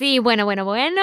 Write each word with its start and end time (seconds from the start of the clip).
Sí, 0.00 0.18
bueno, 0.18 0.46
bueno, 0.46 0.64
bueno. 0.64 1.02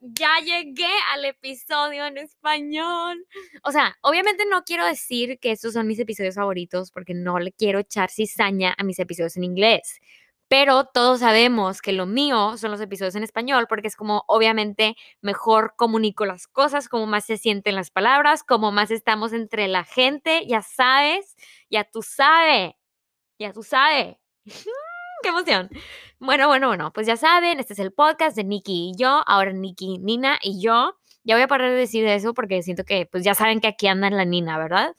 Ya 0.00 0.38
llegué 0.42 0.88
al 1.12 1.26
episodio 1.26 2.06
en 2.06 2.16
español. 2.16 3.26
O 3.62 3.72
sea, 3.72 3.94
obviamente 4.00 4.46
no 4.50 4.64
quiero 4.64 4.86
decir 4.86 5.38
que 5.38 5.50
estos 5.52 5.74
son 5.74 5.86
mis 5.86 5.98
episodios 5.98 6.36
favoritos 6.36 6.92
porque 6.92 7.12
no 7.12 7.38
le 7.38 7.52
quiero 7.52 7.78
echar 7.78 8.08
cizaña 8.10 8.74
a 8.78 8.84
mis 8.84 8.98
episodios 9.00 9.36
en 9.36 9.44
inglés. 9.44 10.00
Pero 10.48 10.86
todos 10.86 11.20
sabemos 11.20 11.82
que 11.82 11.92
lo 11.92 12.06
mío 12.06 12.56
son 12.56 12.70
los 12.70 12.80
episodios 12.80 13.16
en 13.16 13.22
español 13.22 13.66
porque 13.68 13.88
es 13.88 13.96
como 13.96 14.24
obviamente 14.28 14.96
mejor 15.20 15.74
comunico 15.76 16.24
las 16.24 16.46
cosas, 16.46 16.88
como 16.88 17.06
más 17.06 17.26
se 17.26 17.36
sienten 17.36 17.74
las 17.74 17.90
palabras, 17.90 18.44
como 18.44 18.72
más 18.72 18.90
estamos 18.90 19.34
entre 19.34 19.68
la 19.68 19.84
gente, 19.84 20.46
ya 20.46 20.62
sabes, 20.62 21.36
ya 21.68 21.84
tú 21.84 22.00
sabes, 22.00 22.72
ya 23.38 23.52
tú 23.52 23.62
sabes. 23.62 24.16
¡Qué 25.22 25.28
emoción! 25.28 25.68
Bueno, 26.18 26.48
bueno, 26.48 26.68
bueno, 26.68 26.92
pues 26.92 27.06
ya 27.06 27.16
saben, 27.16 27.60
este 27.60 27.74
es 27.74 27.78
el 27.78 27.92
podcast 27.92 28.36
de 28.36 28.44
Nikki 28.44 28.90
y 28.90 28.92
yo, 28.98 29.22
ahora 29.26 29.52
Nikki, 29.52 29.98
Nina 29.98 30.38
y 30.42 30.60
yo. 30.62 30.96
Ya 31.24 31.34
voy 31.34 31.42
a 31.42 31.48
parar 31.48 31.70
de 31.70 31.76
decir 31.76 32.06
eso 32.06 32.32
porque 32.34 32.62
siento 32.62 32.84
que 32.84 33.06
pues 33.06 33.24
ya 33.24 33.34
saben 33.34 33.60
que 33.60 33.68
aquí 33.68 33.86
anda 33.86 34.08
la 34.10 34.24
Nina, 34.24 34.58
¿verdad? 34.58 34.96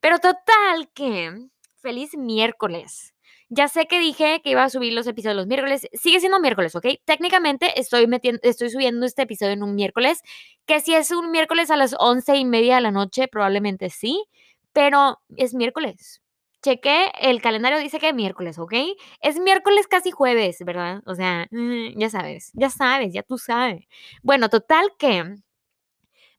Pero 0.00 0.18
total 0.18 0.88
que 0.94 1.48
feliz 1.76 2.16
miércoles. 2.16 3.14
Ya 3.48 3.68
sé 3.68 3.86
que 3.86 3.98
dije 3.98 4.40
que 4.42 4.50
iba 4.50 4.64
a 4.64 4.70
subir 4.70 4.92
los 4.92 5.06
episodios 5.06 5.36
los 5.36 5.46
miércoles. 5.46 5.88
Sigue 5.92 6.20
siendo 6.20 6.40
miércoles, 6.40 6.74
¿ok? 6.76 6.86
Técnicamente 7.04 7.78
estoy, 7.78 8.06
metiendo, 8.06 8.40
estoy 8.42 8.70
subiendo 8.70 9.06
este 9.06 9.22
episodio 9.22 9.52
en 9.52 9.62
un 9.62 9.74
miércoles. 9.74 10.22
Que 10.66 10.80
si 10.80 10.94
es 10.94 11.10
un 11.10 11.30
miércoles 11.30 11.70
a 11.70 11.76
las 11.76 11.94
once 11.98 12.36
y 12.36 12.44
media 12.44 12.76
de 12.76 12.80
la 12.80 12.90
noche, 12.90 13.28
probablemente 13.28 13.90
sí. 13.90 14.24
Pero 14.72 15.20
es 15.36 15.54
miércoles 15.54 16.23
chequé, 16.64 17.12
el 17.20 17.42
calendario 17.42 17.78
dice 17.78 17.98
que 17.98 18.08
es 18.08 18.14
miércoles, 18.14 18.58
¿ok? 18.58 18.72
Es 19.20 19.38
miércoles 19.38 19.86
casi 19.86 20.10
jueves, 20.10 20.56
¿verdad? 20.64 21.02
O 21.04 21.14
sea, 21.14 21.46
mm, 21.50 21.98
ya 21.98 22.08
sabes, 22.08 22.50
ya 22.54 22.70
sabes, 22.70 23.12
ya 23.12 23.22
tú 23.22 23.36
sabes. 23.36 23.86
Bueno, 24.22 24.48
total 24.48 24.90
que, 24.98 25.36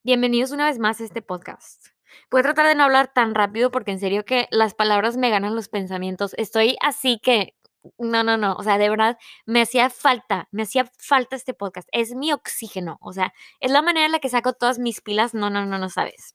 bienvenidos 0.04 0.52
una 0.52 0.66
vez 0.66 0.80
más 0.80 1.00
a 1.00 1.04
este 1.04 1.22
podcast. 1.22 1.90
Voy 2.32 2.40
a 2.40 2.44
tratar 2.44 2.66
de 2.68 2.76
no 2.76 2.86
hablar 2.86 3.12
tan 3.14 3.36
rápido 3.36 3.70
porque 3.70 3.92
en 3.92 4.00
serio 4.00 4.26
que 4.26 4.48
las 4.50 4.74
palabras 4.74 5.16
me 5.16 5.30
ganan 5.30 5.56
los 5.56 5.70
pensamientos. 5.70 6.34
Estoy 6.38 6.76
así 6.82 7.20
que, 7.22 7.56
no, 8.00 8.24
no, 8.24 8.36
no, 8.36 8.56
o 8.56 8.64
sea, 8.64 8.80
de 8.80 8.90
verdad, 8.90 9.20
me 9.46 9.62
hacía 9.62 9.92
falta, 9.92 10.48
me 10.52 10.64
hacía 10.64 10.90
falta 10.98 11.36
este 11.36 11.54
podcast. 11.54 11.88
Es 11.92 12.16
mi 12.16 12.34
oxígeno, 12.34 12.98
o 13.00 13.14
sea, 13.14 13.32
es 13.60 13.72
la 13.72 13.84
manera 13.84 14.08
en 14.08 14.12
la 14.12 14.20
que 14.20 14.30
saco 14.30 14.54
todas 14.54 14.80
mis 14.80 15.02
pilas, 15.02 15.36
no, 15.36 15.52
no, 15.52 15.68
no, 15.68 15.78
no 15.78 15.90
sabes. 15.90 16.34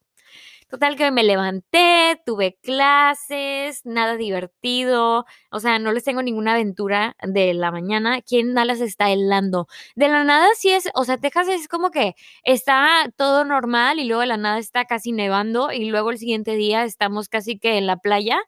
Total 0.71 0.95
que 0.95 1.11
me 1.11 1.23
levanté, 1.25 2.21
tuve 2.25 2.57
clases, 2.61 3.85
nada 3.85 4.15
divertido, 4.15 5.25
o 5.51 5.59
sea, 5.59 5.79
no 5.79 5.91
les 5.91 6.05
tengo 6.05 6.23
ninguna 6.23 6.53
aventura 6.53 7.17
de 7.21 7.53
la 7.53 7.71
mañana. 7.71 8.21
¿Quién 8.21 8.53
Dallas 8.53 8.79
está 8.79 9.11
helando? 9.11 9.67
De 9.97 10.07
la 10.07 10.23
nada 10.23 10.47
sí 10.55 10.69
es, 10.69 10.89
o 10.93 11.03
sea, 11.03 11.17
Texas 11.17 11.49
es 11.49 11.67
como 11.67 11.91
que 11.91 12.15
está 12.45 13.11
todo 13.17 13.43
normal 13.43 13.99
y 13.99 14.05
luego 14.05 14.21
de 14.21 14.27
la 14.27 14.37
nada 14.37 14.59
está 14.59 14.85
casi 14.85 15.11
nevando 15.11 15.73
y 15.73 15.89
luego 15.89 16.09
el 16.09 16.17
siguiente 16.17 16.55
día 16.55 16.85
estamos 16.85 17.27
casi 17.27 17.59
que 17.59 17.77
en 17.77 17.85
la 17.85 17.97
playa 17.97 18.39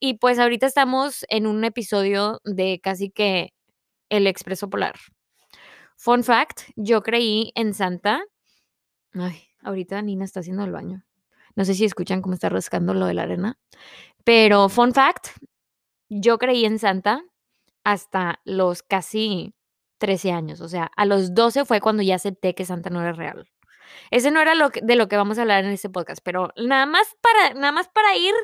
y 0.00 0.14
pues 0.14 0.38
ahorita 0.38 0.66
estamos 0.66 1.26
en 1.28 1.46
un 1.46 1.62
episodio 1.62 2.40
de 2.44 2.80
casi 2.82 3.10
que 3.10 3.52
el 4.08 4.26
expreso 4.26 4.70
polar. 4.70 4.94
Fun 5.98 6.24
fact, 6.24 6.62
yo 6.74 7.02
creí 7.02 7.52
en 7.54 7.74
Santa. 7.74 8.24
Ay, 9.12 9.42
ahorita 9.60 10.00
Nina 10.00 10.24
está 10.24 10.40
haciendo 10.40 10.64
el 10.64 10.72
baño. 10.72 11.05
No 11.56 11.64
sé 11.64 11.74
si 11.74 11.84
escuchan 11.84 12.22
cómo 12.22 12.34
está 12.34 12.48
rascando 12.48 12.94
lo 12.94 13.06
de 13.06 13.14
la 13.14 13.22
arena. 13.22 13.58
Pero, 14.24 14.68
fun 14.68 14.92
fact, 14.92 15.28
yo 16.08 16.38
creí 16.38 16.64
en 16.64 16.78
Santa 16.78 17.22
hasta 17.84 18.40
los 18.44 18.82
casi 18.82 19.54
13 19.98 20.32
años. 20.32 20.60
O 20.60 20.68
sea, 20.68 20.90
a 20.96 21.06
los 21.06 21.34
12 21.34 21.64
fue 21.64 21.80
cuando 21.80 22.02
ya 22.02 22.16
acepté 22.16 22.54
que 22.54 22.64
Santa 22.64 22.90
no 22.90 23.00
era 23.00 23.12
real. 23.12 23.48
Ese 24.10 24.30
no 24.30 24.40
era 24.40 24.54
lo 24.54 24.70
de 24.70 24.96
lo 24.96 25.08
que 25.08 25.16
vamos 25.16 25.38
a 25.38 25.42
hablar 25.42 25.64
en 25.64 25.70
este 25.70 25.88
podcast, 25.88 26.20
pero 26.22 26.52
nada 26.56 26.86
más 26.86 27.06
para, 27.20 27.54
nada 27.54 27.72
más 27.72 27.88
para 27.88 28.16
ir 28.16 28.34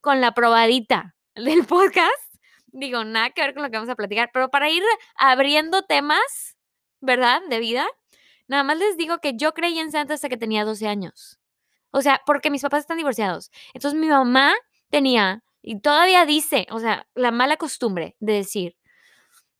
con 0.00 0.20
la 0.20 0.32
probadita 0.32 1.14
del 1.34 1.64
podcast. 1.66 2.36
Digo, 2.68 3.04
nada 3.04 3.30
que 3.30 3.42
ver 3.42 3.54
con 3.54 3.62
lo 3.62 3.70
que 3.70 3.76
vamos 3.76 3.90
a 3.90 3.96
platicar, 3.96 4.30
pero 4.32 4.50
para 4.50 4.70
ir 4.70 4.82
abriendo 5.16 5.82
temas, 5.82 6.56
¿verdad? 7.00 7.42
De 7.50 7.58
vida. 7.58 7.86
Nada 8.48 8.64
más 8.64 8.78
les 8.78 8.96
digo 8.96 9.18
que 9.18 9.36
yo 9.36 9.52
creí 9.52 9.78
en 9.78 9.92
Santa 9.92 10.14
hasta 10.14 10.28
que 10.28 10.36
tenía 10.36 10.64
12 10.64 10.88
años. 10.88 11.41
O 11.92 12.02
sea, 12.02 12.20
porque 12.26 12.50
mis 12.50 12.62
papás 12.62 12.80
están 12.80 12.96
divorciados. 12.96 13.50
Entonces 13.74 13.98
mi 13.98 14.08
mamá 14.08 14.54
tenía, 14.90 15.44
y 15.62 15.80
todavía 15.80 16.26
dice, 16.26 16.66
o 16.70 16.80
sea, 16.80 17.06
la 17.14 17.30
mala 17.30 17.56
costumbre 17.56 18.16
de 18.18 18.32
decir, 18.32 18.76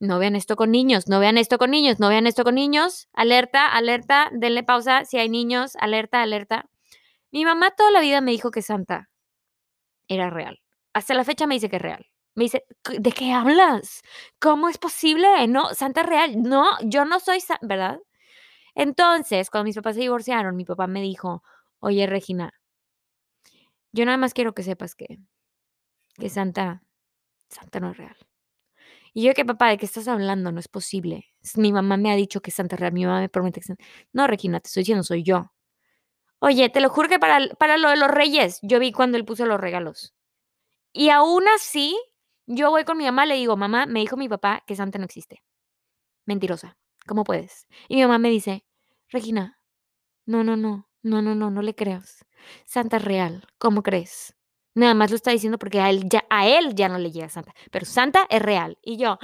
no 0.01 0.19
vean 0.19 0.35
esto 0.35 0.57
con 0.57 0.73
niños, 0.73 1.09
no 1.09 1.21
vean 1.21 1.39
esto 1.39 1.59
con 1.59 1.71
niños, 1.71 2.01
no 2.01 2.09
vean 2.09 2.27
esto 2.27 2.43
con 2.43 2.57
niños, 2.57 3.09
alerta, 3.13 3.69
alerta, 3.69 4.31
denle 4.33 4.65
pausa 4.65 5.05
si 5.05 5.19
hay 5.19 5.29
niños, 5.29 5.77
alerta, 5.77 6.23
alerta. 6.23 6.69
Mi 7.31 7.45
mamá 7.45 7.71
toda 7.71 7.93
la 7.93 8.01
vida 8.01 8.21
me 8.21 8.33
dijo 8.33 8.51
que 8.51 8.63
Santa 8.63 9.11
era 10.09 10.29
real. 10.29 10.61
Hasta 10.93 11.15
la 11.15 11.25
fecha 11.25 11.47
me 11.47 11.55
dice 11.55 11.71
que 11.71 11.77
es 11.77 11.83
real. 11.83 12.07
Me 12.35 12.45
dice, 12.45 12.65
¿de 12.99 13.13
qué 13.13 13.33
hablas? 13.33 14.03
¿Cómo 14.41 14.69
es 14.69 14.79
posible? 14.79 15.47
No, 15.47 15.73
Santa 15.75 16.01
es 16.01 16.07
real. 16.09 16.43
No, 16.43 16.67
yo 16.83 17.05
no 17.05 17.21
soy, 17.21 17.39
¿verdad? 17.61 18.01
Entonces, 18.75 19.51
cuando 19.51 19.67
mis 19.67 19.77
papás 19.77 19.95
se 19.95 20.01
divorciaron, 20.01 20.57
mi 20.57 20.65
papá 20.65 20.87
me 20.87 21.03
dijo, 21.03 21.43
Oye, 21.85 22.07
Regina, 22.07 22.55
yo 23.91 24.05
nada 24.05 24.17
más 24.17 24.35
quiero 24.35 24.55
que 24.55 24.63
sepas 24.63 24.95
que, 24.95 25.19
que 26.15 26.29
Santa, 26.31 26.85
Santa 27.49 27.81
no 27.81 27.91
es 27.91 27.97
real. 27.97 28.17
Y 29.13 29.25
yo 29.25 29.35
que 29.35 29.45
papá, 29.45 29.71
¿de 29.71 29.79
qué 29.79 29.87
estás 29.87 30.07
hablando? 30.07 30.53
No 30.53 30.61
es 30.61 30.69
posible. 30.69 31.27
Mi 31.57 31.73
mamá 31.73 31.97
me 31.97 32.13
ha 32.13 32.15
dicho 32.15 32.41
que 32.41 32.53
Santa 32.53 32.77
es 32.77 32.81
real, 32.81 32.93
mi 32.93 33.05
mamá 33.05 33.19
me 33.19 33.29
promete 33.29 33.61
que 33.61 33.67
Santa... 33.67 33.85
No, 34.13 34.29
Regina, 34.29 34.61
te 34.61 34.69
estoy 34.69 34.83
diciendo, 34.83 35.03
soy 35.03 35.25
yo. 35.25 35.53
Oye, 36.39 36.69
te 36.71 36.81
lo 36.81 36.89
juro 36.89 37.09
que 37.09 37.19
para, 37.19 37.49
para 37.57 37.79
lo 37.79 37.89
de 37.91 37.97
los 37.97 38.09
reyes, 38.09 38.61
yo 38.63 38.79
vi 38.79 38.93
cuando 38.93 39.19
él 39.19 39.25
puso 39.25 39.45
los 39.45 39.61
regalos. 39.61 40.15
Y 40.93 41.11
aún 41.11 41.49
así, 41.49 41.99
yo 42.47 42.71
voy 42.71 42.85
con 42.85 42.97
mi 42.97 43.07
mamá, 43.07 43.27
le 43.27 43.35
digo, 43.35 43.57
mamá, 43.57 43.87
me 43.87 44.01
dijo 44.01 44.17
mi 44.17 44.29
papá 44.29 44.63
que 44.69 44.77
Santa 44.77 44.99
no 44.99 45.05
existe. 45.07 45.43
Mentirosa, 46.27 46.79
¿cómo 47.09 47.25
puedes? 47.25 47.67
Y 47.89 47.97
mi 47.97 48.03
mamá 48.03 48.19
me 48.19 48.31
dice, 48.31 48.65
Regina, 49.09 49.59
no, 50.27 50.45
no, 50.45 50.57
no, 50.57 50.89
no, 51.03 51.23
no, 51.23 51.35
no, 51.35 51.51
no 51.51 51.63
le 51.63 51.75
creas. 51.75 52.25
Santa 52.65 52.97
es 52.99 53.05
real, 53.05 53.47
¿cómo 53.59 53.83
crees? 53.83 54.35
Nada 54.75 54.95
más 54.95 55.11
lo 55.11 55.17
está 55.17 55.31
diciendo 55.31 55.59
porque 55.59 55.81
a 55.81 55.91
él 55.91 56.09
ya, 56.09 56.25
a 56.31 56.47
él 56.47 56.75
ya 56.75 56.89
no 56.89 56.99
le 56.99 57.11
llega 57.11 57.29
Santa, 57.29 57.55
pero 57.71 57.85
Santa 57.85 58.27
es 58.31 58.41
real. 58.41 58.79
Y 58.83 58.97
yo, 58.97 59.19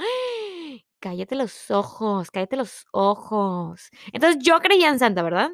cállate 0.99 1.35
los 1.35 1.71
ojos, 1.71 2.31
cállate 2.31 2.55
los 2.55 2.85
ojos. 2.91 3.89
Entonces 4.13 4.41
yo 4.43 4.59
creía 4.59 4.89
en 4.89 4.99
Santa, 4.99 5.23
¿verdad? 5.23 5.51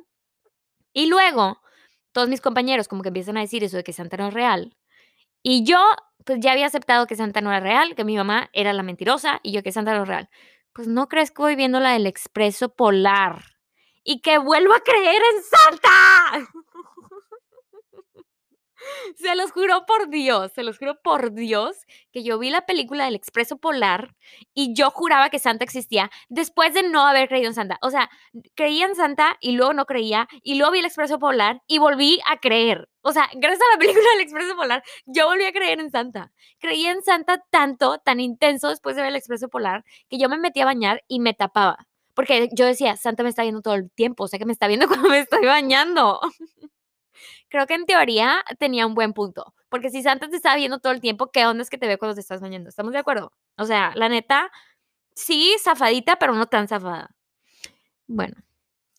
Y 0.93 1.07
luego, 1.07 1.61
todos 2.11 2.29
mis 2.29 2.41
compañeros 2.41 2.87
como 2.87 3.03
que 3.03 3.09
empiezan 3.09 3.37
a 3.37 3.41
decir 3.41 3.63
eso 3.63 3.77
de 3.77 3.83
que 3.83 3.93
Santa 3.93 4.17
no 4.17 4.27
es 4.27 4.33
real. 4.33 4.75
Y 5.43 5.63
yo, 5.65 5.79
pues 6.25 6.39
ya 6.41 6.53
había 6.53 6.67
aceptado 6.67 7.07
que 7.07 7.15
Santa 7.15 7.41
no 7.41 7.51
era 7.51 7.59
real, 7.59 7.95
que 7.95 8.05
mi 8.05 8.17
mamá 8.17 8.49
era 8.53 8.73
la 8.73 8.83
mentirosa 8.83 9.39
y 9.43 9.51
yo 9.53 9.63
que 9.63 9.71
Santa 9.71 9.93
no 9.95 10.03
es 10.03 10.07
real. 10.09 10.29
Pues 10.73 10.87
no 10.87 11.07
crees 11.07 11.31
que 11.31 11.41
voy 11.41 11.55
viendo 11.55 11.79
la 11.79 11.93
del 11.93 12.07
expreso 12.07 12.69
polar 12.69 13.54
y 14.05 14.21
que 14.21 14.37
vuelvo 14.37 14.73
a 14.73 14.79
creer 14.79 15.21
en 15.33 15.43
Santa. 15.43 16.49
Se 19.17 19.35
los 19.35 19.51
juro 19.51 19.85
por 19.87 20.09
Dios, 20.09 20.51
se 20.53 20.61
los 20.61 20.77
juro 20.77 21.01
por 21.01 21.33
Dios 21.33 21.75
que 22.11 22.23
yo 22.23 22.37
vi 22.37 22.51
la 22.51 22.65
película 22.65 23.05
del 23.05 23.15
Expreso 23.15 23.57
Polar 23.57 24.15
y 24.53 24.75
yo 24.75 24.91
juraba 24.91 25.29
que 25.29 25.39
Santa 25.39 25.63
existía 25.63 26.11
después 26.29 26.73
de 26.75 26.83
no 26.83 27.07
haber 27.07 27.27
creído 27.27 27.47
en 27.47 27.55
Santa. 27.55 27.79
O 27.81 27.89
sea, 27.89 28.11
creía 28.53 28.85
en 28.85 28.95
Santa 28.95 29.37
y 29.39 29.53
luego 29.53 29.73
no 29.73 29.85
creía 29.85 30.27
y 30.43 30.55
luego 30.55 30.73
vi 30.73 30.79
el 30.79 30.85
Expreso 30.85 31.17
Polar 31.17 31.63
y 31.65 31.79
volví 31.79 32.19
a 32.27 32.37
creer. 32.37 32.87
O 33.01 33.11
sea, 33.11 33.27
gracias 33.33 33.61
a 33.61 33.73
la 33.73 33.79
película 33.79 34.05
del 34.11 34.21
Expreso 34.21 34.55
Polar, 34.55 34.83
yo 35.05 35.25
volví 35.27 35.45
a 35.45 35.51
creer 35.51 35.79
en 35.79 35.89
Santa. 35.89 36.31
Creía 36.59 36.91
en 36.91 37.01
Santa 37.03 37.43
tanto, 37.49 37.97
tan 37.99 38.19
intenso 38.19 38.69
después 38.69 38.95
de 38.95 39.01
ver 39.01 39.09
el 39.09 39.17
Expreso 39.17 39.49
Polar, 39.49 39.83
que 40.09 40.19
yo 40.19 40.29
me 40.29 40.37
metí 40.37 40.61
a 40.61 40.65
bañar 40.65 41.03
y 41.07 41.19
me 41.19 41.33
tapaba. 41.33 41.87
Porque 42.15 42.49
yo 42.53 42.65
decía, 42.65 42.95
Santa 42.97 43.23
me 43.23 43.29
está 43.29 43.43
viendo 43.43 43.61
todo 43.61 43.75
el 43.75 43.91
tiempo, 43.91 44.23
o 44.23 44.27
sea 44.27 44.39
que 44.39 44.45
me 44.45 44.53
está 44.53 44.67
viendo 44.67 44.87
cuando 44.87 45.09
me 45.09 45.19
estoy 45.19 45.45
bañando. 45.45 46.19
Creo 47.49 47.67
que 47.67 47.75
en 47.75 47.85
teoría 47.85 48.43
tenía 48.57 48.87
un 48.87 48.95
buen 48.95 49.13
punto, 49.13 49.53
porque 49.69 49.89
si 49.89 50.01
Santa 50.01 50.27
te 50.29 50.35
está 50.35 50.55
viendo 50.55 50.79
todo 50.79 50.93
el 50.93 51.01
tiempo, 51.01 51.31
¿qué 51.31 51.45
onda 51.45 51.61
es 51.61 51.69
que 51.69 51.77
te 51.77 51.87
ve 51.87 51.97
cuando 51.97 52.15
te 52.15 52.21
estás 52.21 52.41
bañando? 52.41 52.69
¿Estamos 52.69 52.93
de 52.93 52.99
acuerdo? 52.99 53.31
O 53.57 53.65
sea, 53.65 53.91
la 53.95 54.09
neta, 54.09 54.51
sí, 55.15 55.55
zafadita, 55.61 56.17
pero 56.17 56.33
no 56.33 56.47
tan 56.47 56.67
zafada. 56.67 57.11
Bueno, 58.07 58.35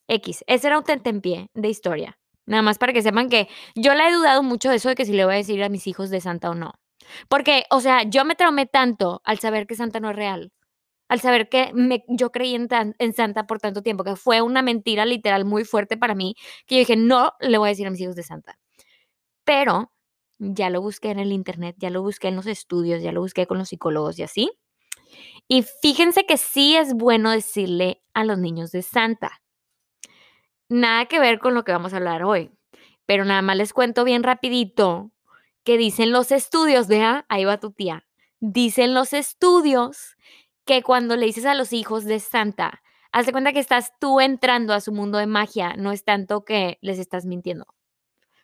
X, 0.07 0.43
ese 0.47 0.67
era 0.67 0.77
un 0.77 0.83
tentempié 0.83 1.49
de 1.53 1.69
historia. 1.69 2.19
Nada 2.45 2.63
más 2.63 2.77
para 2.77 2.93
que 2.93 3.01
sepan 3.01 3.29
que 3.29 3.49
yo 3.75 3.93
la 3.93 4.07
he 4.07 4.13
dudado 4.13 4.41
mucho 4.43 4.69
de 4.69 4.77
eso 4.77 4.89
de 4.89 4.95
que 4.95 5.05
si 5.05 5.13
le 5.13 5.25
voy 5.25 5.33
a 5.35 5.37
decir 5.37 5.61
a 5.63 5.69
mis 5.69 5.87
hijos 5.87 6.09
de 6.09 6.21
Santa 6.21 6.49
o 6.49 6.55
no. 6.55 6.73
Porque, 7.29 7.65
o 7.71 7.81
sea, 7.81 8.03
yo 8.03 8.25
me 8.25 8.35
traumé 8.35 8.65
tanto 8.65 9.21
al 9.25 9.39
saber 9.39 9.67
que 9.67 9.75
Santa 9.75 9.99
no 9.99 10.09
es 10.09 10.15
real 10.15 10.51
al 11.07 11.19
saber 11.19 11.49
que 11.49 11.71
yo 12.07 12.31
creí 12.31 12.55
en, 12.55 13.13
Santa 13.13 13.47
por 13.47 13.59
tanto 13.59 13.81
tiempo, 13.81 14.03
que 14.03 14.15
fue 14.15 14.41
una 14.41 14.61
mentira 14.61 15.05
literal 15.05 15.45
muy 15.45 15.63
fuerte 15.63 15.97
para 15.97 16.15
mí, 16.15 16.35
que 16.65 16.75
yo 16.75 16.79
dije, 16.79 16.95
no 16.95 17.33
le 17.39 17.57
voy 17.57 17.67
a 17.67 17.71
decir 17.71 17.87
a 17.87 17.91
mis 17.91 18.01
hijos 18.01 18.15
de 18.15 18.23
Santa. 18.23 18.59
Pero 19.43 19.91
ya 20.39 20.69
lo 20.69 20.81
busqué 20.81 21.11
en 21.11 21.19
el 21.19 21.31
internet, 21.31 21.75
ya 21.79 21.89
lo 21.89 22.01
busqué 22.01 22.27
en 22.27 22.35
los 22.35 22.47
estudios, 22.47 23.01
ya 23.01 23.11
lo 23.11 23.21
busqué 23.21 23.47
con 23.47 23.57
los 23.57 23.69
psicólogos 23.69 24.19
y 24.19 24.23
así. 24.23 24.51
Y 25.47 25.63
fíjense 25.81 26.25
que 26.25 26.37
sí 26.37 26.75
es 26.75 26.93
bueno 26.93 27.31
decirle 27.31 28.03
a 28.13 28.25
los 28.25 28.37
niños 28.37 28.71
de 28.71 28.81
Santa. 28.81 29.41
Nada 30.69 31.05
que 31.05 31.19
ver 31.19 31.39
con 31.39 31.53
lo 31.53 31.63
que 31.63 31.71
vamos 31.71 31.93
a 31.93 31.97
hablar 31.97 32.23
hoy, 32.23 32.51
pero 33.05 33.23
nada 33.23 33.41
más 33.41 33.55
les 33.55 33.71
cuento 33.71 34.03
bien 34.03 34.23
rapidito 34.23 35.11
que 35.63 35.77
dicen 35.77 36.11
los 36.11 36.31
estudios, 36.31 36.87
vea, 36.87 37.25
ahí 37.29 37.45
va 37.45 37.59
tu 37.59 37.71
tía. 37.71 38.05
Dicen 38.39 38.93
los 38.93 39.13
estudios 39.13 40.17
que 40.67 40.83
cuando 40.83 41.15
le 41.15 41.25
dices 41.25 41.45
a 41.45 41.55
los 41.55 41.73
hijos 41.73 42.05
de 42.05 42.19
Santa, 42.19 42.83
haz 43.11 43.25
de 43.25 43.31
cuenta 43.31 43.53
que 43.53 43.59
estás 43.59 43.93
tú 43.99 44.19
entrando 44.19 44.73
a 44.73 44.81
su 44.81 44.91
mundo 44.91 45.17
de 45.17 45.25
magia, 45.25 45.73
no 45.75 45.91
es 45.91 46.03
tanto 46.03 46.45
que 46.45 46.77
les 46.81 46.99
estás 46.99 47.25
mintiendo. 47.25 47.65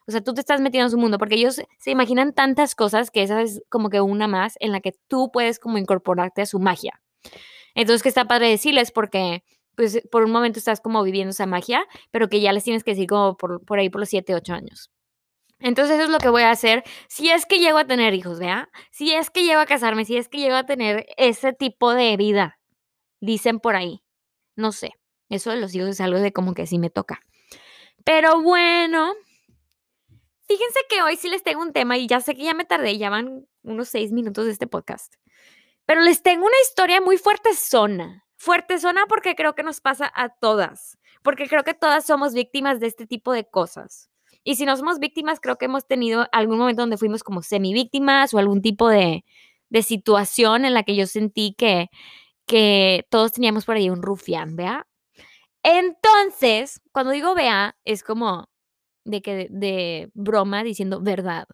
O 0.08 0.12
sea, 0.12 0.22
tú 0.22 0.34
te 0.34 0.40
estás 0.42 0.60
metiendo 0.60 0.88
en 0.88 0.92
su 0.92 0.98
mundo 0.98 1.18
porque 1.20 1.36
ellos 1.36 1.62
se 1.78 1.92
imaginan 1.92 2.34
tantas 2.34 2.75
cosas 2.75 3.12
que 3.12 3.24
esa 3.24 3.42
es 3.42 3.62
como 3.70 3.90
que 3.90 4.02
una 4.02 4.28
más 4.28 4.56
en 4.60 4.72
la 4.72 4.81
que 4.81 4.94
tú 5.08 5.30
puedes 5.31 5.60
como 5.60 5.78
incorporarte 5.78 6.42
a 6.42 6.46
su 6.46 6.60
magia. 6.60 7.02
Entonces, 7.75 8.04
que 8.04 8.10
está 8.10 8.25
padre 8.25 8.50
decirles 8.50 8.92
porque 8.92 9.44
pues 9.75 10.02
por 10.12 10.24
un 10.24 10.31
momento 10.31 10.60
estás 10.60 10.81
como 10.81 11.04
viviendo 11.04 11.31
esa 11.31 11.46
magia, 11.46 11.86
pero 12.12 12.30
que 12.30 12.42
ya 12.42 12.54
les 12.54 12.64
tienes 12.64 12.84
que 12.84 12.92
decir 12.92 13.08
como 13.08 13.38
por, 13.38 13.64
por 13.66 13.80
ahí 13.80 13.90
por 13.90 14.02
los 14.02 14.10
7, 14.10 14.36
8 14.36 14.54
años. 14.54 14.92
Entonces 15.63 15.95
eso 15.95 16.04
es 16.04 16.10
lo 16.10 16.18
que 16.18 16.27
voy 16.27 16.42
a 16.42 16.51
hacer 16.51 16.83
si 17.07 17.30
es 17.30 17.45
que 17.45 17.57
llego 17.57 17.77
a 17.77 17.88
tener 17.88 18.13
hijos, 18.13 18.38
¿vea? 18.38 18.69
Si 18.92 19.13
es 19.13 19.30
que 19.30 19.44
llego 19.44 19.62
a 19.62 19.65
casarme, 19.65 20.04
si 20.04 20.18
es 20.18 20.27
que 20.27 20.39
llego 20.39 20.56
a 20.56 20.65
tener 20.65 21.06
ese 21.15 21.54
tipo 21.54 21.94
de 21.94 22.18
vida, 22.18 22.60
dicen 23.21 23.62
por 23.62 23.77
ahí. 23.77 24.04
No 24.57 24.74
sé, 24.74 24.92
eso 25.30 25.51
de 25.51 25.62
los 25.62 25.74
hijos 25.74 25.88
es 25.88 26.01
algo 26.01 26.19
de 26.19 26.33
como 26.33 26.54
que 26.54 26.68
sí 26.68 26.80
me 26.80 26.89
toca. 26.89 27.21
Pero 28.04 28.42
bueno, 28.42 29.13
fíjense 30.42 30.80
que 30.89 31.01
hoy 31.01 31.15
sí 31.15 31.30
les 31.30 31.44
tengo 31.44 31.62
un 31.62 31.71
tema 31.71 31.98
y 31.98 32.07
ya 32.07 32.19
sé 32.19 32.36
que 32.36 32.44
ya 32.44 32.54
me 32.54 32.65
tardé, 32.65 32.98
ya 32.98 33.10
van 33.10 33.48
unos 33.62 33.88
seis 33.88 34.12
minutos 34.12 34.45
de 34.45 34.51
este 34.51 34.68
podcast. 34.68 35.15
Pero 35.86 36.01
les 36.01 36.21
tengo 36.24 36.45
una 36.45 36.60
historia 36.62 37.00
muy 37.00 37.18
fuerte 37.18 37.56
zona. 37.56 38.25
Fuerte 38.36 38.80
zona 38.80 39.06
porque 39.07 39.36
creo 39.36 39.56
que 39.56 39.63
nos 39.63 39.80
pasa 39.80 40.12
a 40.13 40.27
todas. 40.27 40.98
Porque 41.21 41.48
creo 41.48 41.63
que 41.63 41.74
todas 41.74 42.06
somos 42.06 42.33
víctimas 42.33 42.81
de 42.81 42.88
este 42.88 43.07
tipo 43.07 43.31
de 43.31 43.50
cosas. 43.50 44.10
Y 44.44 44.56
si 44.56 44.66
no 44.66 44.75
somos 44.78 45.00
víctimas, 45.00 45.40
creo 45.40 45.57
que 45.57 45.66
hemos 45.66 45.88
tenido 45.88 46.28
algún 46.31 46.57
momento 46.57 46.81
donde 46.81 46.98
fuimos 46.98 47.24
como 47.24 47.42
semi-víctimas 47.42 48.34
o 48.34 48.40
algún 48.40 48.62
tipo 48.62 48.90
de, 48.90 49.24
de, 49.69 49.84
situación 49.84 50.66
en 50.66 50.74
la 50.74 50.84
que 50.84 50.95
yo 50.95 51.07
sentí 51.07 51.56
que, 51.57 51.90
que 52.45 53.06
todos 53.10 53.31
teníamos 53.34 53.66
por 53.66 53.78
ahí 53.78 53.90
un 53.90 54.01
rufián, 54.01 54.56
¿vea? 54.56 54.88
Entonces, 55.63 56.81
cuando 56.92 57.12
digo 57.13 57.36
vea, 57.36 57.78
es 57.86 58.04
como 58.04 58.50
de 59.06 59.22
que 59.22 59.48
de, 59.50 60.12
broma 60.13 60.63
diciendo 60.63 61.01
verdad. 61.01 61.48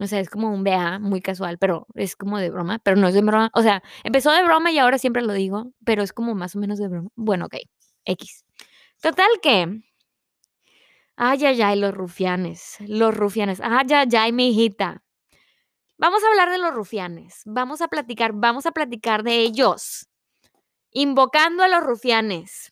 O 0.00 0.06
sea, 0.06 0.20
es 0.20 0.30
como 0.30 0.52
un 0.52 0.64
vea 0.64 0.98
muy 1.00 1.20
casual, 1.20 1.58
pero 1.58 1.86
es 1.94 2.16
como 2.16 2.38
de 2.38 2.50
broma, 2.50 2.78
pero 2.80 2.96
no 2.96 3.08
es 3.08 3.14
de 3.14 3.22
broma. 3.22 3.50
O 3.54 3.62
sea, 3.62 3.82
empezó 4.04 4.30
de 4.32 4.44
broma 4.44 4.70
y 4.70 4.78
ahora 4.78 4.98
siempre 4.98 5.22
lo 5.22 5.32
digo, 5.32 5.72
pero 5.84 6.02
es 6.02 6.12
como 6.12 6.34
más 6.34 6.54
o 6.56 6.60
menos 6.60 6.78
de 6.78 6.88
broma. 6.88 7.10
Bueno, 7.16 7.46
ok, 7.46 7.56
X. 8.04 8.44
Total 9.02 9.28
que 9.42 9.80
Ay, 11.20 11.44
ay, 11.46 11.60
ay, 11.62 11.80
los 11.80 11.92
rufianes, 11.92 12.76
los 12.86 13.12
rufianes. 13.12 13.60
Ay, 13.60 13.88
ay, 13.92 14.08
ay, 14.16 14.32
mi 14.32 14.50
hijita. 14.50 15.02
Vamos 15.96 16.22
a 16.22 16.28
hablar 16.28 16.48
de 16.48 16.58
los 16.58 16.72
rufianes. 16.72 17.42
Vamos 17.44 17.80
a 17.80 17.88
platicar, 17.88 18.30
vamos 18.34 18.66
a 18.66 18.70
platicar 18.70 19.24
de 19.24 19.38
ellos. 19.40 20.08
Invocando 20.92 21.64
a 21.64 21.68
los 21.68 21.82
rufianes. 21.82 22.70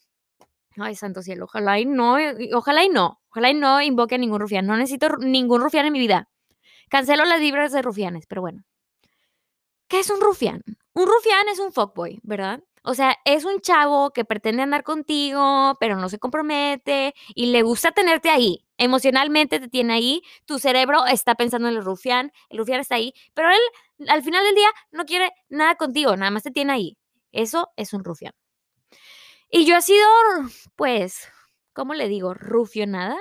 Ay, 0.76 0.94
santo 0.94 1.22
cielo, 1.22 1.46
ojalá 1.46 1.81
y 1.81 1.87
no, 1.87 2.19
ojalá 2.54 2.84
y 2.84 2.88
no, 2.88 3.20
ojalá 3.31 3.50
y 3.50 3.54
no 3.54 3.82
invoque 3.82 4.14
a 4.14 4.19
ningún 4.19 4.38
rufián. 4.38 4.64
No 4.64 4.76
necesito 4.76 5.08
ningún 5.16 5.60
rufián 5.60 5.87
en 5.87 5.92
mi 5.92 5.99
vida. 5.99 6.28
Cancelo 6.88 7.25
las 7.25 7.40
vibras 7.40 7.72
de 7.72 7.82
rufianes, 7.82 8.26
pero 8.28 8.42
bueno. 8.42 8.62
¿Qué 9.88 9.99
es 9.99 10.10
un 10.10 10.20
rufián? 10.20 10.62
Un 10.94 11.06
rufián 11.08 11.49
es 11.49 11.58
un 11.58 11.72
fuckboy, 11.72 12.20
¿verdad? 12.22 12.62
O 12.88 12.94
sea, 12.94 13.17
es 13.25 13.44
un 13.44 13.61
chavo 13.61 14.12
que 14.12 14.25
pretende 14.25 14.62
andar 14.62 14.85
contigo, 14.85 15.77
pero 15.81 15.97
no 15.97 16.09
se 16.09 16.21
compromete 16.21 17.15
y 17.35 17.47
le 17.47 17.62
gusta 17.62 17.91
tenerte 17.91 18.31
ahí. 18.31 18.65
Emocionalmente 18.79 19.59
te 19.59 19.67
tiene 19.67 19.94
ahí, 19.94 20.23
tu 20.44 20.61
cerebro 20.61 21.05
está 21.05 21.35
pensando 21.35 21.67
en 21.67 21.75
el 21.75 21.85
rufián, 21.85 22.31
el 22.49 22.59
rufián 22.59 22.79
está 22.79 22.94
ahí, 22.94 23.12
pero 23.35 23.49
él 23.50 23.59
al 24.09 24.23
final 24.23 24.44
del 24.44 24.55
día 24.55 24.69
no 24.93 25.05
quiere 25.05 25.33
nada 25.49 25.75
contigo, 25.75 26.17
nada 26.17 26.31
más 26.31 26.44
te 26.44 26.53
tiene 26.53 26.75
ahí. 26.75 26.97
Eso 27.33 27.71
es 27.75 27.93
un 27.93 28.05
rufián. 28.05 28.35
Y 29.50 29.67
yo 29.67 29.77
he 29.77 29.83
sido, 29.83 30.06
pues, 30.77 31.29
¿cómo 31.73 31.93
le 31.93 32.06
digo? 32.06 32.35
Rufianada. 32.35 33.19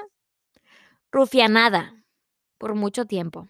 Rufianada 1.11 2.05
por 2.59 2.75
mucho 2.75 3.05
tiempo. 3.05 3.49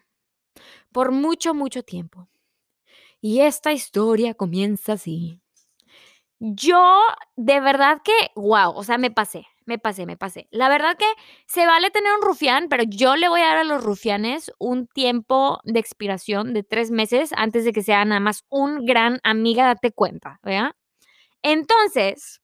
Por 0.92 1.12
mucho, 1.12 1.52
mucho 1.52 1.82
tiempo. 1.82 2.26
Y 3.20 3.40
esta 3.40 3.74
historia 3.74 4.32
comienza 4.32 4.94
así. 4.94 5.42
Yo, 6.40 7.00
de 7.36 7.60
verdad 7.60 8.02
que, 8.04 8.12
wow, 8.34 8.72
o 8.74 8.84
sea, 8.84 8.98
me 8.98 9.10
pasé, 9.10 9.46
me 9.64 9.78
pasé, 9.78 10.04
me 10.04 10.18
pasé. 10.18 10.46
La 10.50 10.68
verdad 10.68 10.96
que 10.98 11.06
se 11.46 11.64
vale 11.66 11.90
tener 11.90 12.12
un 12.12 12.20
rufián, 12.22 12.66
pero 12.68 12.82
yo 12.86 13.16
le 13.16 13.28
voy 13.30 13.40
a 13.40 13.46
dar 13.46 13.56
a 13.58 13.64
los 13.64 13.82
rufianes 13.82 14.52
un 14.58 14.86
tiempo 14.86 15.60
de 15.64 15.80
expiración 15.80 16.52
de 16.52 16.62
tres 16.62 16.90
meses 16.90 17.30
antes 17.36 17.64
de 17.64 17.72
que 17.72 17.82
sea 17.82 18.04
nada 18.04 18.20
más 18.20 18.44
un 18.50 18.84
gran 18.84 19.18
amiga, 19.22 19.64
date 19.66 19.92
cuenta, 19.92 20.38
¿vea? 20.42 20.76
Entonces, 21.42 22.40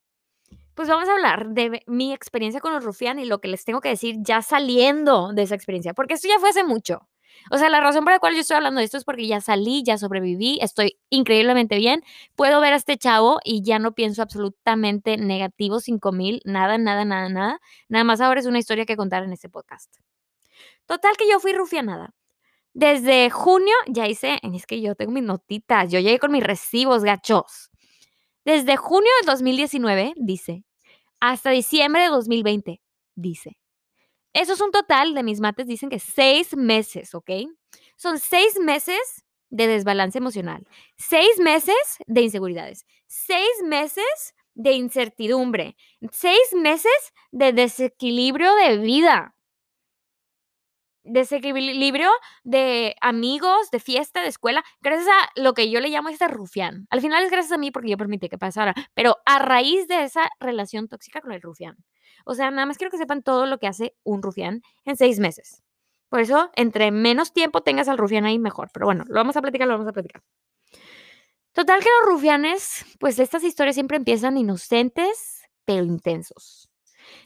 pues 0.74 0.88
vamos 0.88 1.08
a 1.08 1.12
hablar 1.14 1.50
de 1.50 1.82
mi 1.86 2.12
experiencia 2.14 2.60
con 2.60 2.72
los 2.74 2.84
rufianes 2.84 3.26
y 3.26 3.28
lo 3.28 3.40
que 3.40 3.48
les 3.48 3.64
tengo 3.64 3.80
que 3.80 3.90
decir 3.90 4.16
ya 4.20 4.42
saliendo 4.42 5.32
de 5.34 5.42
esa 5.42 5.54
experiencia, 5.56 5.94
porque 5.94 6.14
esto 6.14 6.28
ya 6.28 6.38
fue 6.40 6.50
hace 6.50 6.64
mucho. 6.64 7.08
O 7.50 7.58
sea, 7.58 7.68
la 7.68 7.80
razón 7.80 8.04
por 8.04 8.12
la 8.12 8.18
cual 8.18 8.34
yo 8.34 8.40
estoy 8.40 8.56
hablando 8.56 8.78
de 8.78 8.84
esto 8.84 8.96
es 8.96 9.04
porque 9.04 9.26
ya 9.26 9.40
salí, 9.40 9.82
ya 9.84 9.98
sobreviví, 9.98 10.58
estoy 10.62 10.98
increíblemente 11.10 11.76
bien. 11.76 12.02
Puedo 12.36 12.60
ver 12.60 12.72
a 12.72 12.76
este 12.76 12.96
chavo 12.96 13.40
y 13.44 13.62
ya 13.62 13.78
no 13.78 13.92
pienso 13.92 14.22
absolutamente 14.22 15.16
negativo, 15.16 15.80
5000, 15.80 16.42
nada, 16.44 16.78
nada, 16.78 17.04
nada, 17.04 17.28
nada. 17.28 17.60
Nada 17.88 18.04
más 18.04 18.20
ahora 18.20 18.40
es 18.40 18.46
una 18.46 18.58
historia 18.58 18.86
que 18.86 18.96
contar 18.96 19.24
en 19.24 19.32
este 19.32 19.48
podcast. 19.48 19.94
Total 20.86 21.16
que 21.16 21.28
yo 21.28 21.40
fui 21.40 21.52
rufianada. 21.52 22.14
Desde 22.74 23.28
junio 23.30 23.74
ya 23.86 24.06
hice, 24.08 24.38
es 24.42 24.66
que 24.66 24.80
yo 24.80 24.94
tengo 24.94 25.12
mis 25.12 25.22
notitas, 25.22 25.90
yo 25.90 26.00
llegué 26.00 26.18
con 26.18 26.32
mis 26.32 26.42
recibos 26.42 27.04
gachos. 27.04 27.70
Desde 28.44 28.76
junio 28.76 29.10
de 29.20 29.26
2019, 29.26 30.14
dice, 30.16 30.64
hasta 31.20 31.50
diciembre 31.50 32.02
de 32.02 32.08
2020, 32.08 32.80
dice. 33.14 33.61
Eso 34.32 34.54
es 34.54 34.60
un 34.60 34.70
total 34.70 35.14
de 35.14 35.22
mis 35.22 35.40
mates, 35.40 35.66
dicen 35.66 35.90
que 35.90 35.98
seis 35.98 36.56
meses, 36.56 37.14
¿ok? 37.14 37.30
Son 37.96 38.18
seis 38.18 38.58
meses 38.60 39.24
de 39.50 39.66
desbalance 39.66 40.18
emocional, 40.18 40.66
seis 40.96 41.38
meses 41.38 41.76
de 42.06 42.22
inseguridades, 42.22 42.86
seis 43.06 43.62
meses 43.64 44.34
de 44.54 44.72
incertidumbre, 44.72 45.76
seis 46.10 46.54
meses 46.54 47.12
de 47.30 47.52
desequilibrio 47.52 48.54
de 48.54 48.78
vida, 48.78 49.34
desequilibrio 51.04 52.10
de 52.44 52.94
amigos, 53.00 53.70
de 53.70 53.80
fiesta, 53.80 54.22
de 54.22 54.28
escuela, 54.28 54.64
gracias 54.80 55.08
a 55.08 55.40
lo 55.40 55.52
que 55.54 55.70
yo 55.70 55.80
le 55.80 55.88
llamo 55.88 56.08
este 56.08 56.28
rufián. 56.28 56.86
Al 56.90 57.00
final 57.00 57.24
es 57.24 57.30
gracias 57.30 57.52
a 57.52 57.58
mí 57.58 57.70
porque 57.70 57.90
yo 57.90 57.96
permití 57.96 58.28
que 58.28 58.38
pasara, 58.38 58.74
pero 58.94 59.16
a 59.26 59.38
raíz 59.38 59.88
de 59.88 60.04
esa 60.04 60.28
relación 60.40 60.88
tóxica 60.88 61.20
con 61.20 61.32
el 61.32 61.42
rufián. 61.42 61.76
O 62.24 62.34
sea, 62.34 62.50
nada 62.50 62.66
más 62.66 62.78
quiero 62.78 62.90
que 62.90 62.98
sepan 62.98 63.22
todo 63.22 63.46
lo 63.46 63.58
que 63.58 63.66
hace 63.66 63.96
un 64.04 64.22
rufián 64.22 64.62
en 64.84 64.96
seis 64.96 65.18
meses. 65.18 65.62
Por 66.08 66.20
eso, 66.20 66.50
entre 66.56 66.90
menos 66.90 67.32
tiempo 67.32 67.62
tengas 67.62 67.88
al 67.88 67.96
rufián 67.96 68.26
ahí, 68.26 68.38
mejor. 68.38 68.68
Pero 68.72 68.86
bueno, 68.86 69.04
lo 69.08 69.14
vamos 69.14 69.36
a 69.36 69.40
platicar, 69.40 69.66
lo 69.66 69.74
vamos 69.74 69.88
a 69.88 69.92
platicar. 69.92 70.22
Total 71.52 71.80
que 71.80 71.88
los 72.00 72.14
rufianes, 72.14 72.84
pues 72.98 73.18
estas 73.18 73.44
historias 73.44 73.76
siempre 73.76 73.96
empiezan 73.96 74.36
inocentes, 74.36 75.42
pero 75.64 75.84
intensos. 75.84 76.70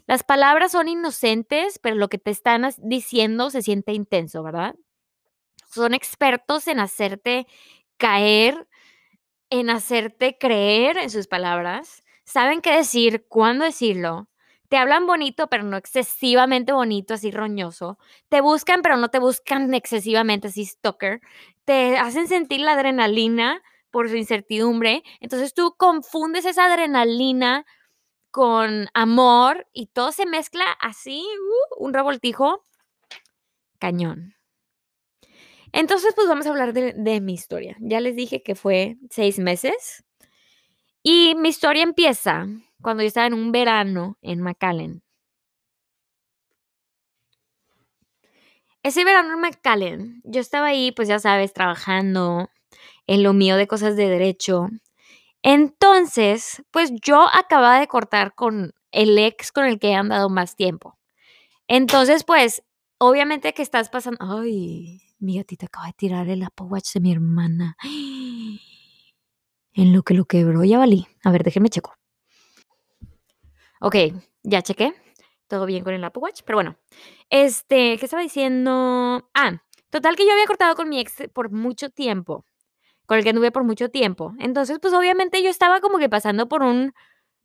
Las 0.07 0.23
palabras 0.25 0.73
son 0.73 0.89
inocentes, 0.89 1.79
pero 1.79 1.97
lo 1.97 2.09
que 2.09 2.19
te 2.19 2.31
están 2.31 2.69
diciendo 2.79 3.51
se 3.51 3.63
siente 3.63 3.93
intenso, 3.93 4.43
¿verdad? 4.43 4.75
Son 5.69 5.95
expertos 5.95 6.69
en 6.69 6.81
hacerte 6.81 7.47
caer, 7.97 8.69
en 9.51 9.71
hacerte 9.71 10.39
creer 10.39 10.97
en 10.97 11.11
sus 11.11 11.27
palabras. 11.27 12.05
Saben 12.25 12.61
qué 12.61 12.73
decir, 12.77 13.27
cuándo 13.29 13.65
decirlo 13.65 14.29
te 14.69 14.77
hablan 14.77 15.07
bonito, 15.07 15.49
pero 15.49 15.63
no 15.63 15.77
excesivamente 15.77 16.73
bonito, 16.73 17.15
así 17.15 17.31
roñoso. 17.31 17.99
Te 18.29 18.41
buscan, 18.41 18.83
pero 18.83 18.97
no 18.97 19.09
te 19.09 19.19
buscan 19.19 19.73
excesivamente, 19.75 20.49
así 20.49 20.65
stalker. 20.65 21.21
Te 21.65 21.99
hacen 21.99 22.29
sentir 22.29 22.61
la 22.61 22.73
adrenalina 22.73 23.63
por 23.91 24.09
su 24.09 24.17
incertidumbre. 24.17 25.03
Entonces 25.21 25.55
tú 25.55 25.75
confundes 25.77 26.45
esa 26.45 26.67
adrenalina 26.67 27.65
con 28.31 28.89
amor 28.93 29.67
y 29.73 29.87
todo 29.87 30.13
se 30.13 30.27
mezcla 30.27 30.65
así, 30.81 31.25
uh, 31.25 31.85
un 31.85 31.95
revoltijo 31.95 32.63
cañón. 33.79 34.35
Entonces, 35.73 36.13
pues 36.15 36.29
vamos 36.29 36.47
a 36.47 36.51
hablar 36.51 36.73
de, 36.73 36.93
de, 36.95 37.21
mi 37.21 37.35
historia. 37.35 37.77
Ya 37.81 38.01
les 38.01 38.17
dije 38.17 38.43
que 38.43 38.55
fue 38.55 38.97
seis 39.11 39.39
meses. 39.39 40.05
Y 41.03 41.35
mi 41.37 41.51
historia 41.51 41.83
empieza 41.83 42.47
cuando 42.83 43.03
yo 43.03 43.09
estaba 43.09 43.27
en 43.27 43.35
un 43.35 43.53
verano 43.53 44.19
en 44.23 44.41
McAllen. 44.43 45.03
Ese 48.83 49.05
verano 49.05 49.35
en 49.35 49.41
McAllen, 49.41 50.21
yo 50.25 50.41
estaba 50.41 50.67
ahí, 50.69 50.93
pues 50.93 51.09
ya 51.09 51.19
sabes, 51.19 51.53
trabajando 51.53 52.51
en 53.07 53.23
lo 53.23 53.33
mío 53.33 53.57
de 53.57 53.67
cosas 53.67 53.97
de 53.97 54.09
derecho. 54.09 54.69
Entonces, 55.43 56.63
pues 56.73 56.93
yo 57.03 57.27
acababa 57.33 57.81
de 57.81 57.89
cortar 57.89 58.35
con 58.35 58.75
el 58.93 59.19
ex 59.19 59.53
con 59.53 59.67
el 59.67 59.79
que 59.81 59.91
he 59.91 59.95
andado 59.95 60.31
más 60.31 60.57
tiempo. 60.57 60.99
Entonces, 61.69 62.25
pues, 62.25 62.63
obviamente 62.99 63.55
que 63.55 63.63
estás 63.63 63.91
pasando. 63.91 64.19
Ay, 64.21 65.03
mi 65.21 65.37
gatita 65.39 65.67
acaba 65.67 65.87
de 65.89 65.95
tirar 65.95 66.29
el 66.29 66.43
Apple 66.45 66.67
Watch 66.69 66.95
de 66.95 67.01
mi 67.01 67.13
hermana. 67.13 67.77
En 69.75 69.93
lo 69.93 70.03
que 70.03 70.15
lo 70.15 70.25
quebró, 70.27 70.65
ya 70.65 70.79
valí. 70.79 71.07
A 71.25 71.31
ver, 71.31 71.45
déjenme 71.45 71.69
checo. 71.71 71.96
Ok, 73.81 73.97
ya 74.43 74.63
chequé. 74.63 74.95
Todo 75.49 75.67
bien 75.67 75.85
con 75.85 75.95
el 75.95 76.03
Apple 76.05 76.21
Watch, 76.23 76.41
pero 76.45 76.57
bueno. 76.59 76.77
Este, 77.31 77.99
¿qué 77.99 78.05
estaba 78.05 78.23
diciendo? 78.23 79.29
Ah, 79.35 79.63
total 79.91 80.17
que 80.17 80.27
yo 80.27 80.33
había 80.33 80.47
cortado 80.47 80.75
con 80.75 80.89
mi 80.89 80.99
ex 81.01 81.15
por 81.35 81.51
mucho 81.53 81.91
tiempo. 81.91 82.47
Con 83.07 83.19
el 83.19 83.25
que 83.25 83.31
anduve 83.31 83.53
por 83.53 83.65
mucho 83.65 83.91
tiempo. 83.91 84.35
Entonces, 84.41 84.79
pues 84.83 84.95
obviamente 84.95 85.43
yo 85.43 85.51
estaba 85.51 85.81
como 85.81 85.99
que 85.99 86.09
pasando 86.11 86.49
por 86.49 86.63
un, 86.63 86.95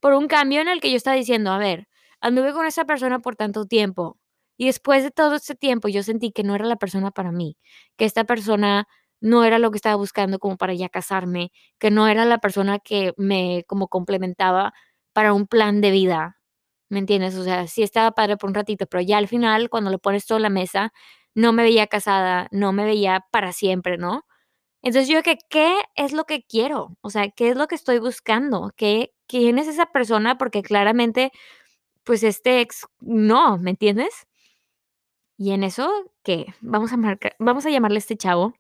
por 0.02 0.14
un 0.14 0.28
cambio 0.28 0.62
en 0.62 0.70
el 0.70 0.82
que 0.82 0.92
yo 0.92 0.98
estaba 0.98 1.18
diciendo, 1.18 1.52
a 1.52 1.58
ver, 1.60 1.88
anduve 2.22 2.54
con 2.54 2.66
esa 2.68 2.86
persona 2.86 3.20
por 3.20 3.36
tanto 3.38 3.66
tiempo. 3.66 4.20
Y 4.58 4.68
después 4.68 5.04
de 5.04 5.12
todo 5.12 5.36
ese 5.36 5.56
tiempo 5.56 5.88
yo 5.90 6.04
sentí 6.04 6.32
que 6.32 6.44
no 6.44 6.56
era 6.56 6.66
la 6.66 6.78
persona 6.78 7.12
para 7.12 7.32
mí, 7.32 7.58
que 7.98 8.06
esta 8.06 8.26
persona 8.26 8.88
no 9.22 9.44
era 9.46 9.60
lo 9.60 9.72
que 9.72 9.78
estaba 9.78 9.96
buscando 9.96 10.40
como 10.40 10.58
para 10.58 10.74
ya 10.74 10.90
casarme, 10.90 11.52
que 11.80 11.92
no 11.92 12.08
era 12.08 12.26
la 12.26 12.40
persona 12.40 12.80
que 12.80 13.14
me 13.18 13.64
como 13.68 13.88
complementaba 13.88 14.74
para 15.14 15.34
un 15.34 15.48
plan 15.48 15.82
de 15.82 15.92
vida. 15.92 16.38
¿Me 16.90 17.00
entiendes? 17.00 17.36
O 17.38 17.44
sea, 17.44 17.68
sí 17.68 17.84
estaba 17.84 18.12
padre 18.12 18.38
por 18.38 18.50
un 18.50 18.56
ratito, 18.56 18.86
pero 18.88 19.02
ya 19.02 19.18
al 19.18 19.28
final, 19.28 19.70
cuando 19.70 19.92
lo 19.92 20.00
pones 20.00 20.26
todo 20.26 20.38
en 20.38 20.44
la 20.44 20.50
mesa, 20.50 20.94
no 21.36 21.54
me 21.54 21.64
veía 21.64 21.88
casada, 21.88 22.48
no 22.52 22.74
me 22.74 22.86
veía 22.86 23.26
para 23.32 23.54
siempre, 23.54 23.98
¿no? 23.98 24.26
Entonces 24.82 25.10
yo 25.10 25.24
que, 25.24 25.38
¿qué 25.50 25.78
es 25.96 26.14
lo 26.14 26.26
que 26.26 26.44
quiero? 26.44 26.98
O 27.02 27.10
sea, 27.10 27.30
¿qué 27.30 27.50
es 27.50 27.56
lo 27.58 27.68
que 27.68 27.76
estoy 27.76 28.00
buscando? 28.00 28.72
¿Qué, 28.76 29.14
¿Quién 29.28 29.60
es 29.60 29.68
esa 29.68 29.88
persona? 29.88 30.38
Porque 30.38 30.64
claramente, 30.64 31.32
pues 32.04 32.24
este 32.24 32.62
ex, 32.62 32.88
no, 33.00 33.58
¿me 33.58 33.72
entiendes? 33.72 34.28
Y 35.38 35.52
en 35.52 35.64
eso, 35.64 35.92
¿qué? 36.24 36.54
Vamos 36.62 36.94
a 36.94 36.98
marcar, 36.98 37.36
vamos 37.40 37.66
a 37.66 37.70
llamarle 37.70 37.98
a 37.98 38.00
este 38.00 38.18
chavo 38.18 38.54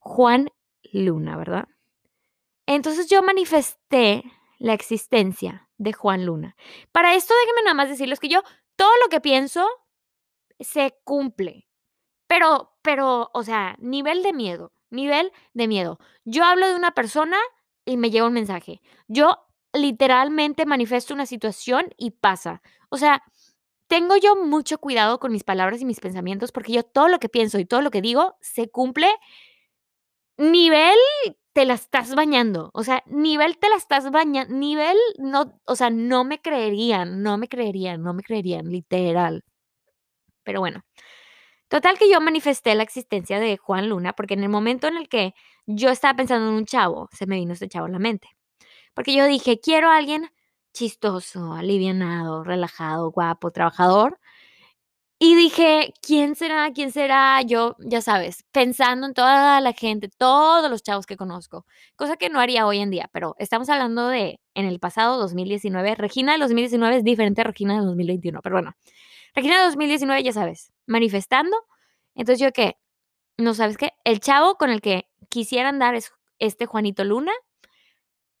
Juan 0.00 0.50
Luna, 0.92 1.36
¿verdad? 1.36 1.68
Entonces 2.66 3.08
yo 3.08 3.22
manifesté 3.22 4.24
la 4.58 4.72
existencia 4.72 5.68
de 5.78 5.92
Juan 5.92 6.26
Luna. 6.26 6.56
Para 6.92 7.14
esto 7.14 7.34
déjenme 7.40 7.62
nada 7.64 7.74
más 7.74 7.88
decirles 7.88 8.20
que 8.20 8.28
yo 8.28 8.42
todo 8.76 8.90
lo 9.02 9.08
que 9.08 9.20
pienso 9.20 9.66
se 10.60 10.96
cumple. 11.04 11.68
Pero, 12.26 12.72
pero, 12.82 13.30
o 13.34 13.42
sea, 13.42 13.76
nivel 13.78 14.22
de 14.22 14.32
miedo, 14.32 14.72
nivel 14.90 15.32
de 15.54 15.68
miedo. 15.68 15.98
Yo 16.24 16.44
hablo 16.44 16.68
de 16.68 16.74
una 16.74 16.92
persona 16.92 17.38
y 17.84 17.96
me 17.96 18.10
llega 18.10 18.26
un 18.26 18.32
mensaje. 18.32 18.82
Yo 19.06 19.46
literalmente 19.72 20.66
manifiesto 20.66 21.14
una 21.14 21.26
situación 21.26 21.94
y 21.96 22.12
pasa. 22.12 22.62
O 22.88 22.96
sea, 22.96 23.22
tengo 23.88 24.16
yo 24.16 24.36
mucho 24.36 24.78
cuidado 24.78 25.20
con 25.20 25.32
mis 25.32 25.44
palabras 25.44 25.80
y 25.80 25.84
mis 25.84 26.00
pensamientos 26.00 26.50
porque 26.50 26.72
yo 26.72 26.82
todo 26.82 27.08
lo 27.08 27.18
que 27.18 27.28
pienso 27.28 27.58
y 27.58 27.64
todo 27.64 27.82
lo 27.82 27.90
que 27.90 28.02
digo 28.02 28.36
se 28.40 28.68
cumple 28.68 29.08
nivel 30.38 30.96
te 31.52 31.64
la 31.64 31.74
estás 31.74 32.14
bañando, 32.14 32.70
o 32.74 32.84
sea, 32.84 33.02
nivel 33.06 33.58
te 33.58 33.68
la 33.70 33.76
estás 33.76 34.10
bañando, 34.10 34.54
nivel 34.54 34.96
no, 35.18 35.58
o 35.66 35.76
sea, 35.76 35.90
no 35.90 36.24
me 36.24 36.40
creerían, 36.40 37.22
no 37.22 37.38
me 37.38 37.48
creerían, 37.48 38.02
no 38.02 38.12
me 38.14 38.22
creerían, 38.22 38.66
literal. 38.70 39.42
Pero 40.44 40.60
bueno, 40.60 40.82
total 41.68 41.98
que 41.98 42.10
yo 42.10 42.20
manifesté 42.20 42.74
la 42.74 42.82
existencia 42.84 43.40
de 43.40 43.56
Juan 43.58 43.88
Luna 43.90 44.14
porque 44.14 44.34
en 44.34 44.42
el 44.44 44.48
momento 44.50 44.88
en 44.88 44.96
el 44.98 45.08
que 45.08 45.34
yo 45.66 45.90
estaba 45.90 46.16
pensando 46.16 46.48
en 46.48 46.54
un 46.54 46.66
chavo, 46.66 47.08
se 47.12 47.26
me 47.26 47.36
vino 47.36 47.54
este 47.54 47.68
chavo 47.68 47.86
a 47.86 47.90
la 47.90 47.98
mente. 47.98 48.28
Porque 48.94 49.14
yo 49.14 49.26
dije, 49.26 49.60
quiero 49.60 49.90
a 49.90 49.96
alguien 49.98 50.30
chistoso, 50.74 51.54
alivianado, 51.54 52.44
relajado, 52.44 53.10
guapo, 53.12 53.50
trabajador, 53.52 54.20
y 55.18 55.34
dije, 55.34 55.94
¿quién 56.02 56.34
será? 56.34 56.70
¿Quién 56.74 56.92
será? 56.92 57.40
Yo, 57.42 57.76
ya 57.78 58.02
sabes, 58.02 58.44
pensando 58.52 59.06
en 59.06 59.14
toda 59.14 59.60
la 59.62 59.72
gente, 59.72 60.10
todos 60.18 60.70
los 60.70 60.82
chavos 60.82 61.06
que 61.06 61.16
conozco, 61.16 61.64
cosa 61.96 62.16
que 62.16 62.28
no 62.28 62.38
haría 62.38 62.66
hoy 62.66 62.80
en 62.80 62.90
día, 62.90 63.08
pero 63.12 63.34
estamos 63.38 63.70
hablando 63.70 64.08
de 64.08 64.40
en 64.54 64.66
el 64.66 64.78
pasado 64.78 65.16
2019. 65.18 65.94
Regina 65.94 66.34
de 66.34 66.38
2019 66.40 66.98
es 66.98 67.04
diferente 67.04 67.40
a 67.40 67.44
Regina 67.44 67.78
de 67.80 67.86
2021, 67.86 68.40
pero 68.42 68.56
bueno, 68.56 68.74
Regina 69.34 69.58
de 69.58 69.64
2019, 69.64 70.22
ya 70.22 70.32
sabes, 70.32 70.72
manifestando. 70.86 71.56
Entonces 72.14 72.40
yo 72.40 72.52
¿qué? 72.52 72.76
no 73.38 73.54
sabes 73.54 73.78
qué, 73.78 73.92
el 74.04 74.20
chavo 74.20 74.56
con 74.56 74.70
el 74.70 74.80
que 74.82 75.08
quisiera 75.30 75.70
andar 75.70 75.94
es 75.94 76.12
este 76.38 76.66
Juanito 76.66 77.04
Luna, 77.04 77.32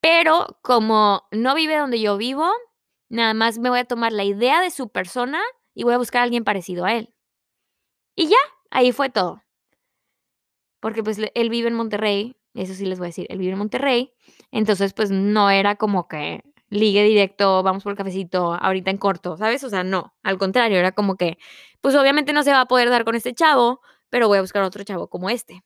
pero 0.00 0.58
como 0.62 1.24
no 1.30 1.54
vive 1.54 1.76
donde 1.76 2.00
yo 2.00 2.16
vivo, 2.18 2.50
nada 3.08 3.34
más 3.34 3.58
me 3.58 3.70
voy 3.70 3.80
a 3.80 3.84
tomar 3.86 4.12
la 4.12 4.24
idea 4.24 4.60
de 4.60 4.70
su 4.70 4.90
persona 4.90 5.40
y 5.76 5.84
voy 5.84 5.94
a 5.94 5.98
buscar 5.98 6.20
a 6.20 6.24
alguien 6.24 6.42
parecido 6.42 6.86
a 6.86 6.94
él. 6.94 7.12
Y 8.16 8.28
ya, 8.28 8.36
ahí 8.70 8.92
fue 8.92 9.10
todo. 9.10 9.42
Porque 10.80 11.02
pues 11.02 11.18
él 11.34 11.50
vive 11.50 11.68
en 11.68 11.74
Monterrey, 11.74 12.36
eso 12.54 12.74
sí 12.74 12.86
les 12.86 12.98
voy 12.98 13.06
a 13.06 13.08
decir, 13.08 13.26
él 13.28 13.38
vive 13.38 13.52
en 13.52 13.58
Monterrey, 13.58 14.12
entonces 14.50 14.94
pues 14.94 15.10
no 15.10 15.50
era 15.50 15.76
como 15.76 16.08
que 16.08 16.42
ligue 16.70 17.04
directo, 17.04 17.62
vamos 17.62 17.82
por 17.84 17.92
el 17.92 17.98
cafecito 17.98 18.54
ahorita 18.54 18.90
en 18.90 18.96
corto, 18.98 19.36
¿sabes? 19.36 19.62
O 19.64 19.68
sea, 19.70 19.84
no, 19.84 20.14
al 20.22 20.38
contrario, 20.38 20.78
era 20.78 20.92
como 20.92 21.16
que, 21.16 21.38
pues 21.82 21.94
obviamente 21.94 22.32
no 22.32 22.42
se 22.42 22.52
va 22.52 22.62
a 22.62 22.66
poder 22.66 22.88
dar 22.90 23.04
con 23.04 23.14
este 23.14 23.34
chavo, 23.34 23.80
pero 24.10 24.28
voy 24.28 24.38
a 24.38 24.40
buscar 24.42 24.62
otro 24.62 24.82
chavo 24.82 25.08
como 25.08 25.28
este. 25.30 25.62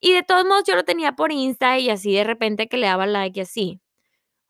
Y 0.00 0.14
de 0.14 0.22
todos 0.22 0.46
modos 0.46 0.64
yo 0.66 0.74
lo 0.74 0.84
tenía 0.84 1.12
por 1.12 1.32
Insta 1.32 1.78
y 1.78 1.90
así 1.90 2.14
de 2.14 2.24
repente 2.24 2.68
que 2.68 2.78
le 2.78 2.86
daba 2.86 3.06
like 3.06 3.38
y 3.40 3.42
así. 3.42 3.81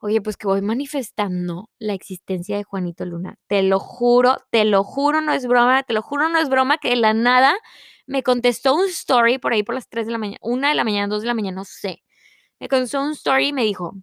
Oye, 0.04 0.20
pues 0.20 0.36
que 0.36 0.48
voy 0.48 0.62
manifestando 0.62 1.70
la 1.78 1.94
existencia 1.94 2.56
de 2.56 2.64
Juanito 2.64 3.04
Luna. 3.04 3.36
Te 3.46 3.62
lo 3.62 3.78
juro, 3.78 4.36
te 4.50 4.64
lo 4.64 4.82
juro, 4.82 5.20
no 5.20 5.32
es 5.32 5.46
broma, 5.46 5.84
te 5.84 5.92
lo 5.92 6.02
juro, 6.02 6.28
no 6.28 6.40
es 6.40 6.48
broma 6.48 6.78
que 6.78 6.88
de 6.88 6.96
la 6.96 7.14
nada 7.14 7.54
me 8.08 8.24
contestó 8.24 8.74
un 8.74 8.86
story 8.88 9.38
por 9.38 9.52
ahí 9.52 9.62
por 9.62 9.76
las 9.76 9.88
3 9.88 10.06
de 10.06 10.12
la 10.12 10.18
mañana, 10.18 10.38
1 10.42 10.66
de 10.68 10.74
la 10.74 10.82
mañana, 10.82 11.06
2 11.06 11.20
de 11.22 11.28
la 11.28 11.34
mañana, 11.34 11.54
no 11.54 11.64
sé. 11.64 12.02
Me 12.58 12.68
contestó 12.68 13.00
un 13.02 13.12
story 13.12 13.48
y 13.48 13.52
me 13.52 13.62
dijo, 13.64 13.94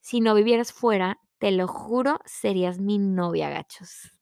si 0.00 0.20
no 0.20 0.34
vivieras 0.34 0.72
fuera, 0.72 1.18
te 1.38 1.52
lo 1.52 1.68
juro, 1.68 2.20
serías 2.26 2.78
mi 2.80 2.98
novia, 2.98 3.50
gachos. 3.50 4.12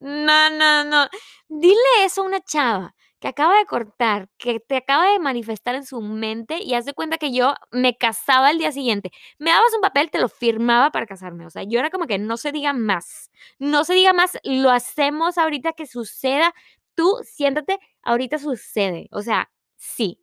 No, 0.00 0.50
no, 0.50 0.84
no. 0.84 1.08
Dile 1.48 2.04
eso 2.04 2.22
a 2.22 2.26
una 2.26 2.40
chava 2.42 2.94
que 3.24 3.28
acaba 3.28 3.56
de 3.56 3.64
cortar, 3.64 4.28
que 4.36 4.60
te 4.60 4.76
acaba 4.76 5.10
de 5.10 5.18
manifestar 5.18 5.74
en 5.74 5.86
su 5.86 6.02
mente 6.02 6.58
y 6.62 6.74
haz 6.74 6.84
de 6.84 6.92
cuenta 6.92 7.16
que 7.16 7.32
yo 7.32 7.54
me 7.72 7.96
casaba 7.96 8.50
el 8.50 8.58
día 8.58 8.70
siguiente. 8.70 9.12
Me 9.38 9.50
dabas 9.50 9.72
un 9.74 9.80
papel, 9.80 10.10
te 10.10 10.18
lo 10.20 10.28
firmaba 10.28 10.90
para 10.90 11.06
casarme. 11.06 11.46
O 11.46 11.50
sea, 11.50 11.62
yo 11.62 11.78
era 11.78 11.88
como 11.88 12.06
que 12.06 12.18
no 12.18 12.36
se 12.36 12.52
diga 12.52 12.74
más. 12.74 13.30
No 13.58 13.84
se 13.84 13.94
diga 13.94 14.12
más, 14.12 14.38
lo 14.44 14.70
hacemos 14.70 15.38
ahorita 15.38 15.72
que 15.72 15.86
suceda. 15.86 16.52
Tú 16.94 17.18
siéntate, 17.22 17.78
ahorita 18.02 18.36
sucede. 18.38 19.08
O 19.10 19.22
sea, 19.22 19.50
sí. 19.76 20.20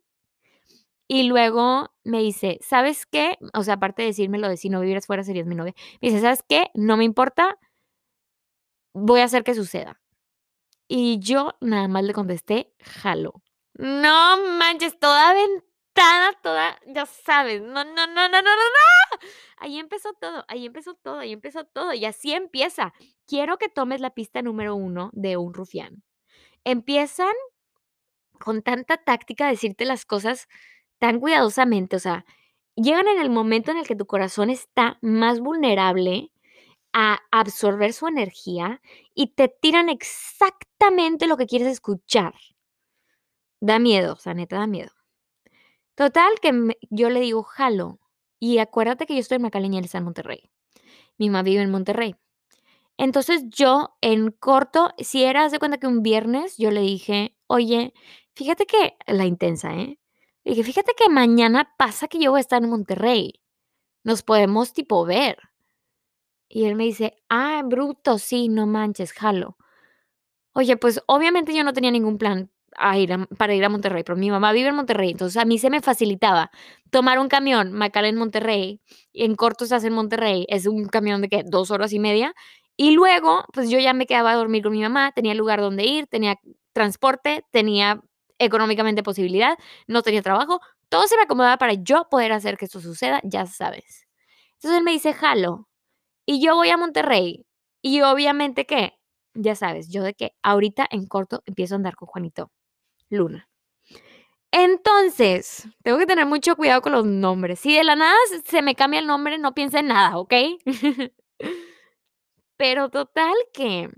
Y 1.08 1.24
luego 1.24 1.90
me 2.04 2.20
dice, 2.20 2.58
¿sabes 2.62 3.04
qué? 3.06 3.36
O 3.52 3.64
sea, 3.64 3.74
aparte 3.74 4.02
de 4.02 4.08
decirme 4.08 4.38
lo 4.38 4.48
de 4.48 4.56
si 4.56 4.68
no 4.68 4.78
vivieras 4.80 5.06
fuera 5.08 5.24
serías 5.24 5.48
mi 5.48 5.56
novia. 5.56 5.74
Me 6.00 6.10
dice, 6.10 6.20
¿sabes 6.20 6.44
qué? 6.48 6.70
No 6.74 6.96
me 6.96 7.02
importa. 7.02 7.58
Voy 8.94 9.20
a 9.20 9.24
hacer 9.24 9.42
que 9.44 9.54
suceda. 9.54 10.01
Y 10.94 11.18
yo 11.20 11.54
nada 11.62 11.88
más 11.88 12.04
le 12.04 12.12
contesté, 12.12 12.74
jalo. 12.78 13.42
No 13.72 14.36
manches, 14.58 14.98
toda 14.98 15.32
ventana, 15.32 16.38
toda, 16.42 16.78
ya 16.86 17.06
sabes, 17.06 17.62
no, 17.62 17.82
no, 17.82 18.06
no, 18.06 18.28
no, 18.28 18.28
no, 18.28 18.42
no, 18.42 18.42
no. 18.42 19.18
Ahí 19.56 19.78
empezó 19.78 20.12
todo, 20.20 20.44
ahí 20.48 20.66
empezó 20.66 20.94
todo, 20.96 21.20
ahí 21.20 21.32
empezó 21.32 21.64
todo. 21.64 21.94
Y 21.94 22.04
así 22.04 22.34
empieza. 22.34 22.92
Quiero 23.26 23.56
que 23.56 23.70
tomes 23.70 24.02
la 24.02 24.10
pista 24.10 24.42
número 24.42 24.76
uno 24.76 25.08
de 25.14 25.38
un 25.38 25.54
rufián. 25.54 26.02
Empiezan 26.62 27.32
con 28.38 28.60
tanta 28.60 28.98
táctica 28.98 29.46
a 29.46 29.50
decirte 29.50 29.86
las 29.86 30.04
cosas 30.04 30.46
tan 30.98 31.20
cuidadosamente, 31.20 31.96
o 31.96 32.00
sea, 32.00 32.26
llegan 32.76 33.08
en 33.08 33.18
el 33.18 33.30
momento 33.30 33.70
en 33.70 33.78
el 33.78 33.86
que 33.86 33.96
tu 33.96 34.04
corazón 34.04 34.50
está 34.50 34.98
más 35.00 35.40
vulnerable 35.40 36.31
a 36.92 37.20
absorber 37.30 37.92
su 37.92 38.06
energía 38.06 38.80
y 39.14 39.28
te 39.28 39.48
tiran 39.48 39.88
exactamente 39.88 41.26
lo 41.26 41.36
que 41.36 41.46
quieres 41.46 41.68
escuchar. 41.68 42.34
Da 43.60 43.78
miedo, 43.78 44.18
o 44.24 44.34
neta 44.34 44.56
da 44.56 44.66
miedo. 44.66 44.90
Total, 45.94 46.32
que 46.40 46.76
yo 46.90 47.10
le 47.10 47.20
digo, 47.20 47.42
jalo. 47.42 48.00
Y 48.40 48.58
acuérdate 48.58 49.06
que 49.06 49.14
yo 49.14 49.20
estoy 49.20 49.36
en 49.36 49.42
Macaleña, 49.42 49.78
él 49.78 49.84
está 49.84 49.98
en 49.98 50.04
Monterrey. 50.04 50.50
Mi 51.18 51.30
mamá 51.30 51.42
vive 51.42 51.62
en 51.62 51.70
Monterrey. 51.70 52.16
Entonces 52.96 53.44
yo, 53.48 53.96
en 54.00 54.32
corto, 54.32 54.90
si 54.98 55.22
era, 55.24 55.48
de 55.48 55.58
cuenta 55.58 55.78
que 55.78 55.86
un 55.86 56.02
viernes, 56.02 56.56
yo 56.58 56.70
le 56.70 56.80
dije, 56.80 57.36
oye, 57.46 57.94
fíjate 58.34 58.66
que, 58.66 58.96
la 59.06 59.26
intensa, 59.26 59.74
¿eh? 59.76 59.98
Dije, 60.44 60.64
fíjate 60.64 60.92
que 60.96 61.08
mañana 61.08 61.72
pasa 61.78 62.08
que 62.08 62.18
yo 62.18 62.32
voy 62.32 62.38
a 62.38 62.40
estar 62.40 62.62
en 62.62 62.70
Monterrey. 62.70 63.40
Nos 64.02 64.22
podemos, 64.22 64.72
tipo, 64.72 65.04
ver. 65.04 65.38
Y 66.54 66.66
él 66.66 66.76
me 66.76 66.84
dice, 66.84 67.14
ah, 67.30 67.62
bruto, 67.64 68.18
sí, 68.18 68.48
no 68.48 68.66
manches, 68.66 69.14
jalo. 69.14 69.56
Oye, 70.52 70.76
pues 70.76 71.02
obviamente 71.06 71.54
yo 71.54 71.64
no 71.64 71.72
tenía 71.72 71.90
ningún 71.90 72.18
plan 72.18 72.50
ir 72.96 73.10
para 73.38 73.54
ir 73.54 73.64
a 73.64 73.70
Monterrey, 73.70 74.02
pero 74.04 74.16
mi 74.16 74.30
mamá 74.30 74.52
vive 74.52 74.68
en 74.68 74.74
Monterrey, 74.74 75.10
entonces 75.10 75.40
a 75.40 75.44
mí 75.44 75.58
se 75.58 75.70
me 75.70 75.80
facilitaba 75.80 76.50
tomar 76.90 77.18
un 77.18 77.28
camión, 77.28 77.78
en 77.82 78.16
Monterrey, 78.16 78.80
en 79.12 79.34
corto 79.34 79.64
hace 79.64 79.86
en 79.86 79.92
Monterrey, 79.94 80.46
es 80.48 80.66
un 80.66 80.86
camión 80.86 81.22
de 81.22 81.28
que 81.28 81.42
dos 81.44 81.70
horas 81.70 81.92
y 81.92 81.98
media, 81.98 82.34
y 82.76 82.92
luego, 82.92 83.44
pues 83.52 83.70
yo 83.70 83.78
ya 83.78 83.92
me 83.94 84.06
quedaba 84.06 84.32
a 84.32 84.36
dormir 84.36 84.62
con 84.62 84.72
mi 84.72 84.80
mamá, 84.82 85.12
tenía 85.12 85.34
lugar 85.34 85.60
donde 85.60 85.84
ir, 85.84 86.06
tenía 86.06 86.36
transporte, 86.72 87.44
tenía 87.50 88.00
económicamente 88.38 89.02
posibilidad, 89.02 89.58
no 89.86 90.02
tenía 90.02 90.22
trabajo, 90.22 90.60
todo 90.88 91.06
se 91.06 91.16
me 91.16 91.22
acomodaba 91.24 91.58
para 91.58 91.74
yo 91.74 92.08
poder 92.10 92.32
hacer 92.32 92.56
que 92.56 92.64
esto 92.66 92.80
suceda, 92.80 93.20
ya 93.24 93.46
sabes. 93.46 94.06
Entonces 94.54 94.78
él 94.78 94.84
me 94.84 94.92
dice, 94.92 95.12
jalo, 95.12 95.68
y 96.26 96.44
yo 96.44 96.54
voy 96.54 96.70
a 96.70 96.76
Monterrey, 96.76 97.46
y 97.82 98.02
obviamente 98.02 98.66
que, 98.66 98.98
ya 99.34 99.54
sabes, 99.54 99.88
yo 99.88 100.02
de 100.02 100.14
que 100.14 100.34
ahorita 100.42 100.86
en 100.90 101.06
corto 101.06 101.42
empiezo 101.46 101.74
a 101.74 101.78
andar 101.78 101.96
con 101.96 102.08
Juanito 102.08 102.50
Luna. 103.10 103.48
Entonces, 104.52 105.66
tengo 105.82 105.98
que 105.98 106.06
tener 106.06 106.26
mucho 106.26 106.56
cuidado 106.56 106.82
con 106.82 106.92
los 106.92 107.06
nombres. 107.06 107.58
Si 107.60 107.74
de 107.74 107.84
la 107.84 107.96
nada 107.96 108.14
se 108.44 108.62
me 108.62 108.74
cambia 108.74 109.00
el 109.00 109.06
nombre, 109.06 109.38
no 109.38 109.54
piense 109.54 109.78
en 109.78 109.88
nada, 109.88 110.18
¿ok? 110.18 110.34
Pero 112.58 112.90
total 112.90 113.34
que 113.52 113.88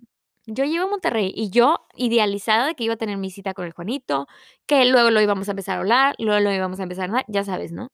yo 0.46 0.64
llego 0.64 0.84
a 0.84 0.88
Monterrey 0.88 1.32
y 1.34 1.50
yo 1.50 1.86
idealizada 1.96 2.66
de 2.66 2.74
que 2.74 2.84
iba 2.84 2.94
a 2.94 2.96
tener 2.96 3.16
mi 3.18 3.30
cita 3.30 3.54
con 3.54 3.66
el 3.66 3.72
Juanito, 3.72 4.26
que 4.66 4.84
luego 4.84 5.10
lo 5.10 5.20
íbamos 5.20 5.48
a 5.48 5.52
empezar 5.52 5.76
a 5.76 5.80
hablar, 5.80 6.14
luego 6.18 6.40
lo 6.40 6.52
íbamos 6.52 6.80
a 6.80 6.84
empezar 6.84 7.04
a 7.04 7.06
hablar, 7.06 7.24
ya 7.28 7.44
sabes, 7.44 7.72
¿no? 7.72 7.88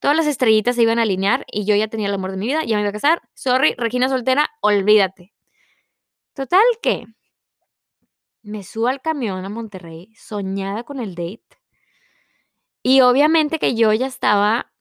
Todas 0.00 0.16
las 0.16 0.26
estrellitas 0.26 0.76
se 0.76 0.82
iban 0.82 0.98
a 0.98 1.02
alinear 1.02 1.44
y 1.50 1.64
yo 1.64 1.74
ya 1.74 1.88
tenía 1.88 2.08
el 2.08 2.14
amor 2.14 2.30
de 2.30 2.36
mi 2.36 2.46
vida, 2.46 2.64
ya 2.64 2.76
me 2.76 2.82
iba 2.82 2.90
a 2.90 2.92
casar. 2.92 3.22
Sorry, 3.34 3.74
Regina 3.76 4.08
soltera, 4.08 4.48
olvídate. 4.60 5.34
Total 6.34 6.62
que 6.80 7.06
me 8.42 8.62
subo 8.62 8.86
al 8.86 9.00
camión 9.00 9.44
a 9.44 9.48
Monterrey, 9.48 10.12
soñada 10.14 10.84
con 10.84 11.00
el 11.00 11.16
date. 11.16 11.58
Y 12.82 13.00
obviamente 13.00 13.58
que 13.58 13.74
yo 13.74 13.92
ya 13.92 14.06
estaba 14.06 14.72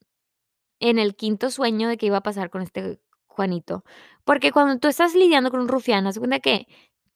en 0.80 1.00
el 1.00 1.16
quinto 1.16 1.50
sueño 1.50 1.90
de 1.90 1.98
que 1.98 2.06
iba 2.06 2.18
a 2.18 2.24
pasar 2.24 2.52
con 2.52 2.62
este 2.62 3.00
Juanito. 3.26 3.84
Porque 4.24 4.52
cuando 4.52 4.80
tú 4.80 4.88
estás 4.88 5.16
lidiando 5.16 5.50
con 5.50 5.62
un 5.62 5.68
rufiano, 5.68 6.12
se 6.12 6.20
cuenta 6.20 6.40
que 6.40 6.68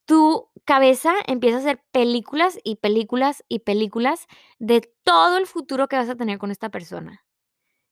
tu 0.06 0.50
cabeza 0.66 1.14
empieza 1.28 1.58
a 1.58 1.60
hacer 1.60 1.84
películas 1.92 2.58
y 2.64 2.78
películas 2.78 3.44
y 3.48 3.60
películas 3.60 4.28
de 4.58 4.82
todo 5.04 5.38
el 5.38 5.46
futuro 5.46 5.88
que 5.88 5.98
vas 5.98 6.10
a 6.10 6.16
tener 6.16 6.40
con 6.40 6.50
esta 6.50 6.70
persona 6.70 7.24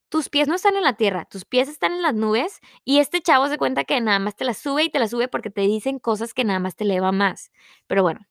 tus 0.09 0.29
pies 0.29 0.47
no 0.47 0.55
están 0.55 0.75
en 0.75 0.83
la 0.83 0.93
tierra, 0.93 1.25
tus 1.25 1.45
pies 1.45 1.69
están 1.69 1.93
en 1.93 2.01
las 2.01 2.15
nubes 2.15 2.59
y 2.83 2.99
este 2.99 3.21
chavo 3.21 3.47
se 3.47 3.57
cuenta 3.57 3.83
que 3.85 4.01
nada 4.01 4.19
más 4.19 4.35
te 4.35 4.43
la 4.45 4.53
sube 4.53 4.83
y 4.83 4.89
te 4.89 4.99
la 4.99 5.07
sube 5.07 5.27
porque 5.27 5.49
te 5.51 5.61
dicen 5.61 5.99
cosas 5.99 6.33
que 6.33 6.43
nada 6.43 6.59
más 6.59 6.75
te 6.75 6.83
eleva 6.83 7.11
más. 7.11 7.51
Pero 7.87 8.03
bueno, 8.03 8.21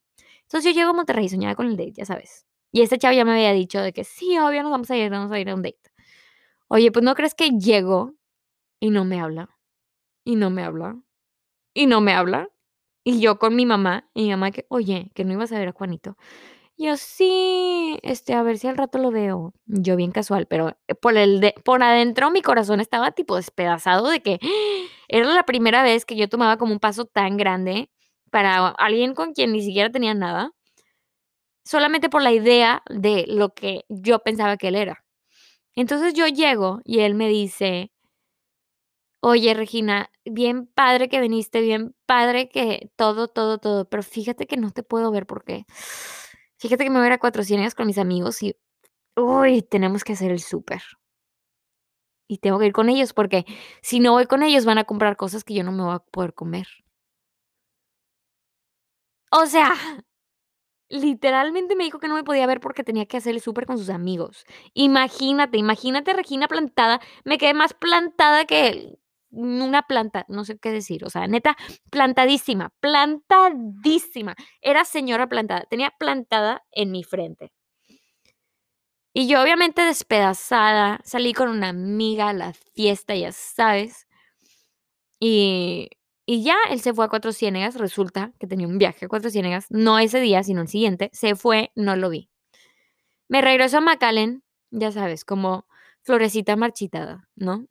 entonces 0.43 0.73
yo 0.73 0.79
llego 0.79 0.91
a 0.91 0.95
Monterrey 0.95 1.29
soñada 1.29 1.55
con 1.55 1.67
el 1.67 1.77
date, 1.77 1.93
ya 1.93 2.05
sabes. 2.05 2.47
Y 2.73 2.83
este 2.83 2.99
chavo 2.99 3.15
ya 3.15 3.25
me 3.25 3.33
había 3.33 3.53
dicho 3.53 3.81
de 3.81 3.93
que 3.93 4.05
sí, 4.05 4.39
obvio 4.39 4.63
nos 4.63 4.73
vamos 4.73 4.91
a 4.91 4.97
ir, 4.97 5.11
vamos 5.11 5.33
a 5.33 5.39
ir 5.39 5.49
a 5.51 5.55
un 5.55 5.63
date. 5.63 5.79
Oye, 6.69 6.93
pues 6.93 7.05
no 7.05 7.15
crees 7.15 7.35
que 7.35 7.51
llego 7.51 8.15
y 8.81 8.91
no 8.91 9.05
me 9.05 9.21
habla. 9.21 9.49
Y 10.25 10.37
no 10.37 10.51
me 10.51 10.63
habla. 10.65 11.01
Y 11.75 11.87
no 11.87 12.01
me 12.01 12.13
habla. 12.13 12.51
Y 13.05 13.21
yo 13.21 13.39
con 13.39 13.57
mi 13.57 13.65
mamá, 13.67 14.11
y 14.15 14.25
mi 14.25 14.31
mamá 14.31 14.51
que, 14.51 14.67
oye, 14.69 15.11
que 15.15 15.25
no 15.25 15.33
ibas 15.33 15.53
a 15.53 15.59
ver 15.59 15.69
a 15.69 15.73
Juanito. 15.73 16.17
Yo 16.81 16.97
sí, 16.97 17.99
este, 18.05 18.35
a 18.35 18.43
ver 18.45 18.57
si 18.59 18.69
al 18.69 18.77
rato 18.77 18.99
lo 18.99 19.11
veo. 19.11 19.53
Yo 19.67 19.97
bien 19.97 20.13
casual, 20.13 20.47
pero 20.47 20.77
eh, 20.87 20.95
por 20.95 21.17
el 21.17 21.41
de, 21.41 21.53
por 21.65 21.83
adentro 21.83 22.31
mi 22.31 22.41
corazón 22.41 22.79
estaba 22.81 23.11
tipo 23.11 23.35
despedazado 23.35 24.09
de 24.09 24.21
que 24.23 24.39
era 25.09 25.27
la 25.35 25.43
primera 25.45 25.83
vez 25.83 26.05
que 26.05 26.15
yo 26.17 26.29
tomaba 26.29 26.57
como 26.57 26.73
un 26.73 26.79
paso 26.79 27.05
tan 27.05 27.37
grande 27.37 27.91
para 28.31 28.69
alguien 28.69 29.15
con 29.15 29.33
quien 29.33 29.53
ni 29.53 29.63
siquiera 29.63 29.91
tenía 29.91 30.15
nada, 30.15 30.53
solamente 31.65 32.09
por 32.09 32.23
la 32.23 32.33
idea 32.33 32.83
de 32.89 33.25
lo 33.29 33.55
que 33.55 33.85
yo 33.89 34.21
pensaba 34.21 34.57
que 34.57 34.69
él 34.69 34.75
era. 34.77 35.05
Entonces 35.77 36.15
yo 36.15 36.27
llego 36.29 36.81
y 36.85 37.01
él 37.01 37.15
me 37.17 37.29
dice, 37.29 37.93
oye 39.21 39.55
Regina, 39.55 40.11
bien 40.25 40.67
padre 40.67 41.09
que 41.09 41.21
viniste, 41.21 41.61
bien 41.61 41.95
padre 42.07 42.49
que 42.49 42.91
todo, 42.97 43.29
todo, 43.29 43.59
todo, 43.59 43.89
pero 43.89 44.03
fíjate 44.03 44.47
que 44.47 44.57
no 44.57 44.71
te 44.71 44.83
puedo 44.83 45.11
ver 45.11 45.27
porque 45.27 45.67
Fíjate 46.59 46.85
que 46.85 46.91
me 46.91 46.97
voy 46.99 47.05
a 47.05 47.09
ir 47.09 47.13
a 47.13 47.19
Cuatro 47.19 47.45
Ciénegas 47.45 47.75
con 47.75 47.87
mis 47.87 47.99
amigos 47.99 48.43
y, 48.43 48.57
uy, 49.17 49.63
tenemos 49.63 50.05
que 50.05 50.15
hacer 50.15 50.31
el 50.33 50.41
súper. 50.41 50.83
Y 52.29 52.39
tengo 52.39 52.59
que 52.59 52.67
ir 52.67 52.73
con 52.73 52.89
ellos 52.91 53.13
porque 53.15 53.47
si 53.83 54.01
no 54.01 54.13
voy 54.13 54.27
con 54.27 54.43
ellos 54.43 54.65
van 54.67 54.79
a 54.79 54.85
comprar 54.85 55.17
cosas 55.17 55.45
que 55.45 55.55
yo 55.55 55.65
no 55.65 55.73
me 55.73 55.83
voy 55.83 55.95
a 55.95 55.99
poder 56.01 56.35
comer. 56.35 56.67
O 59.31 59.47
sea, 59.47 59.75
literalmente 60.89 61.77
me 61.77 61.85
dijo 61.85 61.99
que 61.99 62.09
no 62.09 62.15
me 62.15 62.25
podía 62.25 62.47
ver 62.47 62.61
porque 62.61 62.85
tenía 62.85 63.07
que 63.07 63.19
hacer 63.19 63.35
el 63.35 63.41
súper 63.41 63.67
con 63.67 63.79
sus 63.79 63.91
amigos. 63.91 64.45
Imagínate, 64.75 65.59
imagínate 65.59 66.13
Regina 66.13 66.49
plantada. 66.49 67.01
Me 67.25 67.39
quedé 67.39 67.55
más 67.55 67.75
plantada 67.75 68.45
que 68.47 68.99
una 69.31 69.83
planta, 69.83 70.25
no 70.29 70.45
sé 70.45 70.59
qué 70.59 70.71
decir, 70.73 71.05
o 71.05 71.11
sea, 71.11 71.27
neta, 71.27 71.57
plantadísima, 71.91 72.71
plantadísima. 72.81 74.35
Era 74.61 74.85
señora 74.85 75.29
plantada, 75.29 75.65
tenía 75.69 75.93
plantada 75.99 76.65
en 76.73 76.91
mi 76.91 77.05
frente. 77.05 77.53
Y 79.15 79.27
yo 79.27 79.43
obviamente 79.43 79.83
despedazada, 79.83 81.01
salí 81.05 81.33
con 81.33 81.49
una 81.49 81.71
amiga 81.71 82.29
a 82.29 82.33
la 82.33 82.53
fiesta, 82.75 83.17
ya 83.17 83.33
sabes. 83.33 84.07
Y, 85.21 85.89
y 86.27 86.43
ya 86.45 86.57
él 86.71 86.81
se 86.81 86.95
fue 86.95 87.07
a 87.07 87.09
Cuatro 87.09 87.33
Ciénegas, 87.33 87.77
resulta 87.77 88.33
que 88.39 88.47
tenía 88.47 88.69
un 88.69 88.79
viaje 88.79 89.07
a 89.07 89.09
Cuatro 89.09 89.31
Ciénegas, 89.31 89.67
no 89.71 89.99
ese 89.99 90.21
día, 90.21 90.43
sino 90.43 90.61
el 90.63 90.69
siguiente, 90.69 91.11
se 91.13 91.35
fue, 91.35 91.73
no 91.75 91.97
lo 91.97 92.11
vi. 92.11 92.31
Me 93.29 93.43
regresó 93.43 93.79
a 93.79 93.81
McAllen, 93.81 94.43
ya 94.71 94.93
sabes, 94.93 95.25
como 95.25 95.67
florecita 96.03 96.57
marchitada, 96.57 97.29
¿no? 97.35 97.67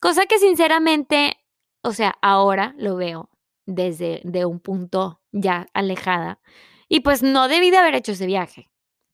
Cosa 0.00 0.24
que 0.24 0.38
sinceramente, 0.38 1.36
o 1.82 1.92
sea, 1.92 2.16
ahora 2.22 2.74
lo 2.78 2.96
veo 2.96 3.28
desde 3.66 4.22
de 4.24 4.46
un 4.46 4.58
punto 4.58 5.20
ya 5.30 5.68
alejada. 5.74 6.40
Y 6.88 7.00
pues 7.00 7.22
no 7.22 7.48
debí 7.48 7.70
de 7.70 7.76
haber 7.76 7.94
hecho 7.94 8.12
ese 8.12 8.26
viaje. 8.26 8.70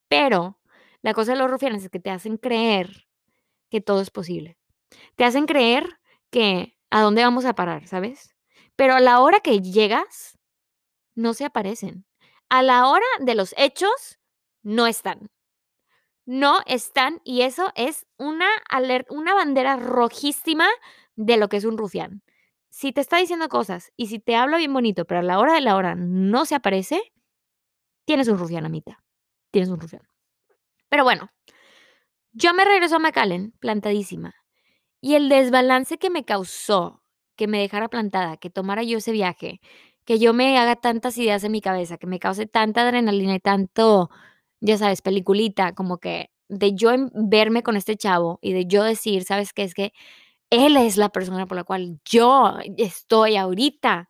Pero 0.09 0.61
la 1.03 1.13
cosa 1.13 1.33
de 1.33 1.39
los 1.39 1.51
rufianes 1.51 1.83
es 1.85 1.91
que 1.91 1.99
te 1.99 2.11
hacen 2.11 2.37
creer 2.37 3.09
que 3.69 3.81
todo 3.81 4.01
es 4.01 4.11
posible. 4.11 4.59
Te 5.17 5.25
hacen 5.25 5.47
creer 5.47 5.99
que 6.31 6.79
a 6.91 7.03
dónde 7.03 7.25
vamos 7.25 7.45
a 7.47 7.55
parar, 7.55 7.89
¿sabes? 7.89 8.37
Pero 8.77 8.95
a 8.95 9.01
la 9.01 9.21
hora 9.21 9.41
que 9.41 9.61
llegas, 9.61 10.39
no 11.17 11.35
se 11.35 11.45
aparecen. 11.45 12.07
A 12.49 12.63
la 12.63 12.89
hora 12.89 13.07
de 13.21 13.35
los 13.35 13.55
hechos, 13.59 14.21
no 14.63 14.87
están 14.87 15.31
no 16.27 16.61
están 16.67 17.21
y 17.25 17.43
eso 17.43 17.73
es 17.75 18.07
una, 18.19 18.49
una 19.09 19.35
bandera 19.35 19.77
rojísima 19.77 20.67
de 21.15 21.37
lo 21.39 21.49
que 21.49 21.57
es 21.57 21.65
un 21.65 21.79
rufián. 21.79 22.23
Si 22.69 22.93
te 22.93 23.01
está 23.01 23.17
diciendo 23.17 23.49
cosas 23.49 23.91
y 23.97 24.09
si 24.09 24.19
te 24.19 24.37
habla 24.37 24.59
bien 24.59 24.73
bonito, 24.73 25.07
pero 25.07 25.21
a 25.21 25.23
la 25.23 25.39
hora 25.39 25.55
de 25.55 25.63
la 25.63 25.77
hora 25.77 25.95
no 25.95 26.45
se 26.45 26.57
aparece, 26.57 27.01
tienes 28.05 28.29
un 28.29 28.39
rufián, 28.39 28.67
amita. 28.67 29.03
Tienes 29.51 29.71
un 29.71 29.81
rufián. 29.81 30.03
Pero 30.91 31.05
bueno, 31.05 31.31
yo 32.33 32.53
me 32.53 32.65
regreso 32.65 32.97
a 32.97 32.99
McAllen, 32.99 33.53
plantadísima. 33.61 34.35
Y 35.01 35.15
el 35.15 35.29
desbalance 35.29 35.97
que 35.97 36.11
me 36.11 36.25
causó 36.25 37.03
que 37.37 37.47
me 37.47 37.61
dejara 37.61 37.89
plantada, 37.89 38.37
que 38.39 38.51
tomara 38.51 38.83
yo 38.83 38.99
ese 38.99 39.13
viaje, 39.13 39.61
que 40.05 40.19
yo 40.19 40.33
me 40.33 40.59
haga 40.59 40.77
tantas 40.77 41.17
ideas 41.19 41.45
en 41.45 41.53
mi 41.53 41.61
cabeza, 41.61 41.99
que 41.99 42.07
me 42.07 42.19
cause 42.19 42.47
tanta 42.47 42.83
adrenalina 42.83 43.35
y 43.35 43.41
tanto 43.41 44.11
ya 44.61 44.79
sabes, 44.79 45.03
peliculita, 45.03 45.73
como 45.75 45.99
que 45.99 46.31
de 46.49 46.75
yo 46.75 46.91
verme 47.15 47.63
con 47.63 47.77
este 47.77 47.97
chavo 47.97 48.39
y 48.43 48.53
de 48.53 48.67
yo 48.67 48.83
decir, 48.85 49.25
¿sabes 49.25 49.53
qué? 49.53 49.65
Es 49.65 49.75
que 49.75 49.93
él 50.51 50.77
es 50.77 50.97
la 50.97 51.11
persona 51.11 51.47
por 51.47 51.57
la 51.57 51.65
cual 51.65 52.01
yo 52.05 52.57
estoy 52.79 53.37
ahorita 53.37 54.09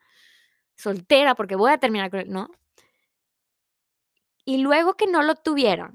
soltera 0.77 1.35
porque 1.35 1.57
voy 1.57 1.73
a 1.73 1.79
terminar 1.79 2.11
con 2.11 2.21
él, 2.21 2.31
¿no? 2.31 2.49
Y 4.47 4.59
luego 4.59 4.95
que 4.95 5.07
no 5.07 5.23
lo 5.23 5.35
tuviera, 5.35 5.93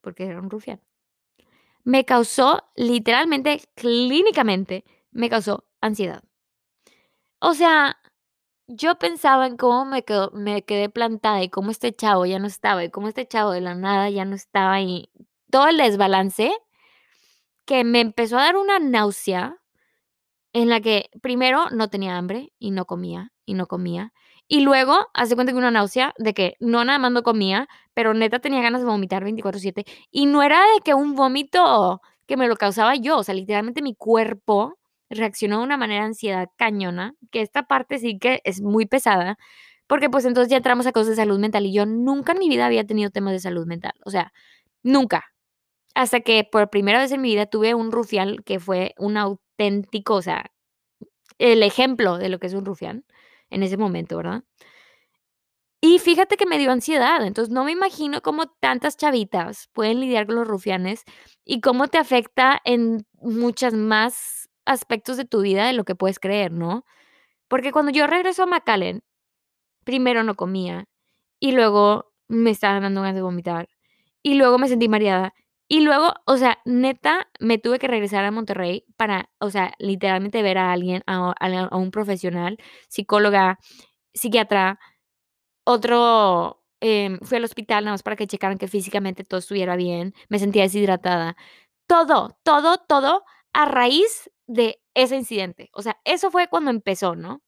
porque 0.00 0.24
era 0.26 0.40
un 0.40 0.50
rufián, 0.50 0.80
me 1.84 2.04
causó, 2.04 2.62
literalmente, 2.76 3.62
clínicamente, 3.74 4.84
me 5.10 5.28
causó 5.30 5.64
ansiedad. 5.80 6.22
O 7.40 7.54
sea, 7.54 7.96
yo 8.68 8.98
pensaba 8.98 9.46
en 9.46 9.56
cómo 9.56 9.86
me, 9.86 10.02
quedé 10.04 10.88
plantada 10.90 11.42
y 11.42 11.48
cómo 11.48 11.70
este 11.70 11.92
chavo 11.92 12.26
ya 12.26 12.38
no 12.38 12.46
estaba 12.46 12.84
y 12.84 12.90
cómo 12.90 13.08
este 13.08 13.26
chavo 13.26 13.50
de 13.52 13.62
la 13.62 13.74
nada 13.74 14.10
ya 14.10 14.24
no 14.24 14.36
estaba 14.36 14.74
ahí. 14.74 15.10
Todo 15.50 15.68
el 15.68 15.78
desbalance 15.78 16.52
que 17.64 17.84
me 17.84 18.00
empezó 18.00 18.38
a 18.38 18.42
dar 18.44 18.56
una 18.56 18.78
náusea 18.78 19.56
en 20.52 20.68
la 20.68 20.80
que 20.80 21.10
primero 21.22 21.70
no 21.70 21.88
tenía 21.88 22.16
hambre 22.18 22.52
y 22.58 22.70
no 22.70 22.84
comía 22.86 23.32
y 23.46 23.54
no 23.54 23.66
comía. 23.66 24.12
Y 24.48 24.60
luego, 24.60 25.08
hace 25.14 25.34
cuenta 25.34 25.52
que 25.52 25.58
una 25.58 25.70
náusea 25.70 26.14
de 26.18 26.34
que 26.34 26.56
no 26.60 26.84
nada 26.84 26.98
más 26.98 27.12
no 27.12 27.22
comía, 27.22 27.68
pero 27.94 28.14
neta 28.14 28.38
tenía 28.40 28.62
ganas 28.62 28.82
de 28.82 28.88
vomitar 28.88 29.24
24/7. 29.24 29.84
Y 30.10 30.26
no 30.26 30.42
era 30.42 30.60
de 30.60 30.80
que 30.84 30.94
un 30.94 31.14
vómito 31.14 32.00
que 32.26 32.36
me 32.36 32.48
lo 32.48 32.56
causaba 32.56 32.94
yo, 32.96 33.18
o 33.18 33.24
sea, 33.24 33.34
literalmente 33.34 33.82
mi 33.82 33.94
cuerpo 33.94 34.77
reaccionó 35.10 35.58
de 35.58 35.64
una 35.64 35.76
manera 35.76 36.04
ansiedad 36.04 36.48
cañona, 36.56 37.14
que 37.30 37.42
esta 37.42 37.64
parte 37.64 37.98
sí 37.98 38.18
que 38.18 38.40
es 38.44 38.60
muy 38.60 38.86
pesada, 38.86 39.38
porque 39.86 40.10
pues 40.10 40.24
entonces 40.24 40.50
ya 40.50 40.58
entramos 40.58 40.86
a 40.86 40.92
cosas 40.92 41.08
de 41.10 41.16
salud 41.16 41.38
mental 41.38 41.66
y 41.66 41.72
yo 41.72 41.86
nunca 41.86 42.32
en 42.32 42.38
mi 42.40 42.48
vida 42.48 42.66
había 42.66 42.86
tenido 42.86 43.10
temas 43.10 43.32
de 43.32 43.40
salud 43.40 43.66
mental, 43.66 43.92
o 44.04 44.10
sea, 44.10 44.32
nunca. 44.82 45.24
Hasta 45.94 46.20
que 46.20 46.44
por 46.50 46.70
primera 46.70 47.00
vez 47.00 47.12
en 47.12 47.22
mi 47.22 47.30
vida 47.30 47.46
tuve 47.46 47.74
un 47.74 47.92
rufián 47.92 48.36
que 48.44 48.60
fue 48.60 48.94
un 48.98 49.16
auténtico, 49.18 50.14
o 50.16 50.22
sea, 50.22 50.46
el 51.38 51.62
ejemplo 51.62 52.18
de 52.18 52.28
lo 52.28 52.38
que 52.38 52.48
es 52.48 52.54
un 52.54 52.64
rufián 52.66 53.04
en 53.50 53.62
ese 53.62 53.76
momento, 53.76 54.16
¿verdad? 54.18 54.44
Y 55.80 56.00
fíjate 56.00 56.36
que 56.36 56.46
me 56.46 56.58
dio 56.58 56.72
ansiedad, 56.72 57.24
entonces 57.24 57.54
no 57.54 57.62
me 57.64 57.70
imagino 57.72 58.20
cómo 58.20 58.46
tantas 58.48 58.96
chavitas 58.96 59.68
pueden 59.72 60.00
lidiar 60.00 60.26
con 60.26 60.34
los 60.34 60.48
rufianes 60.48 61.04
y 61.44 61.60
cómo 61.60 61.86
te 61.86 61.98
afecta 61.98 62.60
en 62.64 63.06
muchas 63.20 63.74
más 63.74 64.47
aspectos 64.68 65.16
de 65.16 65.24
tu 65.24 65.40
vida 65.42 65.66
de 65.66 65.72
lo 65.72 65.84
que 65.84 65.94
puedes 65.96 66.20
creer, 66.20 66.52
¿no? 66.52 66.84
Porque 67.48 67.72
cuando 67.72 67.92
yo 67.92 68.06
regreso 68.06 68.44
a 68.44 68.46
McAllen, 68.46 69.02
primero 69.84 70.22
no 70.24 70.36
comía 70.36 70.86
y 71.40 71.52
luego 71.52 72.12
me 72.28 72.50
estaban 72.50 72.82
dando 72.82 73.02
ganas 73.02 73.16
de 73.16 73.22
vomitar 73.22 73.68
y 74.22 74.34
luego 74.34 74.58
me 74.58 74.68
sentí 74.68 74.88
mareada 74.88 75.34
y 75.68 75.80
luego, 75.80 76.14
o 76.26 76.36
sea, 76.38 76.58
neta, 76.64 77.28
me 77.40 77.58
tuve 77.58 77.78
que 77.78 77.88
regresar 77.88 78.24
a 78.24 78.30
Monterrey 78.30 78.84
para, 78.96 79.30
o 79.38 79.50
sea, 79.50 79.74
literalmente 79.78 80.42
ver 80.42 80.58
a 80.58 80.72
alguien, 80.72 81.02
a, 81.06 81.34
un 81.76 81.90
profesional, 81.90 82.58
psicóloga, 82.88 83.58
psiquiatra, 84.14 84.78
otro, 85.64 86.62
em, 86.80 87.18
fui 87.20 87.36
al 87.38 87.44
hospital 87.44 87.84
nada 87.84 87.94
más 87.94 88.02
para 88.02 88.16
que 88.16 88.26
checaran 88.26 88.58
que 88.58 88.68
físicamente 88.68 89.24
todo 89.24 89.40
estuviera 89.40 89.76
bien, 89.76 90.14
me 90.30 90.38
sentía 90.38 90.62
deshidratada. 90.62 91.36
Todo, 91.86 92.38
todo, 92.44 92.78
todo 92.78 93.24
a 93.52 93.66
raíz 93.66 94.30
de 94.48 94.80
ese 94.94 95.16
incidente. 95.16 95.70
O 95.74 95.82
sea, 95.82 95.98
eso 96.04 96.30
fue 96.32 96.48
cuando 96.48 96.70
empezó, 96.72 97.14
¿no? 97.14 97.42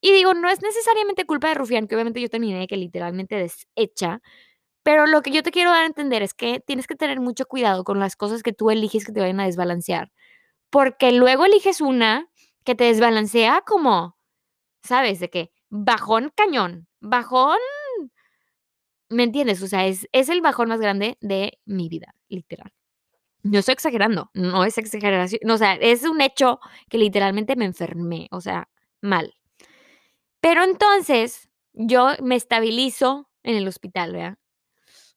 Y 0.00 0.12
digo, 0.12 0.34
no 0.34 0.50
es 0.50 0.62
necesariamente 0.62 1.26
culpa 1.26 1.48
de 1.48 1.54
Rufián, 1.54 1.88
que 1.88 1.96
obviamente 1.96 2.20
yo 2.20 2.28
terminé 2.28 2.66
que 2.66 2.76
literalmente 2.76 3.36
deshecha, 3.36 4.20
pero 4.84 5.06
lo 5.06 5.22
que 5.22 5.32
yo 5.32 5.42
te 5.42 5.52
quiero 5.52 5.70
dar 5.70 5.84
a 5.84 5.86
entender 5.86 6.22
es 6.22 6.34
que 6.34 6.60
tienes 6.60 6.86
que 6.86 6.96
tener 6.96 7.20
mucho 7.20 7.46
cuidado 7.46 7.84
con 7.84 8.00
las 8.00 8.16
cosas 8.16 8.42
que 8.42 8.52
tú 8.52 8.70
eliges 8.70 9.06
que 9.06 9.12
te 9.12 9.20
vayan 9.20 9.40
a 9.40 9.46
desbalancear, 9.46 10.12
porque 10.70 11.12
luego 11.12 11.46
eliges 11.46 11.80
una 11.80 12.28
que 12.64 12.74
te 12.76 12.84
desbalancea 12.84 13.62
como, 13.66 14.18
¿sabes? 14.84 15.20
De 15.20 15.30
qué? 15.30 15.52
Bajón 15.70 16.32
cañón, 16.36 16.88
bajón, 17.00 17.58
¿me 19.08 19.22
entiendes? 19.24 19.62
O 19.62 19.66
sea, 19.66 19.86
es, 19.86 20.08
es 20.12 20.28
el 20.28 20.40
bajón 20.40 20.68
más 20.68 20.80
grande 20.80 21.16
de 21.20 21.58
mi 21.64 21.88
vida, 21.88 22.14
literal. 22.28 22.72
No 23.44 23.58
estoy 23.60 23.74
exagerando, 23.74 24.30
no 24.34 24.64
es 24.64 24.78
exageración, 24.78 25.48
o 25.50 25.58
sea, 25.58 25.74
es 25.74 26.02
un 26.04 26.20
hecho 26.20 26.58
que 26.88 26.98
literalmente 26.98 27.56
me 27.56 27.66
enfermé, 27.66 28.28
o 28.32 28.40
sea, 28.40 28.68
mal. 29.02 29.34
Pero 30.40 30.62
entonces 30.64 31.48
yo 31.72 32.08
me 32.22 32.36
estabilizo 32.36 33.28
en 33.42 33.56
el 33.56 33.66
hospital, 33.68 34.12
¿verdad? 34.12 34.38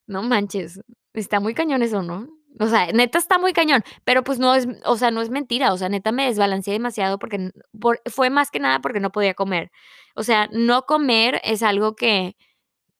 No 0.08 0.24
manches, 0.24 0.82
está 1.14 1.40
muy 1.42 1.54
cañón 1.56 1.84
eso, 1.84 2.04
¿no? 2.04 2.30
O 2.60 2.68
sea, 2.68 2.92
neta 2.94 3.20
está 3.20 3.40
muy 3.40 3.54
cañón, 3.54 3.84
pero 4.06 4.24
pues 4.24 4.40
no 4.40 4.56
es, 4.56 4.68
o 4.86 4.98
sea, 4.98 5.12
no 5.12 5.22
es 5.22 5.30
mentira, 5.30 5.74
o 5.74 5.78
sea, 5.78 5.90
neta 5.90 6.12
me 6.12 6.28
desbalanceé 6.28 6.74
demasiado 6.74 7.20
porque 7.20 7.52
por- 7.80 8.02
fue 8.08 8.30
más 8.32 8.52
que 8.52 8.60
nada 8.60 8.82
porque 8.82 9.00
no 9.02 9.12
podía 9.12 9.34
comer. 9.36 9.72
O 10.16 10.24
sea, 10.24 10.50
no 10.54 10.84
comer 10.84 11.42
es 11.44 11.64
algo 11.64 11.96
que 11.96 12.36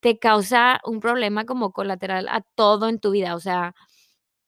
te 0.02 0.20
causa 0.20 0.82
un 0.86 1.00
problema 1.02 1.46
como 1.46 1.74
colateral 1.74 2.28
a 2.30 2.42
todo 2.56 2.90
en 2.90 3.00
tu 3.00 3.12
vida, 3.12 3.36
o 3.36 3.40
sea, 3.42 3.76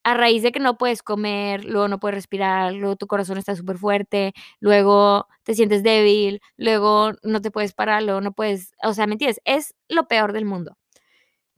a 0.04 0.14
raíz 0.14 0.44
de 0.44 0.52
que 0.52 0.60
no 0.60 0.78
puedes 0.78 1.04
comer, 1.04 1.66
luego 1.66 1.88
no 1.88 2.00
puedes 2.00 2.16
respirar, 2.16 2.74
luego 2.74 2.96
tu 2.96 3.08
corazón 3.08 3.38
está 3.38 3.56
súper 3.56 3.78
fuerte, 3.78 4.34
luego 4.60 5.28
te 5.44 5.54
sientes 5.56 5.84
débil, 5.84 6.42
luego 6.58 7.12
no 7.24 7.42
te 7.42 7.52
puedes 7.52 7.74
parar, 7.74 8.04
luego 8.04 8.22
no 8.22 8.32
puedes, 8.34 8.74
o 8.84 8.94
sea, 8.94 9.08
¿me 9.08 9.14
entiendes? 9.14 9.42
Es 9.46 9.76
lo 9.90 10.08
peor 10.08 10.34
del 10.34 10.46
mundo. 10.46 10.78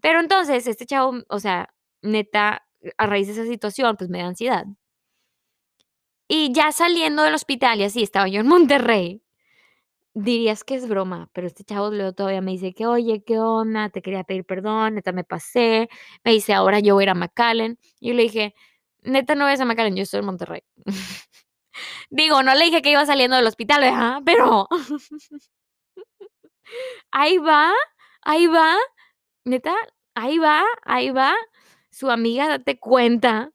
Pero 0.02 0.20
entonces, 0.20 0.68
este 0.68 0.86
chavo, 0.86 1.16
o 1.30 1.40
sea, 1.40 1.74
neta, 2.02 2.64
a 2.98 3.06
raíz 3.08 3.28
de 3.28 3.34
esa 3.34 3.46
situación, 3.46 3.96
pues 3.98 4.10
me 4.10 4.20
da 4.20 4.28
ansiedad. 4.28 4.66
Y 6.28 6.52
ya 6.54 6.72
saliendo 6.72 7.24
del 7.24 7.36
hospital 7.36 7.82
y 7.82 7.84
así, 7.84 8.04
estaba 8.04 8.28
yo 8.28 8.40
en 8.40 8.48
Monterrey, 8.48 9.22
dirías 10.13 10.63
que 10.63 10.76
es 10.76 10.88
broma, 10.88 11.30
pero 11.34 11.47
este 11.47 11.63
chavo 11.63 11.91
todavía 12.13 12.41
me 12.41 12.52
dice 12.52 12.74
que, 12.74 12.86
oye, 12.86 13.24
¿qué 13.24 13.39
onda? 13.39 13.89
Te 13.89 14.02
quería 14.02 14.24
pedir 14.24 14.45
perdón, 14.45 14.95
neta 14.95 15.12
me 15.12 15.24
pasé. 15.24 15.89
Me 16.24 16.32
dice, 16.32 16.54
ahora 16.54 16.80
yo 16.80 16.95
voy 16.95 17.04
a 17.04 17.06
ir 17.06 17.10
a 17.12 17.15
McAllen. 17.15 17.80
Y 18.00 18.10
yo 18.10 18.13
le 18.15 18.24
dije, 18.24 18.54
neta 19.04 19.36
no 19.36 19.45
vayas 19.45 19.62
a 19.62 19.65
McAllen, 19.65 19.95
yo 19.95 20.04
estoy 20.04 20.19
en 20.19 20.26
Monterrey. 20.26 20.63
Digo, 22.10 22.43
no 22.43 22.54
le 22.56 22.65
dije 22.65 22.82
que 22.82 22.91
iba 22.91 23.06
saliendo 23.06 23.38
del 23.38 23.47
hospital, 23.47 23.82
¿verdad? 23.82 24.21
Pero 24.26 24.67
ahí 27.12 27.38
va, 27.38 27.71
ahí 28.21 28.47
va, 28.47 28.76
neta, 29.45 29.76
ahí 30.15 30.38
va, 30.39 30.63
ahí 30.84 31.12
va. 31.12 31.34
Su 31.91 32.10
amiga, 32.10 32.47
date 32.47 32.80
cuenta 32.80 33.52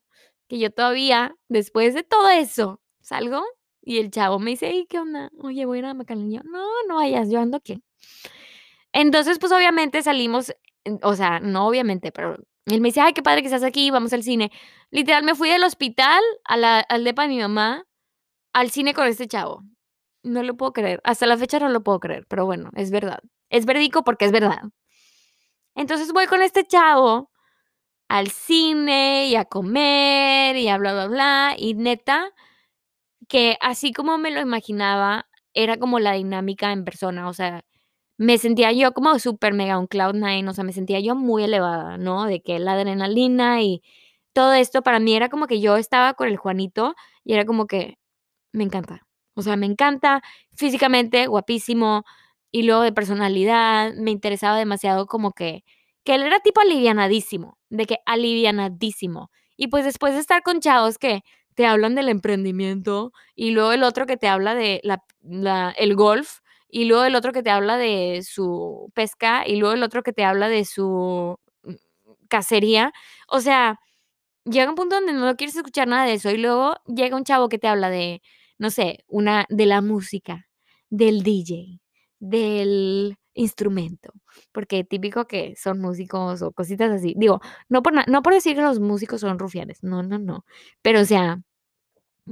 que 0.47 0.59
yo 0.59 0.71
todavía, 0.71 1.35
después 1.49 1.93
de 1.95 2.03
todo 2.03 2.29
eso, 2.29 2.81
salgo 3.01 3.43
y 3.87 3.99
el 3.99 4.11
chavo 4.11 4.39
me 4.39 4.51
dice, 4.51 4.67
"Ey, 4.69 4.85
¿qué 4.87 4.99
onda? 4.99 5.31
Oye, 5.39 5.65
voy 5.65 5.77
a 5.77 5.81
ir 5.81 5.85
a 5.85 5.93
McAllen". 5.93 6.31
Y 6.31 6.35
yo, 6.37 6.41
no, 6.45 6.65
no 6.89 6.95
vayas, 6.97 7.29
yo 7.31 7.39
ando 7.39 7.57
aquí. 7.57 7.81
Entonces, 8.93 9.39
pues, 9.39 9.51
obviamente 9.51 10.01
salimos, 10.03 10.53
o 11.03 11.15
sea, 11.15 11.39
no 11.39 11.67
obviamente, 11.67 12.11
pero 12.11 12.37
él 12.65 12.81
me 12.81 12.89
dice: 12.89 13.01
"Ay, 13.01 13.13
qué 13.13 13.21
padre 13.23 13.41
que 13.41 13.47
estás 13.47 13.63
aquí, 13.63 13.91
vamos 13.91 14.13
al 14.13 14.23
cine". 14.23 14.51
Literal, 14.91 15.23
me 15.23 15.35
fui 15.35 15.49
del 15.49 15.63
hospital 15.63 16.21
a 16.45 16.57
la 16.57 16.79
al 16.79 17.03
depa 17.03 17.23
de 17.23 17.27
mi 17.29 17.39
mamá, 17.39 17.83
al 18.53 18.71
cine 18.71 18.93
con 18.95 19.07
este 19.07 19.27
chavo. 19.27 19.63
No 20.23 20.43
lo 20.43 20.57
puedo 20.57 20.73
creer. 20.73 21.01
Hasta 21.05 21.27
la 21.27 21.37
fecha 21.37 21.59
no 21.59 21.69
lo 21.69 21.83
puedo 21.83 21.99
creer, 22.01 22.25
pero 22.29 22.45
bueno, 22.45 22.71
es 22.75 22.91
verdad. 22.91 23.19
Es 23.51 23.65
verídico 23.65 24.03
porque 24.03 24.25
es 24.25 24.33
verdad. 24.33 24.61
Entonces, 25.75 26.11
voy 26.13 26.25
con 26.27 26.41
este 26.41 26.65
chavo 26.65 27.29
al 28.09 28.29
cine 28.31 29.27
y 29.29 29.35
a 29.35 29.45
comer 29.45 30.57
y 30.57 30.69
a 30.69 30.77
bla, 30.77 30.93
bla, 30.93 31.07
bla, 31.07 31.55
y 31.57 31.75
neta, 31.75 32.31
que 33.27 33.57
así 33.61 33.93
como 33.93 34.17
me 34.17 34.31
lo 34.31 34.41
imaginaba, 34.41 35.27
era 35.53 35.77
como 35.77 35.99
la 35.99 36.13
dinámica 36.13 36.71
en 36.71 36.85
persona, 36.85 37.27
o 37.29 37.33
sea, 37.33 37.63
me 38.17 38.37
sentía 38.37 38.71
yo 38.71 38.93
como 38.93 39.19
súper 39.19 39.53
mega 39.53 39.79
un 39.79 39.87
cloud 39.87 40.15
nine, 40.15 40.49
o 40.49 40.53
sea, 40.53 40.63
me 40.63 40.73
sentía 40.73 40.99
yo 40.99 41.15
muy 41.15 41.43
elevada, 41.43 41.97
¿no? 41.97 42.25
De 42.25 42.41
que 42.41 42.59
la 42.59 42.73
adrenalina 42.73 43.61
y 43.61 43.81
todo 44.33 44.53
esto 44.53 44.81
para 44.83 44.99
mí 44.99 45.15
era 45.15 45.29
como 45.29 45.47
que 45.47 45.61
yo 45.61 45.77
estaba 45.77 46.13
con 46.15 46.27
el 46.29 46.37
Juanito 46.37 46.95
y 47.23 47.33
era 47.33 47.45
como 47.45 47.67
que 47.67 47.97
me 48.53 48.63
encanta. 48.63 49.07
O 49.35 49.41
sea, 49.43 49.55
me 49.57 49.67
encanta 49.67 50.23
físicamente, 50.55 51.27
guapísimo, 51.27 52.05
y 52.51 52.63
luego 52.63 52.81
de 52.83 52.93
personalidad, 52.93 53.93
me 53.95 54.11
interesaba 54.11 54.57
demasiado 54.57 55.07
como 55.07 55.33
que 55.33 55.63
que 56.07 56.15
él 56.15 56.23
era 56.23 56.39
tipo 56.39 56.61
alivianadísimo, 56.61 57.57
de 57.69 57.85
que 57.85 57.97
alivianadísimo. 58.05 59.29
Y 59.57 59.67
pues 59.67 59.83
después 59.83 60.13
de 60.13 60.21
estar 60.21 60.41
con 60.41 60.61
chavos 60.61 60.97
que 60.97 61.21
te 61.57 61.65
hablan 61.67 61.95
del 61.95 62.09
emprendimiento 62.09 63.13
y 63.35 63.51
luego 63.51 63.73
el 63.73 63.83
otro 63.83 64.05
que 64.05 64.17
te 64.17 64.27
habla 64.29 64.55
de 64.55 64.79
la 64.83 65.71
el 65.77 65.95
golf 65.95 66.39
y 66.69 66.85
luego 66.85 67.03
el 67.05 67.15
otro 67.15 67.33
que 67.33 67.43
te 67.43 67.49
habla 67.49 67.77
de 67.77 68.21
su 68.23 68.91
pesca 68.93 69.43
y 69.47 69.55
luego 69.57 69.73
el 69.75 69.83
otro 69.83 70.03
que 70.03 70.13
te 70.13 70.23
habla 70.23 70.49
de 70.49 70.65
su, 70.65 71.39
mm, 71.63 71.73
cacería. 72.29 72.93
O 73.29 73.41
sea, 73.41 73.79
Llega 74.45 74.69
un 74.69 74.75
punto 74.75 74.95
donde 74.95 75.13
no 75.13 75.35
quieres 75.35 75.55
escuchar 75.57 75.87
nada 75.89 76.05
de 76.05 76.13
eso, 76.13 76.31
y 76.31 76.37
luego 76.37 76.75
llega 76.87 77.17
un 77.17 77.23
chavo 77.25 77.49
que 77.49 77.59
te 77.59 77.67
habla 77.67 77.89
de, 77.89 78.21
no 78.57 78.69
sé, 78.71 79.03
una 79.07 79.45
de 79.49 79.65
la 79.65 79.81
música, 79.81 80.47
del 80.89 81.21
DJ, 81.23 81.81
del 82.19 83.17
instrumento, 83.33 84.13
porque 84.53 84.83
típico 84.85 85.27
que 85.27 85.55
son 85.57 85.79
músicos 85.81 86.41
o 86.41 86.51
cositas 86.53 86.91
así. 86.91 87.13
Digo, 87.17 87.41
no 87.69 87.83
por 87.83 87.93
no 88.09 88.21
por 88.23 88.33
decir 88.33 88.55
que 88.55 88.61
los 88.61 88.79
músicos 88.79 89.21
son 89.21 89.37
rufianes, 89.39 89.83
no, 89.83 90.01
no, 90.03 90.17
no, 90.19 90.45
pero, 90.81 91.01
o 91.01 91.05
sea, 91.05 91.41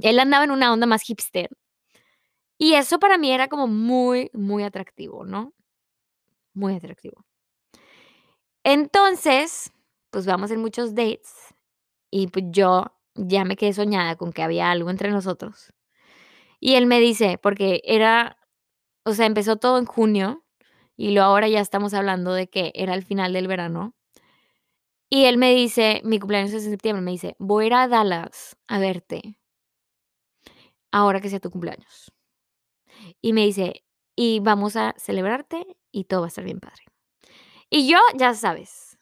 él 0.02 0.18
andaba 0.18 0.44
en 0.44 0.50
una 0.52 0.72
onda 0.72 0.86
más 0.86 1.02
hipster, 1.02 1.50
y 2.58 2.74
eso 2.74 2.98
para 2.98 3.18
mí 3.18 3.30
era 3.32 3.48
como 3.48 3.66
muy, 3.66 4.30
muy 4.32 4.62
atractivo, 4.62 5.24
¿no? 5.24 5.52
Muy 6.54 6.74
atractivo. 6.74 7.24
Entonces, 8.64 9.72
pues 10.10 10.26
vamos 10.26 10.50
en 10.50 10.60
muchos 10.60 10.94
dates, 10.94 11.54
y 12.10 12.28
pues 12.28 12.46
yo 12.50 12.86
ya 13.14 13.44
me 13.44 13.56
quedé 13.56 13.72
soñada 13.72 14.16
con 14.16 14.32
que 14.32 14.42
había 14.42 14.70
algo 14.70 14.90
entre 14.90 15.10
nosotros. 15.10 15.72
Y 16.60 16.74
él 16.76 16.86
me 16.86 17.00
dice, 17.00 17.38
porque 17.38 17.82
era, 17.84 18.38
o 19.04 19.14
sea, 19.14 19.26
empezó 19.26 19.56
todo 19.56 19.78
en 19.78 19.86
junio 19.86 20.44
y 20.96 21.12
luego 21.12 21.28
ahora 21.28 21.48
ya 21.48 21.60
estamos 21.60 21.94
hablando 21.94 22.34
de 22.34 22.48
que 22.48 22.72
era 22.76 22.94
el 22.94 23.04
final 23.04 23.32
del 23.34 23.48
verano. 23.48 23.94
Y 25.10 25.24
él 25.24 25.36
me 25.38 25.54
dice, 25.54 26.00
mi 26.04 26.18
cumpleaños 26.18 26.52
es 26.52 26.64
en 26.64 26.70
septiembre, 26.72 27.02
me 27.02 27.12
dice, 27.12 27.36
voy 27.38 27.64
a 27.64 27.66
ir 27.66 27.74
a 27.74 27.88
Dallas 27.88 28.56
a 28.68 28.78
verte 28.78 29.38
ahora 30.96 31.20
que 31.20 31.28
sea 31.28 31.40
tu 31.40 31.50
cumpleaños. 31.50 32.10
Y 33.20 33.34
me 33.34 33.44
dice, 33.44 33.84
y 34.16 34.40
vamos 34.40 34.76
a 34.76 34.94
celebrarte 34.96 35.66
y 35.92 36.04
todo 36.04 36.20
va 36.20 36.26
a 36.26 36.28
estar 36.28 36.44
bien 36.44 36.58
padre. 36.58 36.84
Y 37.68 37.86
yo, 37.86 37.98
ya 38.14 38.32
sabes, 38.32 38.98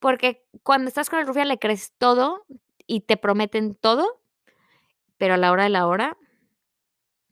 porque 0.00 0.44
cuando 0.62 0.88
estás 0.88 1.08
con 1.08 1.18
el 1.18 1.26
rufián 1.26 1.48
le 1.48 1.58
crees 1.58 1.94
todo 1.96 2.44
y 2.86 3.00
te 3.00 3.16
prometen 3.16 3.74
todo, 3.74 4.20
pero 5.16 5.34
a 5.34 5.36
la 5.38 5.50
hora 5.50 5.64
de 5.64 5.70
la 5.70 5.86
hora 5.86 6.18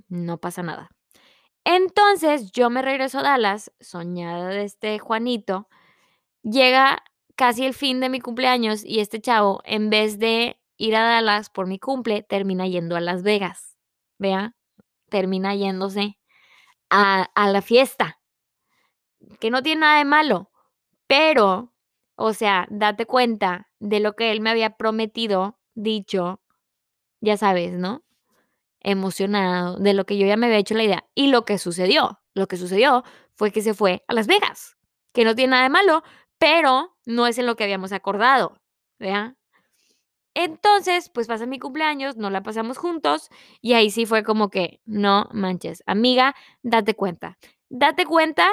no 0.08 0.38
pasa 0.38 0.62
nada. 0.62 0.90
Entonces 1.64 2.50
yo 2.52 2.70
me 2.70 2.80
regreso 2.80 3.18
a 3.18 3.22
Dallas, 3.22 3.72
soñada 3.78 4.48
de 4.48 4.64
este 4.64 4.98
Juanito. 4.98 5.68
Llega 6.42 7.02
casi 7.36 7.66
el 7.66 7.74
fin 7.74 8.00
de 8.00 8.08
mi 8.08 8.20
cumpleaños 8.20 8.84
y 8.84 9.00
este 9.00 9.20
chavo, 9.20 9.60
en 9.64 9.90
vez 9.90 10.18
de 10.18 10.58
ir 10.78 10.96
a 10.96 11.02
Dallas 11.02 11.50
por 11.50 11.66
mi 11.66 11.78
cumple, 11.78 12.22
termina 12.22 12.66
yendo 12.66 12.96
a 12.96 13.00
Las 13.00 13.22
Vegas. 13.22 13.77
Vea, 14.18 14.54
termina 15.10 15.54
yéndose 15.54 16.18
a, 16.90 17.24
a 17.34 17.48
la 17.50 17.62
fiesta. 17.62 18.20
Que 19.40 19.50
no 19.50 19.62
tiene 19.62 19.82
nada 19.82 19.98
de 19.98 20.04
malo. 20.04 20.50
Pero, 21.08 21.74
o 22.16 22.34
sea, 22.34 22.66
date 22.70 23.06
cuenta 23.06 23.68
de 23.80 24.00
lo 24.00 24.14
que 24.14 24.32
él 24.32 24.40
me 24.40 24.50
había 24.50 24.76
prometido, 24.76 25.58
dicho, 25.74 26.40
ya 27.20 27.38
sabes, 27.38 27.74
¿no? 27.74 28.04
Emocionado 28.80 29.78
de 29.78 29.94
lo 29.94 30.06
que 30.06 30.18
yo 30.18 30.26
ya 30.26 30.38
me 30.38 30.46
había 30.48 30.58
hecho 30.58 30.76
la 30.76 30.84
idea. 30.84 31.06
Y 31.16 31.28
lo 31.28 31.46
que 31.46 31.58
sucedió, 31.58 32.20
lo 32.34 32.48
que 32.48 32.58
sucedió 32.58 33.04
fue 33.36 33.52
que 33.52 33.62
se 33.62 33.74
fue 33.74 34.04
a 34.08 34.14
Las 34.14 34.28
Vegas, 34.28 34.76
que 35.14 35.24
no 35.24 35.36
tiene 35.36 35.52
nada 35.52 35.64
de 35.64 35.70
malo, 35.70 36.04
pero 36.38 36.96
no 37.06 37.28
es 37.28 37.38
en 37.38 37.46
lo 37.46 37.56
que 37.56 37.64
habíamos 37.64 37.92
acordado, 37.92 38.60
¿vea? 39.00 39.37
Entonces, 40.34 41.10
pues 41.10 41.26
pasa 41.26 41.46
mi 41.46 41.58
cumpleaños, 41.58 42.16
no 42.16 42.30
la 42.30 42.42
pasamos 42.42 42.78
juntos 42.78 43.30
y 43.60 43.74
ahí 43.74 43.90
sí 43.90 44.06
fue 44.06 44.22
como 44.22 44.50
que, 44.50 44.80
no 44.84 45.28
manches, 45.32 45.82
amiga, 45.86 46.34
date 46.62 46.94
cuenta, 46.94 47.38
date 47.68 48.06
cuenta, 48.06 48.48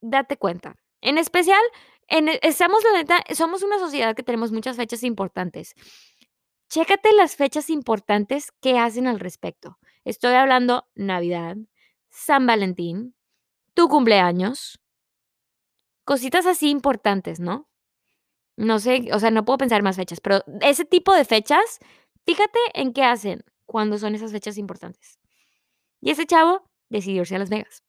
date 0.00 0.36
cuenta. 0.36 0.76
En 1.00 1.18
especial, 1.18 1.60
en, 2.08 2.28
estamos 2.42 2.82
la 2.84 2.92
neta, 2.98 3.24
somos 3.34 3.62
una 3.62 3.78
sociedad 3.78 4.14
que 4.14 4.22
tenemos 4.22 4.52
muchas 4.52 4.76
fechas 4.76 5.02
importantes. 5.02 5.74
Chécate 6.68 7.12
las 7.14 7.36
fechas 7.36 7.70
importantes 7.70 8.52
que 8.60 8.78
hacen 8.78 9.06
al 9.06 9.20
respecto. 9.20 9.78
Estoy 10.04 10.34
hablando 10.34 10.88
Navidad, 10.94 11.56
San 12.10 12.46
Valentín, 12.46 13.14
tu 13.74 13.88
cumpleaños, 13.88 14.80
cositas 16.04 16.46
así 16.46 16.70
importantes, 16.70 17.40
¿no? 17.40 17.69
No 18.60 18.78
sé, 18.78 19.08
o 19.14 19.18
sea, 19.18 19.30
no 19.30 19.46
puedo 19.46 19.56
pensar 19.56 19.82
más 19.82 19.96
fechas, 19.96 20.20
pero 20.20 20.44
ese 20.60 20.84
tipo 20.84 21.14
de 21.14 21.24
fechas, 21.24 21.78
fíjate 22.26 22.58
en 22.74 22.92
qué 22.92 23.04
hacen 23.04 23.42
cuando 23.64 23.96
son 23.96 24.14
esas 24.14 24.32
fechas 24.32 24.58
importantes. 24.58 25.18
Y 26.02 26.10
ese 26.10 26.26
chavo 26.26 26.68
decidió 26.90 27.22
irse 27.22 27.36
a 27.36 27.38
Las 27.38 27.48
Vegas. 27.48 27.82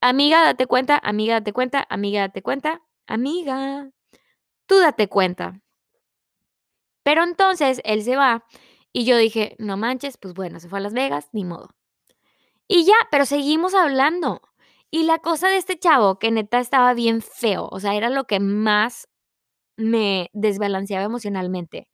Amiga, 0.00 0.42
date 0.42 0.66
cuenta, 0.66 1.00
amiga, 1.04 1.34
date 1.34 1.52
cuenta, 1.52 1.86
amiga, 1.88 2.22
date 2.22 2.42
cuenta, 2.42 2.82
amiga, 3.06 3.90
tú 4.66 4.80
date 4.80 5.08
cuenta. 5.08 5.60
Pero 7.04 7.22
entonces 7.22 7.80
él 7.84 8.02
se 8.02 8.16
va 8.16 8.44
y 8.92 9.04
yo 9.04 9.16
dije, 9.18 9.54
no 9.60 9.76
manches, 9.76 10.16
pues 10.16 10.34
bueno, 10.34 10.58
se 10.58 10.68
fue 10.68 10.80
a 10.80 10.82
Las 10.82 10.94
Vegas, 10.94 11.28
ni 11.30 11.44
modo. 11.44 11.76
Y 12.66 12.84
ya, 12.84 12.96
pero 13.12 13.24
seguimos 13.24 13.72
hablando. 13.72 14.42
Y 14.90 15.04
la 15.04 15.20
cosa 15.20 15.46
de 15.46 15.58
este 15.58 15.78
chavo, 15.78 16.18
que 16.18 16.32
neta 16.32 16.58
estaba 16.58 16.92
bien 16.94 17.22
feo, 17.22 17.68
o 17.70 17.78
sea, 17.78 17.94
era 17.94 18.10
lo 18.10 18.24
que 18.24 18.40
más 18.40 19.06
me 19.78 20.30
desbalanceaba 20.34 21.06
emocionalmente 21.06 21.88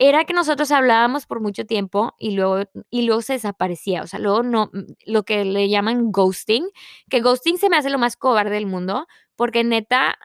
era 0.00 0.24
que 0.24 0.32
nosotros 0.32 0.70
hablábamos 0.72 1.26
por 1.26 1.40
mucho 1.42 1.66
tiempo 1.66 2.14
y 2.18 2.30
luego, 2.30 2.64
y 2.88 3.02
luego 3.02 3.20
se 3.20 3.34
desaparecía. 3.34 4.02
O 4.02 4.06
sea, 4.06 4.18
luego 4.18 4.42
no, 4.42 4.70
mm, 4.72 4.94
lo 5.04 5.24
que 5.24 5.44
le 5.44 5.68
llaman 5.68 6.10
ghosting, 6.10 6.66
que 7.10 7.20
ghosting 7.20 7.58
se 7.58 7.68
me 7.68 7.76
hace 7.76 7.90
lo 7.90 7.98
más 7.98 8.16
cobarde 8.16 8.54
del 8.54 8.66
mundo, 8.66 9.06
porque 9.36 9.62
neta 9.62 10.18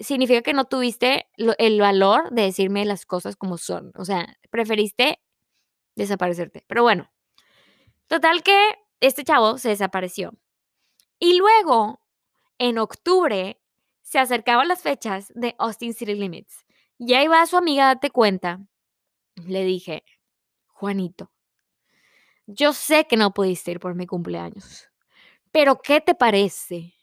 significa 0.00 0.42
que 0.42 0.54
no 0.54 0.66
tuviste 0.66 1.26
el 1.36 1.80
valor 1.80 2.30
de 2.32 2.42
decirme 2.42 2.84
las 2.84 3.06
cosas 3.06 3.36
como 3.36 3.58
son. 3.58 3.92
O 3.96 4.04
sea, 4.04 4.36
preferiste 4.50 5.20
desaparecerte. 5.96 6.64
Pero 6.68 6.82
bueno, 6.84 7.10
total 8.08 8.42
que 8.44 8.56
este 9.00 9.24
chavo 9.24 9.58
se 9.58 9.70
desapareció. 9.70 10.32
Y 11.20 11.38
luego, 11.38 12.00
en 12.58 12.78
octubre, 12.78 13.61
se 14.12 14.18
acercaban 14.18 14.68
las 14.68 14.82
fechas 14.82 15.32
de 15.34 15.54
Austin 15.56 15.94
City 15.94 16.14
Limits. 16.14 16.66
Y 16.98 17.14
ahí 17.14 17.28
va 17.28 17.46
su 17.46 17.56
amiga, 17.56 17.86
date 17.86 18.10
cuenta. 18.10 18.60
Le 19.36 19.64
dije, 19.64 20.04
Juanito, 20.66 21.32
yo 22.46 22.74
sé 22.74 23.06
que 23.06 23.16
no 23.16 23.32
pudiste 23.32 23.70
ir 23.70 23.80
por 23.80 23.94
mi 23.94 24.06
cumpleaños, 24.06 24.90
pero 25.50 25.80
¿qué 25.80 26.02
te 26.02 26.14
parece? 26.14 26.94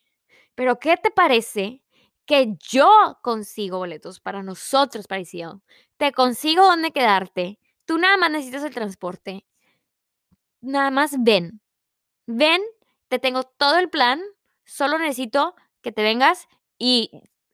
Pero 0.54 0.78
¿qué 0.78 0.98
te 0.98 1.10
parece 1.10 1.84
que 2.28 2.56
yo 2.60 3.18
consigo 3.24 3.80
boletos 3.80 4.20
para 4.20 4.44
nosotros, 4.44 5.08
parecido? 5.08 5.64
Te 5.98 6.12
consigo 6.12 6.64
dónde 6.64 6.92
quedarte. 6.92 7.58
Tú 7.86 7.98
nada 7.98 8.18
más 8.18 8.30
necesitas 8.30 8.64
el 8.64 8.76
transporte. 8.76 9.48
Nada 10.62 10.92
más 10.92 11.16
ven. 11.24 11.60
Ven, 12.28 12.62
te 13.08 13.18
tengo 13.18 13.46
todo 13.46 13.80
el 13.80 13.90
plan. 13.90 14.22
Solo 14.64 15.00
necesito 15.00 15.56
que 15.82 15.92
te 15.92 16.04
vengas 16.04 16.48
y 16.80 17.12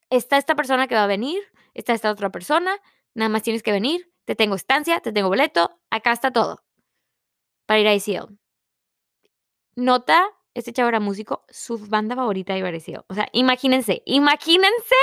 está 0.10 0.38
esta 0.38 0.56
persona 0.56 0.88
que 0.88 0.96
va 0.96 1.04
a 1.04 1.08
venir, 1.08 1.42
está 1.74 1.94
esta 1.94 2.12
otra 2.12 2.30
persona, 2.30 2.78
nada 3.14 3.30
más 3.30 3.44
tienes 3.44 3.64
que 3.64 3.72
venir, 3.72 4.12
te 4.24 4.36
tengo 4.36 4.56
estancia, 4.56 5.02
te 5.02 5.12
tengo 5.12 5.28
boleto, 5.28 5.80
acá 5.90 6.12
está 6.12 6.32
todo 6.32 6.64
para 7.66 7.80
ir 7.80 7.88
a 7.88 7.96
ICL. 7.96 8.38
Nota, 9.76 10.30
este 10.54 10.72
chavo 10.72 10.90
era 10.90 11.00
músico, 11.00 11.44
su 11.50 11.78
banda 11.78 12.16
favorita 12.16 12.56
iba 12.56 12.70
a 12.70 12.76
ICL. 12.76 13.04
O 13.08 13.14
sea, 13.14 13.28
imagínense, 13.34 14.04
imagínense 14.06 14.96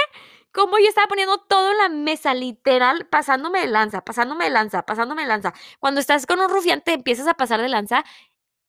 cómo 0.52 0.78
yo 0.78 0.86
estaba 0.86 1.08
poniendo 1.08 1.38
todo 1.38 1.72
en 1.72 1.78
la 1.78 1.88
mesa, 1.88 2.34
literal, 2.34 3.06
pasándome 3.08 3.60
de 3.60 3.66
lanza, 3.66 4.04
pasándome 4.04 4.44
de 4.44 4.50
lanza, 4.50 4.82
pasándome 4.82 5.22
de 5.22 5.28
lanza. 5.28 5.52
Cuando 5.80 6.00
estás 6.00 6.26
con 6.26 6.40
un 6.40 6.48
rufián, 6.48 6.82
te 6.82 6.92
empiezas 6.92 7.26
a 7.26 7.34
pasar 7.34 7.60
de 7.60 7.68
lanza, 7.68 8.04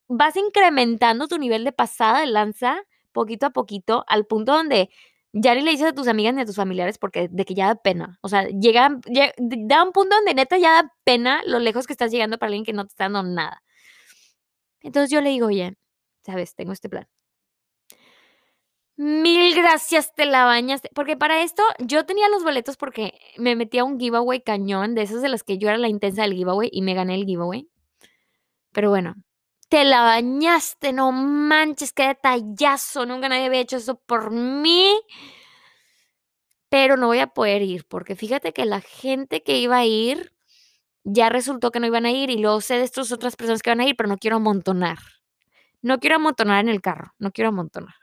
vas 0.07 0.35
incrementando 0.35 1.27
tu 1.27 1.37
nivel 1.37 1.63
de 1.63 1.71
pasada 1.71 2.21
de 2.21 2.27
lanza 2.27 2.83
poquito 3.11 3.45
a 3.45 3.49
poquito 3.51 4.03
al 4.07 4.25
punto 4.25 4.53
donde 4.53 4.89
ya 5.33 5.55
ni 5.55 5.61
le 5.61 5.71
dices 5.71 5.87
a 5.87 5.93
tus 5.93 6.07
amigas 6.07 6.33
ni 6.35 6.41
a 6.41 6.45
tus 6.45 6.55
familiares 6.55 6.97
porque 6.97 7.27
de 7.29 7.45
que 7.45 7.55
ya 7.55 7.67
da 7.67 7.75
pena. 7.75 8.19
O 8.21 8.29
sea, 8.29 8.47
llega, 8.47 8.89
da 9.37 9.83
un 9.83 9.91
punto 9.91 10.15
donde 10.15 10.33
neta 10.35 10.57
ya 10.57 10.83
da 10.83 10.93
pena 11.03 11.41
lo 11.45 11.59
lejos 11.59 11.87
que 11.87 11.93
estás 11.93 12.11
llegando 12.11 12.37
para 12.37 12.47
alguien 12.49 12.65
que 12.65 12.73
no 12.73 12.85
te 12.85 12.89
está 12.89 13.05
dando 13.05 13.23
nada. 13.23 13.63
Entonces 14.81 15.09
yo 15.11 15.21
le 15.21 15.29
digo, 15.31 15.47
oye, 15.47 15.75
sabes, 16.23 16.55
tengo 16.55 16.73
este 16.73 16.89
plan. 16.89 17.07
Mil 18.95 19.55
gracias, 19.55 20.13
te 20.13 20.25
la 20.25 20.45
bañaste. 20.45 20.89
Porque 20.93 21.17
para 21.17 21.41
esto 21.41 21.63
yo 21.79 22.05
tenía 22.05 22.29
los 22.29 22.43
boletos 22.43 22.77
porque 22.77 23.13
me 23.37 23.55
metí 23.55 23.79
a 23.79 23.83
un 23.83 23.99
giveaway 23.99 24.41
cañón, 24.41 24.93
de 24.93 25.01
esas 25.01 25.21
de 25.23 25.29
las 25.29 25.43
que 25.43 25.57
yo 25.57 25.67
era 25.69 25.77
la 25.79 25.87
intensa 25.87 26.21
del 26.21 26.33
giveaway 26.33 26.69
y 26.71 26.83
me 26.83 26.93
gané 26.93 27.15
el 27.15 27.25
giveaway. 27.25 27.67
Pero 28.71 28.89
bueno, 28.89 29.15
te 29.73 29.85
la 29.85 30.03
bañaste, 30.03 30.93
no 30.93 31.11
manches, 31.11 31.93
qué 31.93 32.09
detallazo, 32.09 33.07
nunca 33.07 33.27
nadie 33.27 33.47
había 33.47 33.61
hecho 33.61 33.77
eso 33.77 33.95
por 33.95 34.29
mí. 34.29 35.01
Pero 36.69 36.95
no 36.95 37.07
voy 37.07 37.17
a 37.17 37.33
poder 37.33 37.63
ir, 37.63 37.83
porque 37.87 38.15
fíjate 38.15 38.53
que 38.53 38.67
la 38.67 38.81
gente 38.81 39.41
que 39.41 39.57
iba 39.57 39.77
a 39.77 39.85
ir 39.85 40.31
ya 41.03 41.29
resultó 41.29 41.71
que 41.71 41.79
no 41.79 41.87
iban 41.87 42.05
a 42.05 42.11
ir 42.11 42.29
y 42.29 42.37
luego 42.37 42.61
sé 42.61 42.75
de 42.75 42.83
estas 42.83 43.11
otras 43.11 43.35
personas 43.35 43.63
que 43.63 43.71
van 43.71 43.81
a 43.81 43.87
ir, 43.87 43.95
pero 43.95 44.09
no 44.09 44.19
quiero 44.19 44.35
amontonar. 44.35 44.99
No 45.81 45.99
quiero 45.99 46.17
amontonar 46.17 46.59
en 46.59 46.69
el 46.69 46.79
carro, 46.79 47.15
no 47.17 47.31
quiero 47.31 47.49
amontonar. 47.49 47.95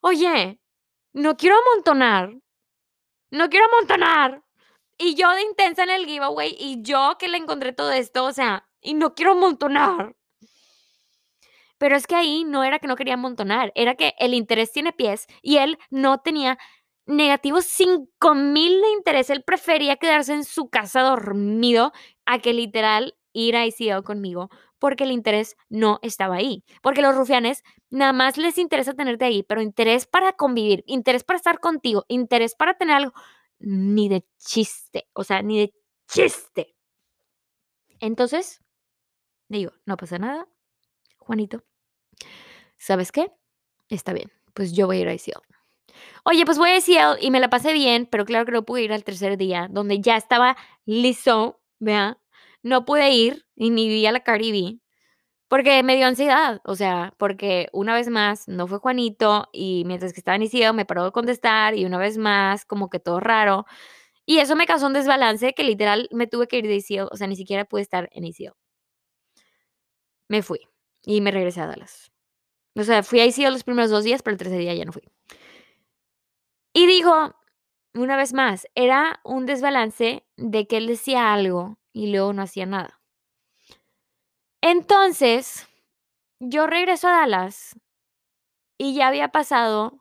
Oye, 0.00 0.58
no 1.12 1.36
quiero 1.36 1.56
amontonar. 1.58 2.34
No 3.30 3.50
quiero 3.50 3.66
amontonar. 3.66 4.42
Y 4.96 5.16
yo 5.16 5.30
de 5.34 5.42
intensa 5.42 5.82
en 5.82 5.90
el 5.90 6.06
giveaway 6.06 6.56
y 6.58 6.80
yo 6.80 7.16
que 7.18 7.28
le 7.28 7.36
encontré 7.36 7.74
todo 7.74 7.92
esto, 7.92 8.24
o 8.24 8.32
sea, 8.32 8.67
y 8.80 8.94
no 8.94 9.14
quiero 9.14 9.32
amontonar. 9.32 10.14
Pero 11.78 11.96
es 11.96 12.06
que 12.06 12.16
ahí 12.16 12.44
no 12.44 12.64
era 12.64 12.78
que 12.78 12.88
no 12.88 12.96
quería 12.96 13.14
amontonar, 13.14 13.72
era 13.74 13.94
que 13.94 14.14
el 14.18 14.34
interés 14.34 14.72
tiene 14.72 14.92
pies 14.92 15.26
y 15.42 15.58
él 15.58 15.78
no 15.90 16.18
tenía 16.18 16.58
negativos 17.06 17.64
5 17.66 18.34
mil 18.34 18.80
de 18.80 18.90
interés. 18.90 19.30
Él 19.30 19.44
prefería 19.44 19.96
quedarse 19.96 20.34
en 20.34 20.44
su 20.44 20.68
casa 20.68 21.02
dormido 21.02 21.92
a 22.26 22.40
que 22.40 22.52
literal 22.52 23.16
ir 23.32 23.56
a 23.56 23.66
ICO 23.66 24.02
conmigo 24.02 24.50
porque 24.78 25.04
el 25.04 25.12
interés 25.12 25.56
no 25.68 25.98
estaba 26.02 26.36
ahí. 26.36 26.64
Porque 26.82 27.02
los 27.02 27.16
rufianes 27.16 27.62
nada 27.90 28.12
más 28.12 28.36
les 28.36 28.58
interesa 28.58 28.94
tenerte 28.94 29.24
ahí, 29.24 29.42
pero 29.42 29.62
interés 29.62 30.06
para 30.06 30.32
convivir, 30.32 30.84
interés 30.86 31.24
para 31.24 31.38
estar 31.38 31.58
contigo, 31.60 32.04
interés 32.08 32.54
para 32.54 32.74
tener 32.74 32.96
algo, 32.96 33.12
ni 33.58 34.08
de 34.08 34.24
chiste, 34.38 35.08
o 35.12 35.24
sea, 35.24 35.42
ni 35.42 35.58
de 35.58 35.74
chiste. 36.08 36.74
Entonces, 38.00 38.60
digo, 39.56 39.72
no 39.86 39.96
pasa 39.96 40.18
nada, 40.18 40.46
Juanito. 41.18 41.62
¿Sabes 42.78 43.12
qué? 43.12 43.32
Está 43.88 44.12
bien, 44.12 44.30
pues 44.54 44.72
yo 44.72 44.86
voy 44.86 44.98
a 44.98 45.00
ir 45.00 45.08
a 45.08 45.14
ICL. 45.14 45.42
Oye, 46.24 46.44
pues 46.44 46.58
voy 46.58 46.70
a 46.70 46.78
ICL 46.78 47.18
y 47.20 47.30
me 47.30 47.40
la 47.40 47.50
pasé 47.50 47.72
bien, 47.72 48.06
pero 48.06 48.24
claro 48.24 48.44
que 48.44 48.52
no 48.52 48.64
pude 48.64 48.82
ir 48.82 48.92
al 48.92 49.04
tercer 49.04 49.36
día, 49.38 49.68
donde 49.70 50.00
ya 50.00 50.16
estaba 50.16 50.56
listo, 50.84 51.60
vea. 51.78 52.18
No 52.62 52.84
pude 52.84 53.10
ir 53.10 53.46
y 53.56 53.70
ni 53.70 53.88
vi 53.88 54.06
a 54.06 54.12
la 54.12 54.20
Cardi 54.20 54.80
porque 55.48 55.82
me 55.82 55.96
dio 55.96 56.06
ansiedad, 56.06 56.60
o 56.64 56.74
sea, 56.76 57.14
porque 57.18 57.68
una 57.72 57.94
vez 57.94 58.08
más 58.10 58.48
no 58.48 58.66
fue 58.66 58.78
Juanito 58.78 59.48
y 59.52 59.84
mientras 59.86 60.12
que 60.12 60.20
estaba 60.20 60.36
en 60.36 60.42
ICL 60.42 60.74
me 60.74 60.84
paró 60.84 61.04
de 61.04 61.12
contestar 61.12 61.74
y 61.74 61.86
una 61.86 61.98
vez 61.98 62.18
más 62.18 62.64
como 62.66 62.90
que 62.90 63.00
todo 63.00 63.18
raro. 63.20 63.64
Y 64.26 64.38
eso 64.40 64.56
me 64.56 64.66
causó 64.66 64.86
un 64.88 64.94
desbalance 64.94 65.54
que 65.54 65.64
literal 65.64 66.08
me 66.12 66.26
tuve 66.26 66.48
que 66.48 66.58
ir 66.58 66.68
de 66.68 66.76
ICL, 66.76 67.08
o 67.12 67.16
sea, 67.16 67.26
ni 67.28 67.36
siquiera 67.36 67.64
pude 67.66 67.82
estar 67.82 68.10
en 68.12 68.24
ICL. 68.26 68.52
Me 70.28 70.42
fui 70.42 70.60
y 71.04 71.20
me 71.20 71.30
regresé 71.30 71.60
a 71.60 71.66
Dallas. 71.66 72.12
O 72.74 72.84
sea, 72.84 73.02
fui 73.02 73.20
ahí 73.20 73.32
sí 73.32 73.44
los 73.44 73.64
primeros 73.64 73.90
dos 73.90 74.04
días, 74.04 74.22
pero 74.22 74.34
el 74.34 74.38
tercer 74.38 74.58
día 74.58 74.74
ya 74.74 74.84
no 74.84 74.92
fui. 74.92 75.02
Y 76.72 76.86
digo, 76.86 77.34
una 77.94 78.16
vez 78.16 78.32
más, 78.32 78.68
era 78.74 79.20
un 79.24 79.46
desbalance 79.46 80.24
de 80.36 80.66
que 80.66 80.76
él 80.76 80.86
decía 80.86 81.32
algo 81.32 81.78
y 81.92 82.12
luego 82.12 82.32
no 82.32 82.42
hacía 82.42 82.66
nada. 82.66 83.00
Entonces, 84.60 85.66
yo 86.40 86.66
regreso 86.66 87.08
a 87.08 87.12
Dallas 87.12 87.74
y 88.76 88.94
ya 88.94 89.08
había 89.08 89.28
pasado 89.28 89.98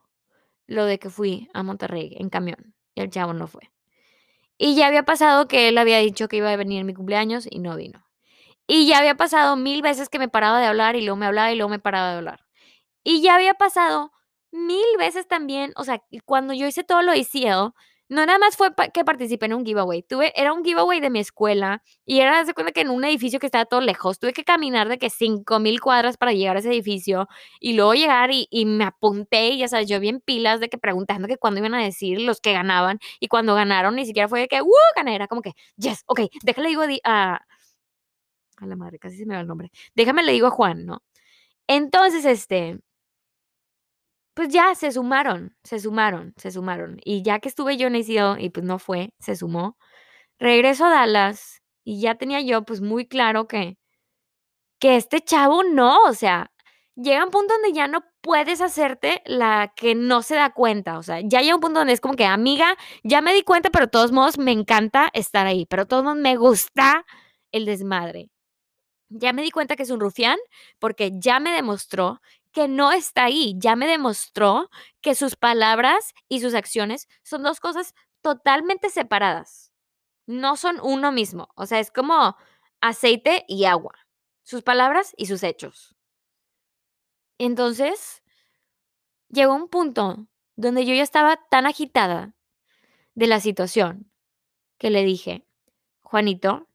lo 0.68 0.86
de 0.86 1.00
que 1.00 1.10
fui 1.10 1.50
a 1.54 1.64
Monterrey 1.64 2.16
en 2.20 2.30
camión 2.30 2.76
y 2.94 3.02
el 3.02 3.10
chavo 3.10 3.34
no 3.34 3.48
fue. 3.48 3.72
Y 4.58 4.76
ya 4.76 4.88
había 4.88 5.04
pasado 5.04 5.48
que 5.48 5.70
él 5.70 5.78
había 5.78 6.00
dicho 6.00 6.28
que 6.28 6.38
iba 6.38 6.52
a 6.52 6.56
venir 6.58 6.82
en 6.82 6.88
mi 6.88 6.94
cumpleaños 6.94 7.48
y 7.50 7.60
no 7.60 7.76
vino. 7.76 8.07
Y 8.68 8.86
ya 8.88 9.00
había 9.00 9.16
pasado 9.16 9.56
mil 9.56 9.82
veces 9.82 10.10
que 10.10 10.20
me 10.20 10.30
paraba 10.30 10.60
de 10.60 10.68
hablar 10.68 10.96
y 10.96 11.02
luego 11.02 11.16
me 11.18 11.26
hablaba 11.26 11.52
y 11.52 11.56
luego 11.56 11.70
me 11.70 11.80
paraba 11.80 12.12
de 12.12 12.18
hablar. 12.18 12.46
Y 13.04 13.22
ya 13.22 13.36
había 13.36 13.54
pasado 13.56 14.12
mil 14.52 14.86
veces 14.98 15.28
también, 15.28 15.74
o 15.78 15.84
sea, 15.86 16.04
cuando 16.26 16.54
yo 16.54 16.68
hice 16.68 16.84
todo 16.84 17.02
lo 17.02 17.14
de 17.14 17.20
ICL, 17.20 17.74
no 18.10 18.26
nada 18.26 18.40
más 18.40 18.56
fue 18.56 18.70
que 18.94 19.04
participé 19.04 19.48
en 19.48 19.54
un 19.54 19.66
giveaway, 19.66 20.02
tuve, 20.04 20.32
era 20.40 20.54
un 20.54 20.64
giveaway 20.64 21.00
de 21.02 21.10
mi 21.10 21.20
escuela 21.20 21.84
y 22.06 22.20
era, 22.20 22.44
de 22.44 22.54
cuenta 22.54 22.72
que 22.72 22.82
en 22.82 22.90
un 22.90 23.04
edificio 23.04 23.40
que 23.40 23.46
estaba 23.48 23.66
todo 23.66 23.82
lejos, 23.82 24.20
tuve 24.20 24.34
que 24.34 24.44
caminar 24.44 24.88
de 24.88 24.98
que 24.98 25.10
cinco 25.10 25.60
mil 25.60 25.82
cuadras 25.82 26.18
para 26.18 26.32
llegar 26.32 26.56
a 26.56 26.60
ese 26.60 26.70
edificio 26.70 27.28
y 27.60 27.74
luego 27.74 27.94
llegar 27.94 28.30
y, 28.32 28.48
me 28.66 28.86
apunté 28.86 29.50
y 29.50 29.60
ya 29.60 29.68
sabes, 29.68 29.88
yo 29.90 30.00
bien 30.00 30.22
pilas 30.22 30.60
de 30.60 30.70
que 30.70 30.78
preguntando 30.78 31.28
que 31.28 31.38
cuándo 31.38 31.60
iban 31.60 31.74
a 31.74 31.84
decir 31.84 32.22
los 32.22 32.40
que 32.40 32.54
ganaban 32.54 33.00
y 33.20 33.28
cuando 33.28 33.56
ganaron 33.56 33.96
ni 33.96 34.06
siquiera 34.06 34.28
fue 34.30 34.48
que, 34.48 34.62
¡uh! 34.62 34.68
Gané, 34.96 35.16
era 35.16 35.28
como 35.28 35.42
que, 35.42 35.52
yes, 35.78 36.04
ok, 36.08 36.22
déjale 36.44 36.70
digo 36.70 36.84
a... 37.04 37.42
a 38.58 38.66
la 38.68 38.76
madre, 38.76 39.00
casi 39.00 39.18
se 39.18 39.26
me 39.26 39.36
va 39.36 39.42
el 39.42 39.48
nombre. 39.48 39.72
Déjame 39.96 40.24
le 40.24 40.32
digo 40.34 40.48
a 40.48 40.52
Juan, 40.52 40.86
¿no? 40.86 41.04
Entonces, 41.68 42.26
este, 42.26 42.80
pues 44.38 44.50
ya 44.50 44.76
se 44.76 44.92
sumaron, 44.92 45.56
se 45.64 45.80
sumaron, 45.80 46.34
se 46.38 46.52
sumaron. 46.52 47.00
Y 47.04 47.24
ya 47.24 47.40
que 47.40 47.50
estuve 47.50 47.76
yo 47.78 47.88
en 47.88 47.96
ICO 47.96 48.38
y 48.38 48.50
pues 48.52 48.66
no 48.66 48.80
fue, 48.80 49.10
se 49.20 49.36
sumó. 49.36 49.78
Regreso 50.40 50.86
a 50.86 50.92
Dallas 50.92 51.62
y 51.84 52.02
ya 52.02 52.16
tenía 52.16 52.42
yo 52.42 52.64
pues 52.64 52.82
muy 52.82 53.08
claro 53.08 53.48
que, 53.48 53.78
que 54.80 54.96
este 54.98 55.22
chavo 55.22 55.64
no, 55.64 56.04
o 56.04 56.14
sea, 56.14 56.52
llega 56.96 57.24
un 57.26 57.32
punto 57.32 57.54
donde 57.56 57.74
ya 57.74 57.88
no 57.88 58.02
puedes 58.22 58.62
hacerte 58.62 59.24
la 59.26 59.74
que 59.76 59.96
no 59.96 60.22
se 60.22 60.36
da 60.36 60.52
cuenta, 60.54 61.00
o 61.00 61.04
sea, 61.04 61.22
ya 61.22 61.42
llega 61.42 61.56
un 61.56 61.62
punto 61.62 61.80
donde 61.80 61.94
es 61.94 62.02
como 62.02 62.16
que, 62.16 62.26
amiga, 62.26 62.76
ya 63.04 63.22
me 63.22 63.34
di 63.34 63.44
cuenta, 63.44 63.70
pero 63.72 63.86
de 63.88 63.92
todos 63.92 64.12
modos 64.12 64.38
me 64.38 64.52
encanta 64.52 65.10
estar 65.14 65.48
ahí, 65.48 65.66
pero 65.66 65.84
de 65.84 65.88
todos 65.88 66.04
modos 66.04 66.20
me 66.20 66.36
gusta 66.38 67.06
el 67.52 67.66
desmadre. 67.66 68.30
Ya 69.10 69.34
me 69.34 69.42
di 69.42 69.52
cuenta 69.52 69.76
que 69.76 69.84
es 69.84 69.90
un 69.90 70.00
rufián 70.00 70.38
porque 70.80 71.12
ya 71.14 71.40
me 71.40 71.52
demostró 71.52 72.22
que 72.52 72.68
no 72.68 72.92
está 72.92 73.26
ahí. 73.26 73.56
Ya 73.58 73.76
me 73.76 73.88
demostró 73.88 74.70
que 75.02 75.16
sus 75.16 75.36
palabras 75.36 76.14
y 76.28 76.42
sus 76.42 76.54
acciones 76.54 77.08
son 77.24 77.44
dos 77.44 77.60
cosas 77.60 77.94
totalmente 78.22 78.90
separadas. 78.90 79.72
No 80.26 80.58
son 80.58 80.80
uno 80.82 81.12
mismo. 81.12 81.50
O 81.56 81.66
sea, 81.66 81.80
es 81.80 81.92
como 81.92 82.36
aceite 82.82 83.46
y 83.48 83.66
agua. 83.66 83.94
Sus 84.44 84.64
palabras 84.64 85.14
y 85.18 85.28
sus 85.28 85.44
hechos. 85.44 85.96
Entonces, 87.38 88.24
llegó 89.30 89.54
un 89.54 89.70
punto 89.70 90.28
donde 90.56 90.86
yo 90.86 90.94
ya 90.94 91.04
estaba 91.04 91.38
tan 91.50 91.66
agitada 91.66 92.34
de 93.14 93.28
la 93.28 93.40
situación 93.40 94.12
que 94.78 94.90
le 94.90 95.04
dije, 95.04 95.46
Juanito, 96.02 96.68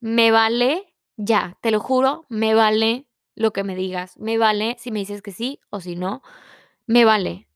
me 0.00 0.30
vale 0.30 0.91
ya, 1.16 1.58
te 1.60 1.70
lo 1.70 1.80
juro, 1.80 2.26
me 2.28 2.54
vale 2.54 3.06
lo 3.34 3.52
que 3.52 3.64
me 3.64 3.76
digas. 3.76 4.18
Me 4.18 4.38
vale 4.38 4.76
si 4.78 4.90
me 4.90 5.00
dices 5.00 5.22
que 5.22 5.32
sí 5.32 5.60
o 5.70 5.80
si 5.80 5.96
no. 5.96 6.22
Me 6.86 7.04
vale. 7.04 7.48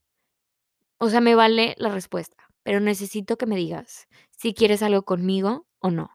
O 0.99 1.11
sea, 1.11 1.21
me 1.21 1.35
vale 1.35 1.75
la 1.79 1.90
respuesta. 1.90 2.37
Pero 2.62 2.81
necesito 2.81 3.37
que 3.37 3.47
me 3.47 3.57
digas 3.57 4.09
si 4.31 4.55
quieres 4.55 4.83
algo 4.83 5.03
conmigo 5.05 5.66
o 5.79 5.90
no. 5.90 6.11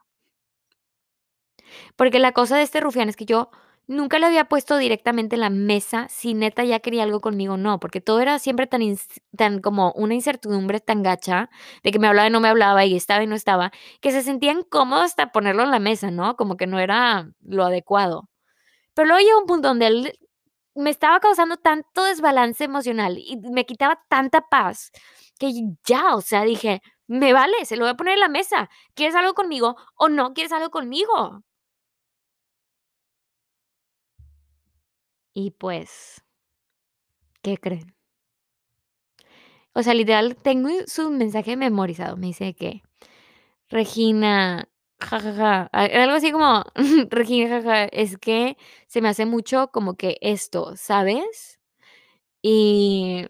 Porque 1.96 2.18
la 2.18 2.32
cosa 2.32 2.56
de 2.56 2.62
este 2.62 2.80
rufián 2.80 3.08
es 3.08 3.16
que 3.16 3.24
yo 3.24 3.50
nunca 3.92 4.18
le 4.18 4.26
había 4.26 4.46
puesto 4.46 4.76
directamente 4.78 5.36
en 5.36 5.40
la 5.40 5.50
mesa 5.50 6.06
si 6.08 6.34
neta 6.34 6.64
ya 6.64 6.80
quería 6.80 7.04
algo 7.04 7.20
conmigo 7.20 7.54
o 7.54 7.56
no, 7.56 7.78
porque 7.80 8.00
todo 8.00 8.20
era 8.20 8.38
siempre 8.38 8.66
tan, 8.66 8.82
tan 9.36 9.60
como 9.60 9.92
una 9.92 10.14
incertidumbre 10.14 10.80
tan 10.80 11.02
gacha 11.02 11.50
de 11.82 11.92
que 11.92 11.98
me 11.98 12.08
hablaba 12.08 12.28
y 12.28 12.30
no 12.30 12.40
me 12.40 12.48
hablaba 12.48 12.84
y 12.84 12.96
estaba 12.96 13.22
y 13.22 13.26
no 13.26 13.34
estaba, 13.36 13.72
que 14.00 14.10
se 14.12 14.22
sentía 14.22 14.52
incómodo 14.52 15.02
hasta 15.02 15.32
ponerlo 15.32 15.62
en 15.62 15.70
la 15.70 15.78
mesa, 15.78 16.10
¿no? 16.10 16.36
Como 16.36 16.56
que 16.56 16.66
no 16.66 16.78
era 16.80 17.30
lo 17.42 17.64
adecuado. 17.64 18.28
Pero 18.94 19.08
luego 19.08 19.20
llegó 19.26 19.40
un 19.40 19.46
punto 19.46 19.68
donde 19.68 19.86
él 19.88 20.18
me 20.74 20.90
estaba 20.90 21.20
causando 21.20 21.56
tanto 21.58 22.04
desbalance 22.04 22.64
emocional 22.64 23.18
y 23.18 23.38
me 23.38 23.66
quitaba 23.66 24.00
tanta 24.08 24.42
paz 24.48 24.90
que 25.38 25.52
ya, 25.86 26.14
o 26.16 26.20
sea, 26.20 26.42
dije, 26.44 26.82
me 27.08 27.32
vale, 27.32 27.64
se 27.66 27.76
lo 27.76 27.84
voy 27.84 27.90
a 27.92 27.96
poner 27.96 28.14
en 28.14 28.20
la 28.20 28.28
mesa. 28.28 28.70
¿Quieres 28.94 29.14
algo 29.16 29.34
conmigo 29.34 29.76
o 29.96 30.08
no 30.08 30.32
quieres 30.34 30.52
algo 30.52 30.70
conmigo? 30.70 31.42
Y 35.34 35.50
pues, 35.50 36.22
¿qué 37.42 37.56
creen? 37.58 37.94
O 39.74 39.82
sea, 39.82 39.94
literal, 39.94 40.36
tengo 40.36 40.68
su 40.86 41.10
mensaje 41.10 41.56
memorizado. 41.56 42.16
Me 42.16 42.28
dice 42.28 42.54
que, 42.54 42.82
Regina, 43.70 44.68
jajaja, 45.00 45.64
algo 45.72 46.14
así 46.16 46.32
como, 46.32 46.64
Regina, 47.10 47.48
jajaja, 47.50 47.84
es 47.86 48.18
que 48.18 48.56
se 48.88 49.02
me 49.02 49.08
hace 49.10 49.26
mucho 49.26 49.68
como 49.72 49.96
que 49.96 50.18
esto, 50.22 50.74
¿sabes? 50.76 51.60
Y 52.42 53.26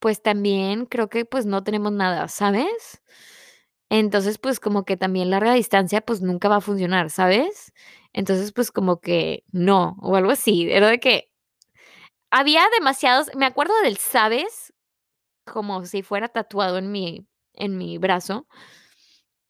pues 0.00 0.22
también 0.22 0.86
creo 0.86 1.08
que 1.10 1.24
pues 1.26 1.46
no 1.46 1.64
tenemos 1.64 1.92
nada, 1.92 2.28
¿sabes? 2.28 3.02
Entonces, 3.94 4.38
pues 4.38 4.58
como 4.58 4.86
que 4.86 4.96
también 4.96 5.28
larga 5.28 5.52
distancia 5.52 6.00
pues 6.00 6.22
nunca 6.22 6.48
va 6.48 6.56
a 6.56 6.60
funcionar, 6.62 7.10
¿sabes? 7.10 7.74
Entonces, 8.14 8.50
pues 8.52 8.72
como 8.72 9.00
que 9.00 9.44
no, 9.52 9.96
o 10.00 10.16
algo 10.16 10.30
así, 10.30 10.66
era 10.72 10.88
de 10.88 10.98
que 10.98 11.30
había 12.30 12.62
demasiados, 12.78 13.30
me 13.36 13.44
acuerdo 13.44 13.74
del 13.82 13.98
sabes, 13.98 14.72
como 15.46 15.84
si 15.86 16.02
fuera 16.02 16.28
tatuado 16.28 16.78
en 16.78 16.92
mi, 16.92 17.26
en 17.54 17.78
mi 17.78 17.98
brazo. 17.98 18.46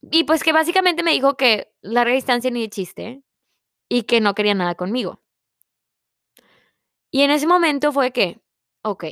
Y 0.02 0.24
pues 0.24 0.42
que 0.42 0.52
básicamente 0.52 1.02
me 1.04 1.12
dijo 1.12 1.36
que 1.36 1.72
larga 1.80 2.14
distancia 2.14 2.50
ni 2.50 2.62
de 2.62 2.68
chiste 2.70 3.22
y 3.88 4.04
que 4.04 4.20
no 4.20 4.34
quería 4.34 4.54
nada 4.54 4.74
conmigo. 4.74 5.22
Y 7.12 7.22
en 7.22 7.30
ese 7.30 7.46
momento 7.46 7.92
fue 7.92 8.10
que, 8.12 8.40
ok, 8.82 9.04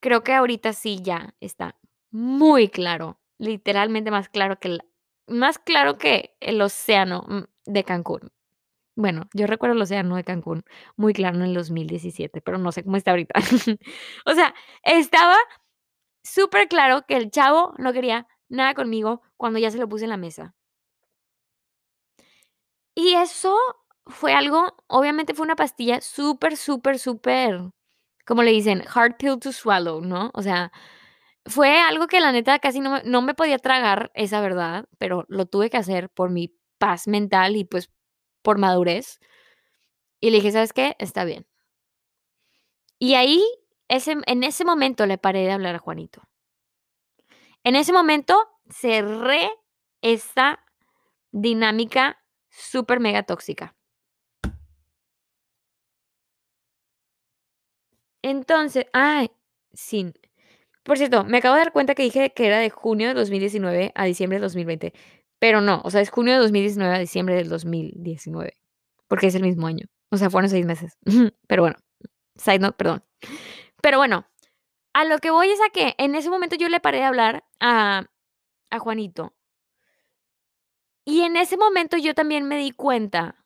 creo 0.00 0.22
que 0.22 0.32
ahorita 0.34 0.72
sí 0.72 1.00
ya 1.02 1.34
está 1.40 1.76
muy 2.10 2.68
claro, 2.68 3.20
literalmente 3.38 4.10
más 4.10 4.28
claro 4.28 4.58
que 4.58 4.68
el, 4.68 4.82
más 5.26 5.58
claro 5.58 5.98
que 5.98 6.36
el 6.40 6.60
océano 6.62 7.24
mm, 7.28 7.42
de 7.66 7.84
Cancún. 7.84 8.30
Bueno, 8.96 9.28
yo 9.32 9.46
recuerdo 9.46 9.76
el 9.76 9.82
océano 9.82 10.16
de 10.16 10.24
Cancún 10.24 10.64
muy 10.96 11.12
claro 11.12 11.36
en 11.36 11.44
el 11.44 11.54
2017, 11.54 12.40
pero 12.40 12.58
no 12.58 12.72
sé 12.72 12.82
cómo 12.82 12.96
está 12.96 13.12
ahorita. 13.12 13.34
o 14.26 14.34
sea, 14.34 14.54
estaba 14.82 15.36
súper 16.22 16.68
claro 16.68 17.02
que 17.06 17.16
el 17.16 17.30
chavo 17.30 17.74
no 17.78 17.92
quería 17.92 18.26
nada 18.48 18.74
conmigo 18.74 19.22
cuando 19.36 19.58
ya 19.58 19.70
se 19.70 19.78
lo 19.78 19.88
puse 19.88 20.04
en 20.04 20.10
la 20.10 20.16
mesa. 20.16 20.54
Y 22.94 23.14
eso 23.14 23.56
fue 24.06 24.34
algo, 24.34 24.74
obviamente 24.88 25.34
fue 25.34 25.44
una 25.44 25.56
pastilla 25.56 26.00
súper, 26.00 26.56
súper, 26.56 26.98
súper, 26.98 27.70
como 28.26 28.42
le 28.42 28.50
dicen, 28.50 28.82
hard 28.92 29.16
pill 29.18 29.38
to 29.38 29.52
swallow, 29.52 30.00
¿no? 30.00 30.30
O 30.34 30.42
sea, 30.42 30.72
fue 31.48 31.78
algo 31.80 32.06
que 32.06 32.20
la 32.20 32.32
neta 32.32 32.58
casi 32.58 32.80
no 32.80 32.90
me, 32.90 33.02
no 33.04 33.22
me 33.22 33.34
podía 33.34 33.58
tragar 33.58 34.10
esa 34.14 34.40
verdad, 34.40 34.86
pero 34.98 35.24
lo 35.28 35.46
tuve 35.46 35.70
que 35.70 35.76
hacer 35.76 36.10
por 36.10 36.30
mi 36.30 36.54
paz 36.78 37.08
mental 37.08 37.56
y 37.56 37.64
pues 37.64 37.90
por 38.42 38.58
madurez. 38.58 39.20
Y 40.20 40.30
le 40.30 40.36
dije, 40.36 40.52
¿sabes 40.52 40.72
qué? 40.72 40.96
Está 40.98 41.24
bien. 41.24 41.46
Y 42.98 43.14
ahí, 43.14 43.42
ese, 43.88 44.16
en 44.26 44.44
ese 44.44 44.64
momento 44.64 45.06
le 45.06 45.18
paré 45.18 45.40
de 45.40 45.52
hablar 45.52 45.74
a 45.76 45.78
Juanito. 45.78 46.22
En 47.64 47.76
ese 47.76 47.92
momento 47.92 48.48
cerré 48.70 49.50
esta 50.02 50.64
dinámica 51.32 52.18
súper 52.48 53.00
mega 53.00 53.22
tóxica. 53.22 53.74
Entonces, 58.22 58.86
ay, 58.92 59.30
sí. 59.72 60.12
Por 60.88 60.96
cierto, 60.96 61.22
me 61.24 61.36
acabo 61.36 61.54
de 61.54 61.60
dar 61.60 61.72
cuenta 61.72 61.94
que 61.94 62.02
dije 62.02 62.32
que 62.32 62.46
era 62.46 62.60
de 62.60 62.70
junio 62.70 63.08
de 63.08 63.14
2019 63.14 63.92
a 63.94 64.04
diciembre 64.06 64.38
de 64.38 64.42
2020. 64.44 64.94
Pero 65.38 65.60
no, 65.60 65.82
o 65.84 65.90
sea, 65.90 66.00
es 66.00 66.08
junio 66.08 66.32
de 66.32 66.40
2019 66.40 66.94
a 66.94 66.98
diciembre 66.98 67.34
del 67.34 67.50
2019. 67.50 68.54
Porque 69.06 69.26
es 69.26 69.34
el 69.34 69.42
mismo 69.42 69.66
año. 69.66 69.84
O 70.10 70.16
sea, 70.16 70.30
fueron 70.30 70.48
seis 70.48 70.64
meses. 70.64 70.96
Pero 71.46 71.62
bueno, 71.62 71.76
side 72.36 72.60
note, 72.60 72.78
perdón. 72.78 73.04
Pero 73.82 73.98
bueno, 73.98 74.26
a 74.94 75.04
lo 75.04 75.18
que 75.18 75.30
voy 75.30 75.50
es 75.50 75.60
a 75.60 75.68
que 75.68 75.94
en 75.98 76.14
ese 76.14 76.30
momento 76.30 76.56
yo 76.56 76.70
le 76.70 76.80
paré 76.80 76.98
de 76.98 77.04
hablar 77.04 77.44
a, 77.60 78.06
a 78.70 78.78
Juanito. 78.78 79.34
Y 81.04 81.20
en 81.20 81.36
ese 81.36 81.58
momento 81.58 81.98
yo 81.98 82.14
también 82.14 82.48
me 82.48 82.56
di 82.56 82.70
cuenta 82.70 83.44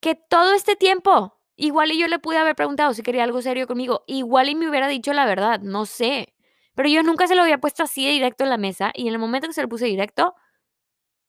que 0.00 0.14
todo 0.14 0.54
este 0.54 0.76
tiempo 0.76 1.33
Igual 1.56 1.92
y 1.92 1.98
yo 1.98 2.08
le 2.08 2.18
pude 2.18 2.38
haber 2.38 2.56
preguntado 2.56 2.94
si 2.94 3.02
quería 3.02 3.24
algo 3.24 3.40
serio 3.42 3.66
conmigo. 3.66 4.04
Igual 4.06 4.48
y 4.48 4.54
me 4.54 4.68
hubiera 4.68 4.88
dicho 4.88 5.12
la 5.12 5.24
verdad, 5.26 5.60
no 5.60 5.86
sé. 5.86 6.34
Pero 6.74 6.88
yo 6.88 7.02
nunca 7.02 7.26
se 7.26 7.36
lo 7.36 7.42
había 7.42 7.58
puesto 7.58 7.82
así 7.84 8.04
de 8.04 8.12
directo 8.12 8.44
en 8.44 8.50
la 8.50 8.56
mesa 8.56 8.90
y 8.94 9.06
en 9.06 9.14
el 9.14 9.18
momento 9.18 9.46
que 9.46 9.54
se 9.54 9.62
lo 9.62 9.68
puse 9.68 9.86
directo, 9.86 10.34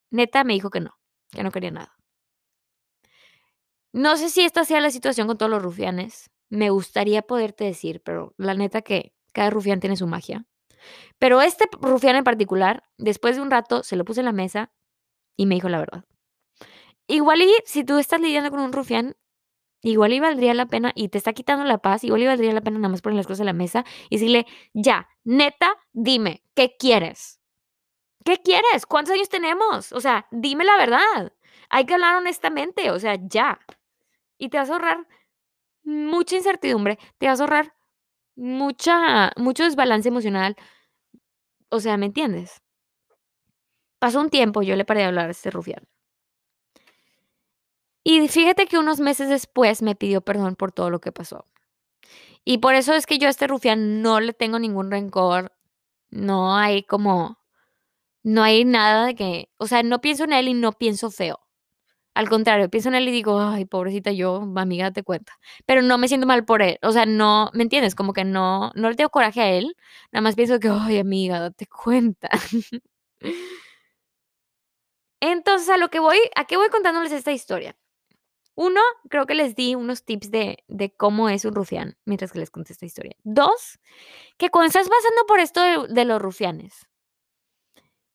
neta 0.09 0.43
me 0.43 0.53
dijo 0.53 0.69
que 0.69 0.79
no, 0.79 0.97
que 1.31 1.43
no 1.43 1.51
quería 1.51 1.71
nada. 1.71 1.95
No 3.93 4.17
sé 4.17 4.29
si 4.29 4.41
esta 4.41 4.65
sea 4.65 4.81
la 4.81 4.91
situación 4.91 5.27
con 5.27 5.37
todos 5.37 5.51
los 5.51 5.61
rufianes. 5.61 6.29
Me 6.49 6.69
gustaría 6.69 7.21
poderte 7.21 7.63
decir, 7.63 8.01
pero 8.03 8.33
la 8.37 8.53
neta 8.53 8.81
que 8.81 9.13
cada 9.31 9.49
rufián 9.51 9.79
tiene 9.79 9.95
su 9.95 10.07
magia. 10.07 10.45
Pero 11.19 11.41
este 11.41 11.65
rufián 11.79 12.15
en 12.15 12.23
particular, 12.23 12.83
después 12.97 13.35
de 13.35 13.41
un 13.41 13.51
rato, 13.51 13.83
se 13.83 13.95
lo 13.95 14.05
puse 14.05 14.21
en 14.21 14.25
la 14.25 14.31
mesa 14.31 14.71
y 15.37 15.45
me 15.45 15.55
dijo 15.55 15.69
la 15.69 15.79
verdad. 15.79 16.03
Igual 17.07 17.41
y 17.43 17.53
si 17.65 17.83
tú 17.83 17.97
estás 17.99 18.19
lidiando 18.19 18.49
con 18.49 18.59
un 18.59 18.73
rufián, 18.73 19.15
igual 19.91 20.13
y 20.13 20.19
valdría 20.19 20.53
la 20.53 20.65
pena 20.65 20.91
y 20.95 21.09
te 21.09 21.17
está 21.17 21.33
quitando 21.33 21.63
la 21.63 21.77
paz, 21.77 22.03
igual 22.03 22.23
y 22.23 22.25
valdría 22.25 22.53
la 22.53 22.61
pena 22.61 22.79
nada 22.79 22.89
más 22.89 23.01
poner 23.01 23.17
las 23.17 23.27
cosas 23.27 23.41
en 23.41 23.45
la 23.47 23.53
mesa 23.53 23.85
y 24.09 24.15
decirle, 24.15 24.47
ya, 24.73 25.07
neta, 25.23 25.75
dime, 25.93 26.43
¿qué 26.55 26.75
quieres? 26.77 27.39
¿Qué 28.23 28.37
quieres? 28.37 28.85
¿Cuántos 28.87 29.13
años 29.13 29.29
tenemos? 29.29 29.91
O 29.93 30.01
sea, 30.01 30.27
dime 30.31 30.63
la 30.63 30.77
verdad. 30.77 31.33
Hay 31.69 31.85
que 31.85 31.93
hablar 31.93 32.15
honestamente, 32.15 32.89
o 32.91 32.99
sea, 32.99 33.17
ya. 33.21 33.59
Y 34.39 34.49
te 34.49 34.57
vas 34.57 34.69
a 34.69 34.73
ahorrar 34.73 35.07
mucha 35.83 36.35
incertidumbre, 36.37 36.97
te 37.19 37.27
vas 37.27 37.39
a 37.39 37.43
ahorrar 37.43 37.75
mucha, 38.35 39.31
mucho 39.37 39.63
desbalance 39.65 40.09
emocional. 40.09 40.55
O 41.69 41.79
sea, 41.79 41.97
¿me 41.97 42.07
entiendes? 42.07 42.61
Pasó 43.99 44.19
un 44.21 44.29
tiempo, 44.29 44.61
yo 44.63 44.75
le 44.75 44.85
paré 44.85 45.01
de 45.01 45.07
hablar 45.07 45.27
a 45.27 45.31
este 45.31 45.51
rufián. 45.51 45.87
Y 48.07 48.27
fíjate 48.27 48.67
que 48.67 48.77
unos 48.77 48.99
meses 48.99 49.29
después 49.29 49.81
me 49.81 49.95
pidió 49.95 50.21
perdón 50.21 50.55
por 50.55 50.71
todo 50.71 50.91
lo 50.91 51.01
que 51.01 51.11
pasó. 51.11 51.47
Y 52.45 52.59
por 52.59 52.75
eso 52.75 52.93
es 52.93 53.05
que 53.07 53.17
yo 53.17 53.27
a 53.27 53.31
este 53.31 53.47
rufián 53.47 54.01
no 54.01 54.19
le 54.19 54.33
tengo 54.33 54.59
ningún 54.59 54.91
rencor. 54.91 55.51
No 56.11 56.55
hay 56.55 56.83
como, 56.83 57.39
no 58.23 58.43
hay 58.43 58.65
nada 58.65 59.07
de 59.07 59.15
que, 59.15 59.49
o 59.57 59.67
sea, 59.67 59.83
no 59.83 60.01
pienso 60.01 60.25
en 60.25 60.33
él 60.33 60.49
y 60.49 60.53
no 60.55 60.73
pienso 60.73 61.11
feo. 61.11 61.39
Al 62.15 62.29
contrario, 62.29 62.69
pienso 62.69 62.89
en 62.89 62.95
él 62.95 63.09
y 63.09 63.11
digo, 63.11 63.39
ay, 63.41 63.65
pobrecita 63.65 64.11
yo, 64.11 64.37
amiga, 64.57 64.91
te 64.91 65.03
cuenta. 65.03 65.33
Pero 65.65 65.81
no 65.83 65.97
me 65.99 66.07
siento 66.09 66.27
mal 66.27 66.45
por 66.45 66.61
él. 66.63 66.79
O 66.83 66.91
sea, 66.93 67.05
no, 67.07 67.51
¿me 67.53 67.63
entiendes? 67.63 67.95
Como 67.95 68.13
que 68.13 68.25
no, 68.25 68.71
no 68.75 68.89
le 68.89 68.95
tengo 68.97 69.09
coraje 69.11 69.41
a 69.41 69.49
él. 69.51 69.75
Nada 70.11 70.23
más 70.23 70.35
pienso 70.35 70.59
que, 70.59 70.69
ay, 70.69 70.99
amiga, 70.99 71.39
date 71.41 71.67
cuenta. 71.67 72.29
Entonces, 75.21 75.69
a 75.69 75.77
lo 75.77 75.89
que 75.89 75.99
voy, 75.99 76.17
¿a 76.35 76.45
qué 76.45 76.57
voy 76.57 76.69
contándoles 76.69 77.11
esta 77.11 77.31
historia? 77.31 77.75
Uno, 78.55 78.79
creo 79.09 79.25
que 79.25 79.35
les 79.35 79.53
di 79.55 79.75
unos 79.75 80.05
tips 80.05 80.31
de, 80.31 80.63
de 80.67 80.93
cómo 80.95 81.27
es 81.27 81.43
un 81.43 81.53
rufián 81.53 81.97
mientras 82.05 82.31
que 82.31 82.39
les 82.39 82.49
conté 82.49 82.71
esta 82.71 82.85
historia. 82.85 83.15
Dos, 83.23 83.79
que 84.37 84.49
cuando 84.49 84.67
estás 84.67 84.87
pasando 84.87 85.25
por 85.27 85.39
esto 85.41 85.87
de, 85.87 86.05
los 86.05 86.21
rufianes, 86.21 86.87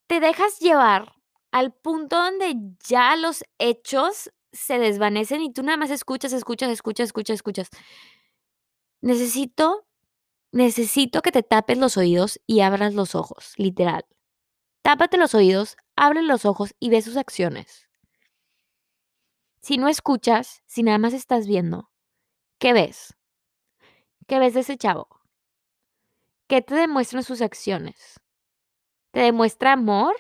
te 0.07 0.19
dejas 0.19 0.59
llevar 0.59 1.13
al 1.53 1.73
punto 1.75 2.17
donde 2.17 2.55
ya 2.89 3.17
los 3.17 3.45
hechos 3.59 4.33
se 4.53 4.79
desvanecen 4.79 5.43
y 5.43 5.53
tú 5.53 5.63
nada 5.63 5.77
más 5.77 5.91
escuchas, 5.91 6.33
escuchas, 6.33 6.71
escuchas, 6.71 7.09
escuchas, 7.09 7.35
escuchas. 7.35 7.69
Necesito, 9.03 9.87
necesito 10.53 11.21
que 11.21 11.33
te 11.33 11.43
tapes 11.43 11.77
los 11.77 11.99
oídos 11.99 12.41
y 12.47 12.61
abras 12.61 12.95
los 12.95 13.15
ojos, 13.15 13.53
literal. 13.57 14.07
Tápate 14.83 15.19
los 15.19 15.35
oídos, 15.35 15.77
abre 15.97 16.23
los 16.23 16.47
ojos 16.47 16.75
y 16.81 16.89
ve 16.89 17.03
sus 17.03 17.19
acciones. 17.19 17.90
Si 19.61 19.77
no 19.77 19.89
escuchas, 19.89 20.63
si 20.67 20.83
nada 20.83 20.99
más 20.99 21.13
estás 21.13 21.47
viendo, 21.47 21.91
¿qué 22.59 22.73
ves? 22.73 23.17
¿Qué 24.27 24.39
ves 24.39 24.55
de 24.55 24.61
ese 24.61 24.77
chavo? 24.77 25.09
¿Qué 26.49 26.63
te 26.63 26.75
demuestran 26.75 27.23
sus 27.23 27.43
acciones? 27.43 28.21
¿Te 29.13 29.21
demuestra 29.21 29.73
amor? 29.73 30.17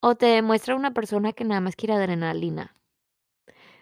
o 0.00 0.14
te 0.14 0.26
demuestra 0.26 0.74
una 0.74 0.92
persona 0.92 1.32
que 1.32 1.44
nada 1.44 1.60
más 1.60 1.76
quiere 1.76 1.94
adrenalina. 1.94 2.74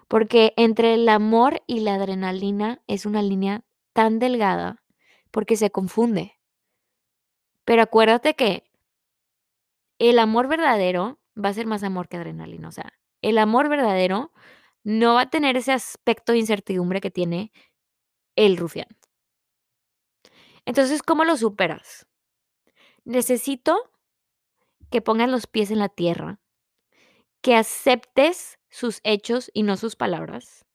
Porque 0.09 0.53
entre 0.57 0.95
el 0.95 1.09
amor 1.09 1.63
y 1.67 1.81
la 1.81 1.95
adrenalina 1.95 2.83
es 2.87 3.07
una 3.07 3.23
línea 3.23 3.63
tan 3.93 4.19
delgada 4.19 4.83
porque 5.31 5.57
se 5.57 5.71
confunde. 5.71 6.39
Pero 7.65 7.83
acuérdate 7.83 8.35
que 8.35 8.65
el 9.99 10.19
amor 10.19 10.49
verdadero 10.49 11.19
va 11.37 11.51
a 11.51 11.55
ser 11.55 11.67
más 11.67 11.83
amor 11.83 12.09
que 12.09 12.17
adrenalina. 12.17 12.69
O 12.69 12.73
sea, 12.73 12.93
el 13.23 13.39
amor 13.39 13.69
verdadero 13.69 14.33
no 14.85 15.15
va 15.15 15.23
a 15.23 15.31
tener 15.31 15.57
ese 15.57 15.73
aspecto 15.73 16.33
de 16.33 16.39
incertidumbre 16.39 17.01
que 17.01 17.11
tiene 17.11 17.53
el 18.37 18.57
rufián. 18.57 18.89
Entonces, 20.65 21.03
¿cómo 21.03 21.25
lo 21.25 21.37
superas? 21.37 22.07
Necesito 23.05 23.91
que 24.91 25.03
pongas 25.03 25.29
los 25.29 25.47
pies 25.47 25.71
en 25.71 25.79
la 25.79 25.89
tierra, 25.89 26.41
que 27.43 27.55
aceptes 27.55 28.59
sus 28.69 29.01
hechos 29.05 29.51
y 29.55 29.63
no 29.63 29.77
sus 29.77 29.97
palabras, 29.97 30.67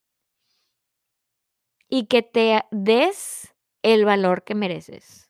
y 1.89 2.07
que 2.07 2.23
te 2.23 2.63
des 2.71 3.53
el 3.83 4.05
valor 4.05 4.43
que 4.43 4.55
mereces. 4.55 5.29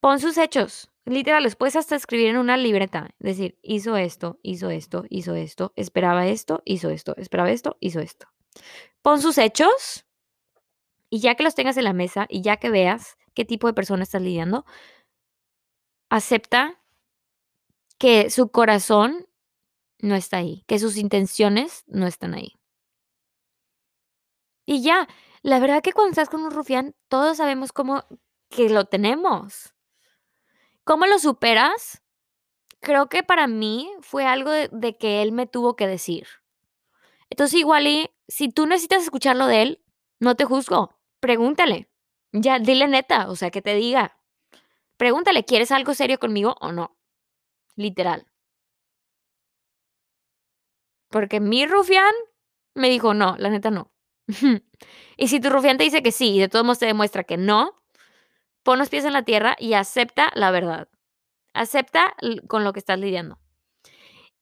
Pon 0.00 0.20
sus 0.20 0.38
hechos, 0.38 0.90
literal, 1.06 1.42
los 1.42 1.56
puedes 1.56 1.76
hasta 1.76 1.96
escribir 1.96 2.28
en 2.28 2.36
una 2.36 2.56
libreta, 2.56 3.10
decir, 3.18 3.58
hizo 3.62 3.96
esto, 3.96 4.38
hizo 4.42 4.70
esto, 4.70 5.04
hizo 5.08 5.34
esto, 5.34 5.72
esperaba 5.76 6.26
esto, 6.26 6.62
hizo 6.64 6.90
esto, 6.90 7.14
esperaba 7.16 7.50
esto, 7.50 7.76
hizo 7.80 8.00
esto. 8.00 8.26
Pon 9.02 9.22
sus 9.22 9.38
hechos 9.38 10.06
y 11.08 11.20
ya 11.20 11.34
que 11.36 11.44
los 11.44 11.54
tengas 11.54 11.76
en 11.76 11.84
la 11.84 11.92
mesa 11.92 12.26
y 12.28 12.42
ya 12.42 12.56
que 12.56 12.70
veas 12.70 13.16
qué 13.34 13.44
tipo 13.44 13.66
de 13.66 13.74
persona 13.74 14.02
estás 14.02 14.22
lidiando, 14.22 14.64
acepta 16.10 16.80
que 17.98 18.30
su 18.30 18.50
corazón 18.50 19.26
no 20.00 20.14
está 20.14 20.38
ahí, 20.38 20.64
que 20.66 20.78
sus 20.78 20.96
intenciones 20.96 21.84
no 21.86 22.06
están 22.06 22.34
ahí. 22.34 22.58
Y 24.66 24.82
ya, 24.82 25.08
la 25.42 25.60
verdad 25.60 25.82
que 25.82 25.92
cuando 25.92 26.10
estás 26.10 26.28
con 26.28 26.42
un 26.42 26.50
rufián, 26.50 26.94
todos 27.08 27.36
sabemos 27.36 27.72
cómo 27.72 28.04
que 28.50 28.68
lo 28.68 28.86
tenemos. 28.86 29.75
¿Cómo 30.86 31.06
lo 31.06 31.18
superas? 31.18 32.00
Creo 32.80 33.08
que 33.08 33.24
para 33.24 33.48
mí 33.48 33.90
fue 34.02 34.24
algo 34.24 34.52
de, 34.52 34.96
que 34.96 35.20
él 35.20 35.32
me 35.32 35.48
tuvo 35.48 35.74
que 35.74 35.88
decir. 35.88 36.28
Entonces 37.28 37.58
igual 37.58 37.88
y 37.88 38.08
si 38.28 38.50
tú 38.50 38.66
necesitas 38.66 39.02
escucharlo 39.02 39.48
de 39.48 39.62
él, 39.62 39.84
no 40.20 40.36
te 40.36 40.44
juzgo. 40.44 40.96
Pregúntale. 41.18 41.90
Ya, 42.30 42.60
dile 42.60 42.86
neta, 42.86 43.28
o 43.28 43.34
sea, 43.34 43.50
que 43.50 43.62
te 43.62 43.74
diga. 43.74 44.20
Pregúntale, 44.96 45.44
¿quieres 45.44 45.72
algo 45.72 45.92
serio 45.92 46.20
conmigo 46.20 46.54
o 46.60 46.70
no? 46.70 46.96
Literal. 47.74 48.28
Porque 51.10 51.40
mi 51.40 51.66
rufián 51.66 52.14
me 52.74 52.88
dijo, 52.90 53.12
no, 53.12 53.34
la 53.38 53.50
neta 53.50 53.72
no. 53.72 53.90
y 55.16 55.26
si 55.26 55.40
tu 55.40 55.50
rufián 55.50 55.78
te 55.78 55.84
dice 55.84 56.04
que 56.04 56.12
sí 56.12 56.36
y 56.36 56.38
de 56.38 56.48
todos 56.48 56.64
modos 56.64 56.78
te 56.78 56.86
demuestra 56.86 57.24
que 57.24 57.36
no, 57.36 57.74
pon 58.66 58.80
los 58.80 58.88
pies 58.88 59.04
en 59.04 59.12
la 59.12 59.22
tierra 59.22 59.54
y 59.60 59.74
acepta 59.74 60.32
la 60.34 60.50
verdad. 60.50 60.88
Acepta 61.54 62.16
con 62.48 62.64
lo 62.64 62.72
que 62.72 62.80
estás 62.80 62.98
lidiando. 62.98 63.38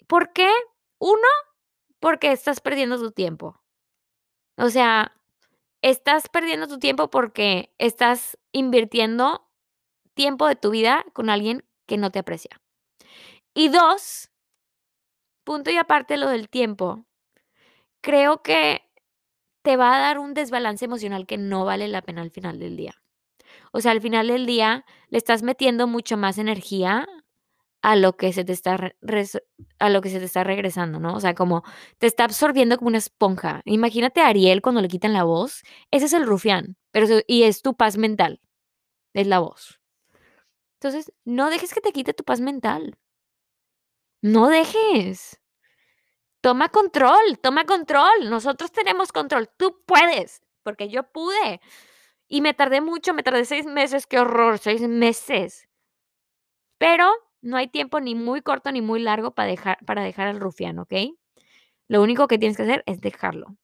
¿Por 0.06 0.32
qué? 0.32 0.50
Uno, 0.98 1.28
porque 2.00 2.32
estás 2.32 2.62
perdiendo 2.62 2.98
tu 2.98 3.12
tiempo. 3.12 3.60
O 4.56 4.70
sea, 4.70 5.14
estás 5.82 6.30
perdiendo 6.30 6.66
tu 6.66 6.78
tiempo 6.78 7.10
porque 7.10 7.74
estás 7.76 8.38
invirtiendo 8.50 9.46
tiempo 10.14 10.48
de 10.48 10.56
tu 10.56 10.70
vida 10.70 11.04
con 11.12 11.28
alguien 11.28 11.62
que 11.86 11.98
no 11.98 12.10
te 12.10 12.20
aprecia. 12.20 12.62
Y 13.52 13.68
dos, 13.68 14.30
punto 15.44 15.70
y 15.70 15.76
aparte 15.76 16.16
lo 16.16 16.30
del 16.30 16.48
tiempo, 16.48 17.04
creo 18.00 18.42
que 18.42 18.90
te 19.60 19.76
va 19.76 19.94
a 19.94 19.98
dar 19.98 20.18
un 20.18 20.32
desbalance 20.32 20.86
emocional 20.86 21.26
que 21.26 21.36
no 21.36 21.66
vale 21.66 21.88
la 21.88 22.00
pena 22.00 22.22
al 22.22 22.30
final 22.30 22.58
del 22.58 22.78
día. 22.78 23.03
O 23.76 23.80
sea, 23.80 23.90
al 23.90 24.00
final 24.00 24.28
del 24.28 24.46
día 24.46 24.84
le 25.08 25.18
estás 25.18 25.42
metiendo 25.42 25.88
mucho 25.88 26.16
más 26.16 26.38
energía 26.38 27.08
a 27.82 27.96
lo 27.96 28.16
que 28.16 28.32
se 28.32 28.44
te 28.44 28.52
está 28.52 28.94
a 29.80 29.90
lo 29.90 30.00
que 30.00 30.10
se 30.10 30.20
te 30.20 30.26
está 30.26 30.44
regresando, 30.44 31.00
¿no? 31.00 31.12
O 31.16 31.20
sea, 31.20 31.34
como 31.34 31.64
te 31.98 32.06
está 32.06 32.22
absorbiendo 32.22 32.76
como 32.76 32.86
una 32.86 32.98
esponja. 32.98 33.62
Imagínate 33.64 34.20
a 34.20 34.28
Ariel 34.28 34.62
cuando 34.62 34.80
le 34.80 34.86
quitan 34.86 35.12
la 35.12 35.24
voz, 35.24 35.64
ese 35.90 36.06
es 36.06 36.12
el 36.12 36.24
rufián, 36.24 36.76
pero 36.92 37.08
y 37.26 37.42
es 37.42 37.62
tu 37.62 37.74
paz 37.74 37.96
mental. 37.96 38.40
Es 39.12 39.26
la 39.26 39.40
voz. 39.40 39.80
Entonces, 40.74 41.12
no 41.24 41.50
dejes 41.50 41.74
que 41.74 41.80
te 41.80 41.90
quite 41.90 42.14
tu 42.14 42.22
paz 42.22 42.40
mental. 42.40 42.96
No 44.22 44.48
dejes. 44.50 45.40
Toma 46.40 46.68
control, 46.68 47.40
toma 47.42 47.64
control. 47.64 48.30
Nosotros 48.30 48.70
tenemos 48.70 49.10
control. 49.10 49.50
Tú 49.56 49.82
puedes, 49.84 50.42
porque 50.62 50.88
yo 50.88 51.10
pude. 51.10 51.60
Y 52.28 52.40
me 52.40 52.54
tardé 52.54 52.80
mucho, 52.80 53.14
me 53.14 53.22
tardé 53.22 53.44
seis 53.44 53.66
meses. 53.66 54.06
Qué 54.06 54.18
horror, 54.18 54.58
seis 54.58 54.80
meses. 54.82 55.68
Pero 56.78 57.10
no 57.42 57.56
hay 57.56 57.68
tiempo 57.68 58.00
ni 58.00 58.14
muy 58.14 58.42
corto 58.42 58.72
ni 58.72 58.80
muy 58.82 59.00
largo 59.00 59.32
para 59.34 59.48
dejar, 59.48 59.78
para 59.84 60.02
dejar 60.02 60.28
al 60.28 60.40
rufián, 60.40 60.78
¿ok? 60.78 60.94
Lo 61.88 62.02
único 62.02 62.26
que 62.28 62.38
tienes 62.38 62.56
que 62.56 62.62
hacer 62.64 62.82
es 62.86 63.00
dejarlo. 63.00 63.56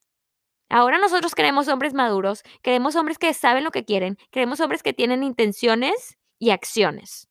Ahora 0.69 0.99
nosotros 0.99 1.35
queremos 1.35 1.69
hombres 1.69 1.95
maduros, 1.95 2.43
queremos 2.63 2.95
hombres 2.97 3.19
que 3.19 3.35
saben 3.35 3.65
lo 3.65 3.73
que 3.73 3.85
quieren, 3.85 4.17
queremos 4.31 4.61
hombres 4.61 4.83
que 4.83 4.93
tienen 4.93 5.25
intenciones 5.25 6.17
y 6.39 6.51
acciones. 6.51 7.29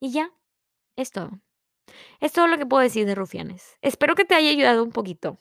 Y 0.00 0.10
ya, 0.12 0.32
es 0.96 1.12
todo. 1.12 1.40
Es 2.20 2.32
todo 2.32 2.48
lo 2.48 2.58
que 2.58 2.66
puedo 2.66 2.82
decir 2.82 3.06
de 3.06 3.14
rufianes. 3.14 3.78
Espero 3.82 4.14
que 4.16 4.24
te 4.24 4.34
haya 4.34 4.50
ayudado 4.50 4.82
un 4.82 4.92
poquito. 4.92 5.38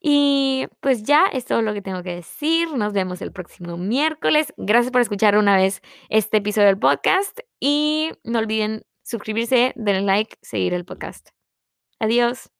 Y 0.00 0.66
pues 0.80 1.02
ya 1.02 1.24
es 1.32 1.44
todo 1.46 1.62
lo 1.62 1.72
que 1.74 1.82
tengo 1.82 2.02
que 2.02 2.14
decir. 2.14 2.72
Nos 2.72 2.92
vemos 2.92 3.22
el 3.22 3.32
próximo 3.32 3.76
miércoles. 3.76 4.52
Gracias 4.56 4.92
por 4.92 5.00
escuchar 5.00 5.36
una 5.36 5.56
vez 5.56 5.80
este 6.08 6.38
episodio 6.38 6.68
del 6.68 6.78
podcast 6.78 7.40
y 7.60 8.10
no 8.24 8.38
olviden 8.38 8.82
suscribirse, 9.02 9.72
denle 9.76 10.02
like, 10.02 10.36
seguir 10.42 10.74
el 10.74 10.84
podcast. 10.84 11.30
Adiós. 12.00 12.55